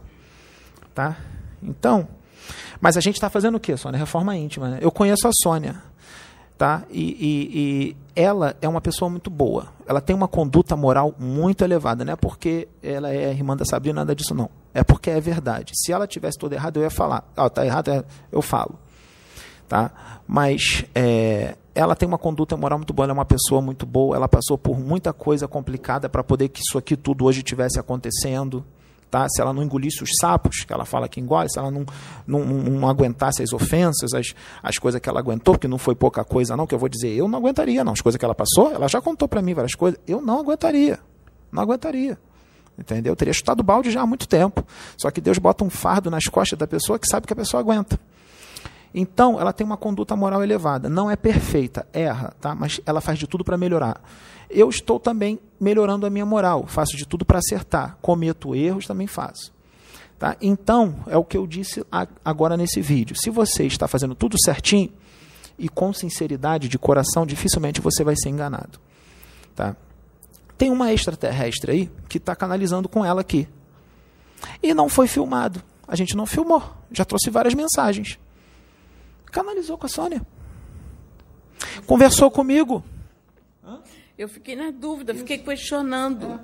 Tá? 0.95 1.17
Então, 1.61 2.07
mas 2.79 2.95
a 2.95 3.01
gente 3.01 3.15
está 3.15 3.29
fazendo 3.29 3.55
o 3.55 3.59
quê, 3.59 3.75
Sônia? 3.75 3.99
Reforma 3.99 4.35
íntima. 4.37 4.69
Né? 4.69 4.79
Eu 4.81 4.91
conheço 4.91 5.27
a 5.27 5.31
Sônia 5.41 5.81
tá? 6.57 6.83
E, 6.89 7.01
e, 7.01 7.59
e, 7.59 7.97
ela 8.15 8.55
é 8.61 8.67
uma 8.67 8.81
pessoa 8.81 9.09
muito 9.09 9.29
boa. 9.29 9.67
Ela 9.85 9.99
tem 10.01 10.15
uma 10.15 10.27
conduta 10.27 10.75
moral 10.75 11.13
muito 11.19 11.63
elevada. 11.63 12.05
Não 12.05 12.13
é 12.13 12.15
porque 12.15 12.67
ela 12.81 13.11
é 13.11 13.31
irmã 13.31 13.55
da 13.55 13.65
Sabrina, 13.65 14.01
nada 14.01 14.15
disso 14.15 14.33
não. 14.33 14.49
É 14.73 14.83
porque 14.83 15.09
é 15.09 15.19
verdade. 15.19 15.73
Se 15.75 15.91
ela 15.91 16.07
tivesse 16.07 16.37
tudo 16.37 16.53
errado, 16.53 16.77
eu 16.77 16.83
ia 16.83 16.89
falar. 16.89 17.23
Ah, 17.35 17.49
tá 17.49 17.65
errado, 17.65 17.89
é, 17.89 18.03
eu 18.31 18.41
falo. 18.41 18.79
Tá? 19.67 20.21
Mas 20.27 20.85
é, 20.93 21.55
ela 21.73 21.95
tem 21.95 22.07
uma 22.07 22.17
conduta 22.17 22.55
moral 22.55 22.77
muito 22.77 22.93
boa, 22.93 23.05
ela 23.05 23.13
é 23.13 23.17
uma 23.17 23.25
pessoa 23.25 23.61
muito 23.61 23.85
boa, 23.85 24.15
ela 24.15 24.27
passou 24.27 24.57
por 24.57 24.79
muita 24.79 25.11
coisa 25.11 25.47
complicada 25.47 26.07
para 26.07 26.23
poder 26.23 26.49
que 26.49 26.61
isso 26.61 26.77
aqui 26.77 26.95
tudo 26.95 27.25
hoje 27.25 27.41
tivesse 27.41 27.79
acontecendo 27.79 28.63
tá? 29.13 29.27
se 29.29 29.39
ela 29.39 29.53
não 29.53 29.61
engolisse 29.61 30.01
os 30.01 30.09
sapos, 30.19 30.63
que 30.65 30.73
ela 30.73 30.85
fala 30.85 31.07
que 31.07 31.21
engole, 31.21 31.47
se 31.47 31.59
ela 31.59 31.69
não, 31.69 31.85
não, 32.25 32.43
não 32.43 32.89
aguentasse 32.89 33.43
as 33.43 33.53
ofensas, 33.53 34.11
as, 34.13 34.33
as 34.61 34.77
coisas 34.77 34.99
que 34.99 35.07
ela 35.07 35.19
aguentou, 35.19 35.55
que 35.55 35.67
não 35.67 35.77
foi 35.77 35.93
pouca 35.93 36.23
coisa, 36.23 36.57
não, 36.57 36.65
que 36.65 36.73
eu 36.73 36.79
vou 36.79 36.89
dizer, 36.89 37.09
eu 37.09 37.27
não 37.27 37.37
aguentaria, 37.37 37.83
não. 37.83 37.93
As 37.93 38.01
coisas 38.01 38.17
que 38.17 38.25
ela 38.25 38.33
passou, 38.33 38.73
ela 38.73 38.87
já 38.87 38.99
contou 38.99 39.27
para 39.27 39.41
mim 39.41 39.53
várias 39.53 39.75
coisas, 39.75 39.99
eu 40.07 40.19
não 40.19 40.39
aguentaria. 40.39 40.99
Não 41.51 41.61
aguentaria. 41.61 42.17
Entendeu? 42.77 43.11
Eu 43.11 43.15
teria 43.15 43.33
chutado 43.33 43.61
balde 43.61 43.91
já 43.91 44.01
há 44.01 44.07
muito 44.07 44.27
tempo. 44.27 44.65
Só 44.97 45.11
que 45.11 45.21
Deus 45.21 45.37
bota 45.37 45.63
um 45.63 45.69
fardo 45.69 46.09
nas 46.09 46.23
costas 46.23 46.57
da 46.57 46.65
pessoa 46.65 46.97
que 46.97 47.07
sabe 47.07 47.27
que 47.27 47.33
a 47.33 47.35
pessoa 47.35 47.61
aguenta. 47.61 47.99
Então, 48.93 49.39
ela 49.39 49.51
tem 49.51 49.65
uma 49.65 49.77
conduta 49.77 50.15
moral 50.15 50.43
elevada. 50.43 50.87
Não 50.87 51.09
é 51.09 51.15
perfeita, 51.15 51.87
erra, 51.91 52.33
tá? 52.39 52.53
mas 52.53 52.79
ela 52.85 53.01
faz 53.01 53.17
de 53.17 53.27
tudo 53.27 53.43
para 53.43 53.57
melhorar 53.57 54.01
eu 54.53 54.69
estou 54.69 54.99
também 54.99 55.39
melhorando 55.59 56.05
a 56.05 56.09
minha 56.09 56.25
moral, 56.25 56.65
faço 56.67 56.95
de 56.95 57.05
tudo 57.05 57.25
para 57.25 57.39
acertar, 57.39 57.97
cometo 58.01 58.55
erros, 58.55 58.85
também 58.85 59.07
faço. 59.07 59.51
Tá? 60.19 60.37
Então, 60.41 61.03
é 61.07 61.17
o 61.17 61.23
que 61.23 61.35
eu 61.35 61.45
disse 61.47 61.83
agora 62.23 62.55
nesse 62.55 62.79
vídeo. 62.79 63.15
Se 63.15 63.29
você 63.29 63.65
está 63.65 63.87
fazendo 63.87 64.15
tudo 64.15 64.37
certinho 64.41 64.91
e 65.57 65.67
com 65.67 65.91
sinceridade 65.91 66.69
de 66.69 66.77
coração, 66.77 67.25
dificilmente 67.25 67.81
você 67.81 68.03
vai 68.03 68.15
ser 68.15 68.29
enganado. 68.29 68.79
Tá? 69.55 69.75
Tem 70.57 70.69
uma 70.69 70.93
extraterrestre 70.93 71.71
aí 71.71 71.91
que 72.07 72.19
está 72.19 72.35
canalizando 72.35 72.87
com 72.87 73.03
ela 73.03 73.21
aqui. 73.21 73.47
E 74.61 74.73
não 74.73 74.87
foi 74.87 75.07
filmado. 75.07 75.61
A 75.87 75.95
gente 75.95 76.15
não 76.15 76.25
filmou. 76.25 76.63
Já 76.91 77.03
trouxe 77.03 77.29
várias 77.29 77.53
mensagens. 77.53 78.19
Canalizou 79.33 79.79
com 79.79 79.87
a 79.87 79.89
Sônia. 79.89 80.21
Conversou 81.87 82.29
comigo. 82.29 82.83
Eu 84.15 84.29
fiquei 84.29 84.55
na 84.55 84.69
dúvida, 84.69 85.11
Isso. 85.11 85.21
fiquei 85.21 85.39
questionando. 85.39 86.39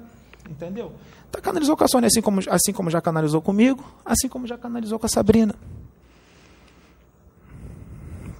É. 0.47 0.49
Entendeu? 0.49 0.91
Tá, 1.31 1.39
canalizou 1.39 1.77
com 1.77 1.83
a 1.83 1.87
Sônia 1.87 2.07
assim 2.07 2.19
como, 2.19 2.41
assim 2.49 2.73
como 2.73 2.89
já 2.89 2.99
canalizou 2.99 3.43
comigo, 3.43 3.85
assim 4.03 4.27
como 4.27 4.47
já 4.47 4.57
canalizou 4.57 4.97
com 4.97 5.05
a 5.05 5.09
Sabrina. 5.09 5.53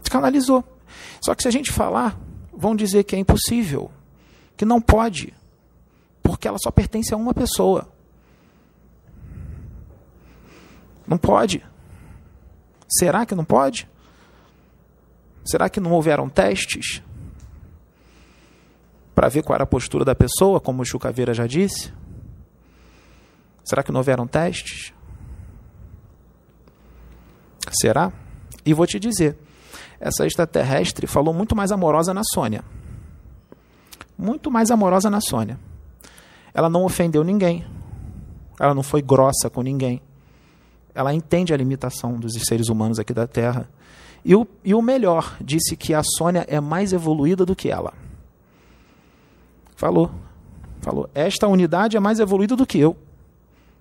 Canalizou. 0.09 0.63
Só 1.21 1.35
que 1.35 1.43
se 1.43 1.47
a 1.47 1.51
gente 1.51 1.71
falar, 1.71 2.19
vão 2.51 2.75
dizer 2.75 3.03
que 3.03 3.15
é 3.15 3.19
impossível, 3.19 3.91
que 4.57 4.65
não 4.65 4.81
pode, 4.81 5.31
porque 6.23 6.47
ela 6.47 6.57
só 6.57 6.71
pertence 6.71 7.13
a 7.13 7.17
uma 7.17 7.35
pessoa. 7.35 7.87
Não 11.05 11.19
pode. 11.19 11.63
Será 12.87 13.27
que 13.27 13.35
não 13.35 13.45
pode? 13.45 13.87
Será 15.45 15.69
que 15.69 15.79
não 15.79 15.91
houveram 15.91 16.29
testes? 16.29 17.01
para 19.19 19.27
ver 19.27 19.43
qual 19.43 19.55
era 19.55 19.65
a 19.65 19.67
postura 19.67 20.05
da 20.05 20.15
pessoa, 20.15 20.61
como 20.61 20.81
o 20.81 20.85
Chucaveira 20.85 21.33
já 21.33 21.45
disse? 21.45 21.91
Será 23.65 23.83
que 23.83 23.91
não 23.91 23.99
houveram 23.99 24.25
testes? 24.25 24.93
Será? 27.81 28.13
E 28.65 28.73
vou 28.73 28.87
te 28.87 28.97
dizer, 28.97 29.37
essa 29.99 30.25
extraterrestre 30.25 31.05
falou 31.05 31.33
muito 31.33 31.53
mais 31.53 31.69
amorosa 31.69 32.13
na 32.13 32.21
Sônia. 32.33 32.63
Muito 34.17 34.49
mais 34.49 34.71
amorosa 34.71 35.09
na 35.09 35.19
Sônia. 35.19 35.59
Ela 36.53 36.69
não 36.69 36.85
ofendeu 36.85 37.21
ninguém. 37.21 37.65
Ela 38.57 38.73
não 38.73 38.83
foi 38.83 39.01
grossa 39.01 39.49
com 39.49 39.61
ninguém. 39.61 40.01
Ela 40.95 41.13
entende 41.13 41.53
a 41.53 41.57
limitação 41.57 42.13
dos 42.13 42.31
seres 42.47 42.69
humanos 42.69 42.99
aqui 42.99 43.13
da 43.13 43.27
Terra. 43.27 43.69
E 44.23 44.35
o, 44.35 44.47
e 44.63 44.73
o 44.73 44.81
melhor, 44.81 45.37
disse 45.39 45.75
que 45.75 45.93
a 45.93 46.03
Sônia 46.03 46.45
é 46.47 46.59
mais 46.59 46.93
evoluída 46.93 47.45
do 47.45 47.55
que 47.55 47.69
ela. 47.69 47.93
Falou. 49.75 50.11
Falou. 50.81 51.09
Esta 51.13 51.47
unidade 51.47 51.95
é 51.95 51.99
mais 51.99 52.19
evoluída 52.19 52.55
do 52.55 52.65
que 52.65 52.79
eu. 52.79 52.97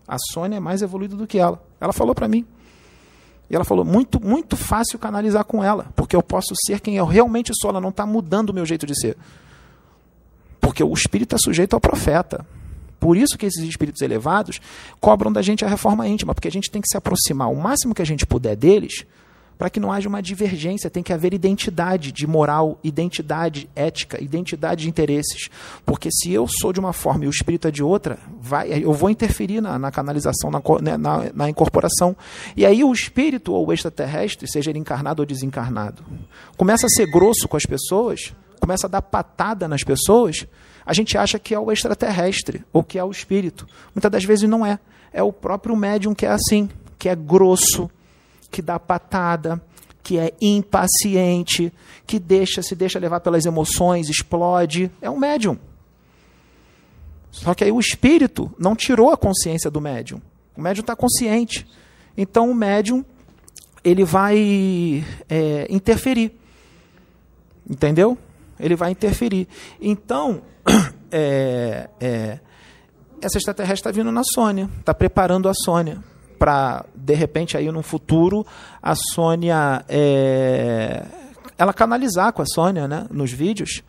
A 0.07 0.17
Sônia 0.33 0.57
é 0.57 0.61
mais 0.61 0.81
evoluída 0.81 1.17
do 1.17 1.27
que 1.27 1.39
ela. 1.39 1.63
Ela 1.81 1.93
falou 1.93 2.15
para 2.15 2.29
mim. 2.29 2.47
E 3.51 3.55
ela 3.55 3.65
falou: 3.65 3.85
muito, 3.85 4.25
muito 4.25 4.57
fácil 4.57 4.99
canalizar 4.99 5.45
com 5.45 5.63
ela, 5.63 5.87
porque 5.97 6.15
eu 6.15 6.23
posso 6.23 6.55
ser 6.67 6.81
quem 6.81 6.97
eu 6.97 7.07
realmente 7.07 7.53
sou. 7.61 7.71
Ela 7.71 7.81
não 7.81 7.91
está 7.91 8.07
mudando 8.07 8.51
o 8.51 8.55
meu 8.55 8.65
jeito 8.65 8.87
de 8.87 8.99
ser. 8.99 9.17
Porque 10.61 10.83
o 10.83 10.93
espírito 10.93 11.35
é 11.35 11.39
sujeito 11.39 11.75
ao 11.75 11.81
profeta. 11.81 12.47
Por 13.01 13.17
isso 13.17 13.39
que 13.39 13.47
esses 13.47 13.63
espíritos 13.63 14.03
elevados 14.03 14.61
cobram 15.01 15.33
da 15.33 15.41
gente 15.41 15.65
a 15.65 15.69
reforma 15.69 16.09
íntima, 16.09 16.35
porque 16.35 16.49
a 16.49 16.51
gente 16.51 16.71
tem 16.71 16.83
que 16.83 16.89
se 16.89 16.97
aproximar 16.97 17.51
o 17.51 17.57
máximo 17.57 17.95
que 17.95 18.03
a 18.03 18.07
gente 18.07 18.27
puder 18.27 18.57
deles, 18.57 19.07
para 19.59 19.69
que 19.69 19.81
não 19.81 19.93
haja 19.93 20.09
uma 20.09 20.23
divergência, 20.23 20.89
tem 20.89 21.03
que 21.03 21.13
haver 21.13 21.35
identidade 21.35 22.13
de 22.13 22.27
moral, 22.29 22.79
identidade 22.83 23.69
ética, 23.75 24.23
identidade 24.23 24.83
de 24.83 24.89
interesses. 24.89 25.51
Porque 25.85 26.09
se 26.13 26.33
eu 26.33 26.47
sou 26.61 26.73
de 26.73 26.79
uma 26.79 26.93
forma 26.93 27.25
e 27.25 27.27
o 27.27 27.31
espírito 27.31 27.67
é 27.67 27.71
de 27.71 27.83
outra, 27.83 28.21
vai, 28.41 28.85
eu 28.85 28.93
vou 28.93 29.11
interferir 29.11 29.61
na, 29.61 29.77
na 29.77 29.91
canalização, 29.91 30.49
na, 30.49 30.63
né, 30.81 30.97
na, 30.97 31.33
na, 31.35 31.51
incorporação. 31.51 32.17
E 32.57 32.65
aí 32.65 32.85
o 32.85 32.93
espírito 32.93 33.53
ou 33.53 33.67
o 33.67 33.73
extraterrestre, 33.73 34.49
seja 34.49 34.71
ele 34.71 34.79
encarnado 34.79 35.23
ou 35.23 35.27
desencarnado, 35.27 36.05
começa 36.57 36.87
a 36.87 36.91
ser 36.91 37.11
grosso 37.11 37.49
com 37.49 37.57
as 37.57 37.65
pessoas, 37.65 38.33
começa 38.61 38.87
a 38.87 38.91
dar 38.91 39.03
patada 39.03 39.67
nas 39.67 39.83
pessoas, 39.83 40.47
a 40.87 40.93
gente 40.93 41.19
acha 41.19 41.39
que 41.39 41.53
é 41.53 41.59
o 41.59 41.73
extraterrestre 41.73 42.65
ou 42.73 42.85
que 42.85 42.97
é 42.97 43.03
o 43.03 43.11
espírito. 43.11 43.67
Muitas 43.93 44.11
das 44.11 44.25
vezes 44.25 44.49
não 44.49 44.65
é. 44.65 44.79
É 45.13 45.23
o 45.23 45.33
próprio 45.33 45.75
médium 45.75 46.15
que 46.15 46.25
é 46.25 46.31
assim, 46.31 46.71
que 46.97 47.09
é 47.09 47.17
grosso, 47.17 47.91
que 48.51 48.63
dá 48.63 48.79
patada, 48.79 49.61
que 50.03 50.19
é 50.19 50.33
impaciente, 50.41 51.73
que 52.07 52.19
deixa 52.19 52.63
se 52.63 52.75
deixa 52.75 52.99
levar 52.99 53.21
pelas 53.21 53.45
emoções, 53.45 54.09
explode. 54.09 54.91
É 55.03 55.11
um 55.11 55.19
médium. 55.19 55.59
Só 57.31 57.55
que 57.55 57.63
aí 57.63 57.71
o 57.71 57.79
espírito 57.79 58.51
não 58.59 58.75
tirou 58.75 59.11
a 59.11 59.17
consciência 59.17 59.71
do 59.71 59.81
médium. 59.81 60.21
O 60.57 60.63
médium 60.63 60.81
está 60.81 60.97
consciente. 60.97 61.67
Então 62.17 62.51
o 62.51 62.55
médium 62.55 63.05
ele 63.85 64.03
vai 64.03 65.05
é, 65.29 65.67
interferir. 65.69 66.33
Entendeu? 67.69 68.17
Ele 68.59 68.75
vai 68.75 68.91
interferir. 68.91 69.47
Então, 69.81 70.43
é, 71.13 71.89
é, 72.01 72.39
essa 73.21 73.37
extraterrestre 73.37 73.81
está 73.81 73.91
vindo 73.91 74.11
na 74.11 74.23
Sônia, 74.25 74.71
está 74.81 74.95
preparando 74.95 75.51
a 75.51 75.55
Sônia 75.55 76.03
para, 76.39 76.85
de 76.95 77.15
repente, 77.15 77.57
aí 77.57 77.71
no 77.71 77.83
futuro, 77.83 78.47
a 78.83 78.95
Sônia. 78.95 79.85
É, 79.89 81.05
ela 81.57 81.75
canalizar 81.75 82.33
com 82.33 82.41
a 82.41 82.47
Sônia 82.47 82.87
né, 82.87 83.07
nos 83.11 83.33
vídeos, 83.33 83.83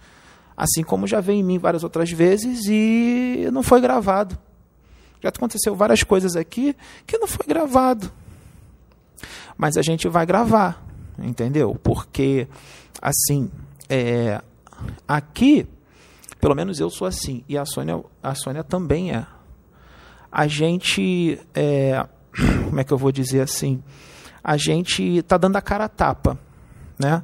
assim 0.58 0.82
como 0.82 1.06
já 1.06 1.22
veio 1.22 1.40
em 1.40 1.44
mim 1.44 1.60
várias 1.60 1.84
outras 1.84 2.10
vezes 2.12 2.66
e 2.68 3.48
não 3.54 3.62
foi 3.62 3.80
gravado. 3.80 4.38
Já 5.22 5.30
aconteceu 5.30 5.76
várias 5.76 6.02
coisas 6.02 6.36
aqui 6.36 6.76
que 7.06 7.18
não 7.18 7.28
foi 7.28 7.46
gravado. 7.46 8.12
Mas 9.58 9.78
a 9.78 9.82
gente 9.82 10.08
vai 10.08 10.26
gravar, 10.26 10.84
entendeu? 11.20 11.78
Porque, 11.84 12.48
assim, 13.02 13.52
é, 13.90 14.42
aqui, 15.08 15.68
pelo 16.40 16.56
menos 16.56 16.80
eu 16.80 16.90
sou 16.90 17.06
assim, 17.06 17.44
e 17.48 17.58
a 17.58 17.66
Sônia, 17.66 18.02
a 18.24 18.34
Sônia 18.34 18.64
também 18.64 19.12
é. 19.12 19.26
A 20.32 20.48
gente. 20.48 21.40
É, 21.54 22.08
como 22.66 22.80
é 22.80 22.84
que 22.84 22.92
eu 22.92 22.98
vou 22.98 23.12
dizer 23.12 23.42
assim? 23.42 23.82
A 24.44 24.58
gente 24.58 25.04
está 25.18 25.38
dando 25.38 25.56
a 25.56 25.62
cara 25.62 25.86
a 25.86 25.90
tapa, 25.90 26.38
né? 26.98 27.24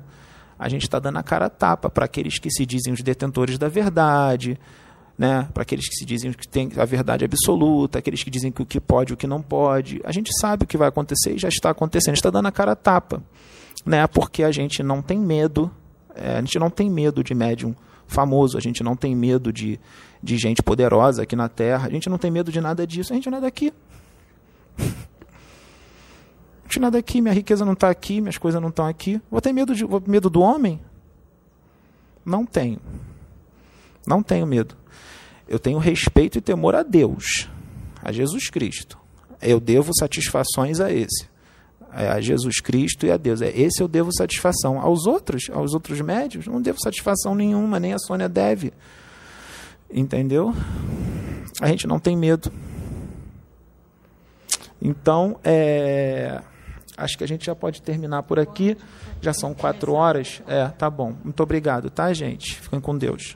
A 0.57 0.69
gente 0.69 0.83
está 0.83 0.99
dando 0.99 1.17
a 1.17 1.23
cara 1.23 1.47
a 1.47 1.49
tapa 1.49 1.89
para 1.89 2.05
aqueles 2.05 2.39
que 2.39 2.49
se 2.49 2.65
dizem 2.65 2.93
os 2.93 3.01
detentores 3.01 3.57
da 3.57 3.67
verdade, 3.67 4.59
né? 5.17 5.47
Para 5.53 5.63
aqueles 5.63 5.87
que 5.87 5.95
se 5.95 6.05
dizem 6.05 6.31
que 6.31 6.47
tem 6.47 6.69
a 6.77 6.85
verdade 6.85 7.25
absoluta, 7.25 7.99
aqueles 7.99 8.23
que 8.23 8.29
dizem 8.29 8.51
que 8.51 8.61
o 8.61 8.65
que 8.65 8.79
pode 8.79 9.11
e 9.11 9.13
o 9.13 9.17
que 9.17 9.27
não 9.27 9.41
pode. 9.41 10.01
A 10.03 10.11
gente 10.11 10.29
sabe 10.39 10.63
o 10.63 10.67
que 10.67 10.77
vai 10.77 10.87
acontecer 10.87 11.35
e 11.35 11.37
já 11.37 11.49
está 11.49 11.69
acontecendo. 11.69 12.11
A 12.11 12.15
gente 12.15 12.19
está 12.19 12.29
dando 12.29 12.47
a 12.47 12.51
cara 12.51 12.73
a 12.73 12.75
tapa, 12.75 13.21
né? 13.85 14.05
Porque 14.07 14.43
a 14.43 14.51
gente 14.51 14.81
não 14.83 15.01
tem 15.01 15.19
medo, 15.19 15.71
é, 16.13 16.37
a 16.37 16.41
gente 16.41 16.59
não 16.59 16.69
tem 16.69 16.89
medo 16.89 17.23
de 17.23 17.33
médium 17.33 17.75
famoso, 18.07 18.57
a 18.57 18.61
gente 18.61 18.83
não 18.83 18.95
tem 18.95 19.15
medo 19.15 19.51
de, 19.51 19.79
de 20.21 20.37
gente 20.37 20.61
poderosa 20.61 21.23
aqui 21.23 21.35
na 21.35 21.49
Terra, 21.49 21.87
a 21.87 21.89
gente 21.89 22.09
não 22.09 22.17
tem 22.17 22.29
medo 22.29 22.51
de 22.51 22.61
nada 22.61 22.85
disso, 22.85 23.11
a 23.11 23.15
gente 23.15 23.29
não 23.29 23.39
é 23.39 23.41
daqui. 23.41 23.73
Não 24.77 26.69
tinha 26.69 26.81
nada 26.81 26.97
aqui, 26.97 27.21
minha 27.21 27.33
riqueza 27.33 27.63
não 27.63 27.73
está 27.73 27.89
aqui, 27.89 28.19
minhas 28.19 28.37
coisas 28.37 28.61
não 28.61 28.69
estão 28.69 28.87
aqui. 28.87 29.21
Vou 29.29 29.39
ter 29.39 29.53
medo, 29.53 29.75
de, 29.75 29.85
vou 29.85 30.01
medo 30.05 30.29
do 30.29 30.41
homem? 30.41 30.79
Não 32.25 32.45
tenho. 32.45 32.79
Não 34.05 34.23
tenho 34.23 34.45
medo. 34.45 34.75
Eu 35.47 35.59
tenho 35.59 35.77
respeito 35.77 36.37
e 36.37 36.41
temor 36.41 36.75
a 36.75 36.83
Deus, 36.83 37.47
a 38.01 38.11
Jesus 38.11 38.49
Cristo. 38.49 38.97
Eu 39.41 39.59
devo 39.59 39.91
satisfações 39.97 40.79
a 40.79 40.91
esse. 40.91 41.27
A 41.91 42.19
Jesus 42.19 42.59
Cristo 42.59 43.05
e 43.05 43.11
a 43.11 43.17
Deus. 43.17 43.41
É 43.41 43.49
esse 43.49 43.81
eu 43.81 43.87
devo 43.87 44.09
satisfação. 44.11 44.79
Aos 44.79 45.05
outros, 45.05 45.49
aos 45.51 45.73
outros 45.73 46.01
médios, 46.01 46.47
não 46.47 46.61
devo 46.61 46.79
satisfação 46.81 47.35
nenhuma, 47.35 47.79
nem 47.79 47.93
a 47.93 47.99
Sônia 47.99 48.27
deve. 48.27 48.73
Entendeu? 49.89 50.53
A 51.61 51.67
gente 51.67 51.87
não 51.87 51.99
tem 51.99 52.17
medo. 52.17 52.51
Então, 54.85 55.39
é, 55.43 56.41
acho 56.95 57.17
que 57.17 57.23
a 57.23 57.27
gente 57.27 57.45
já 57.45 57.55
pode 57.55 57.81
terminar 57.81 58.21
por 58.23 58.39
aqui. 58.39 58.77
Já 59.19 59.33
são 59.33 59.53
quatro 59.53 59.93
horas. 59.93 60.43
É, 60.47 60.67
tá 60.67 60.89
bom. 60.89 61.15
Muito 61.23 61.41
obrigado, 61.41 61.89
tá, 61.89 62.13
gente? 62.13 62.61
Fiquem 62.61 62.79
com 62.79 62.95
Deus. 62.95 63.35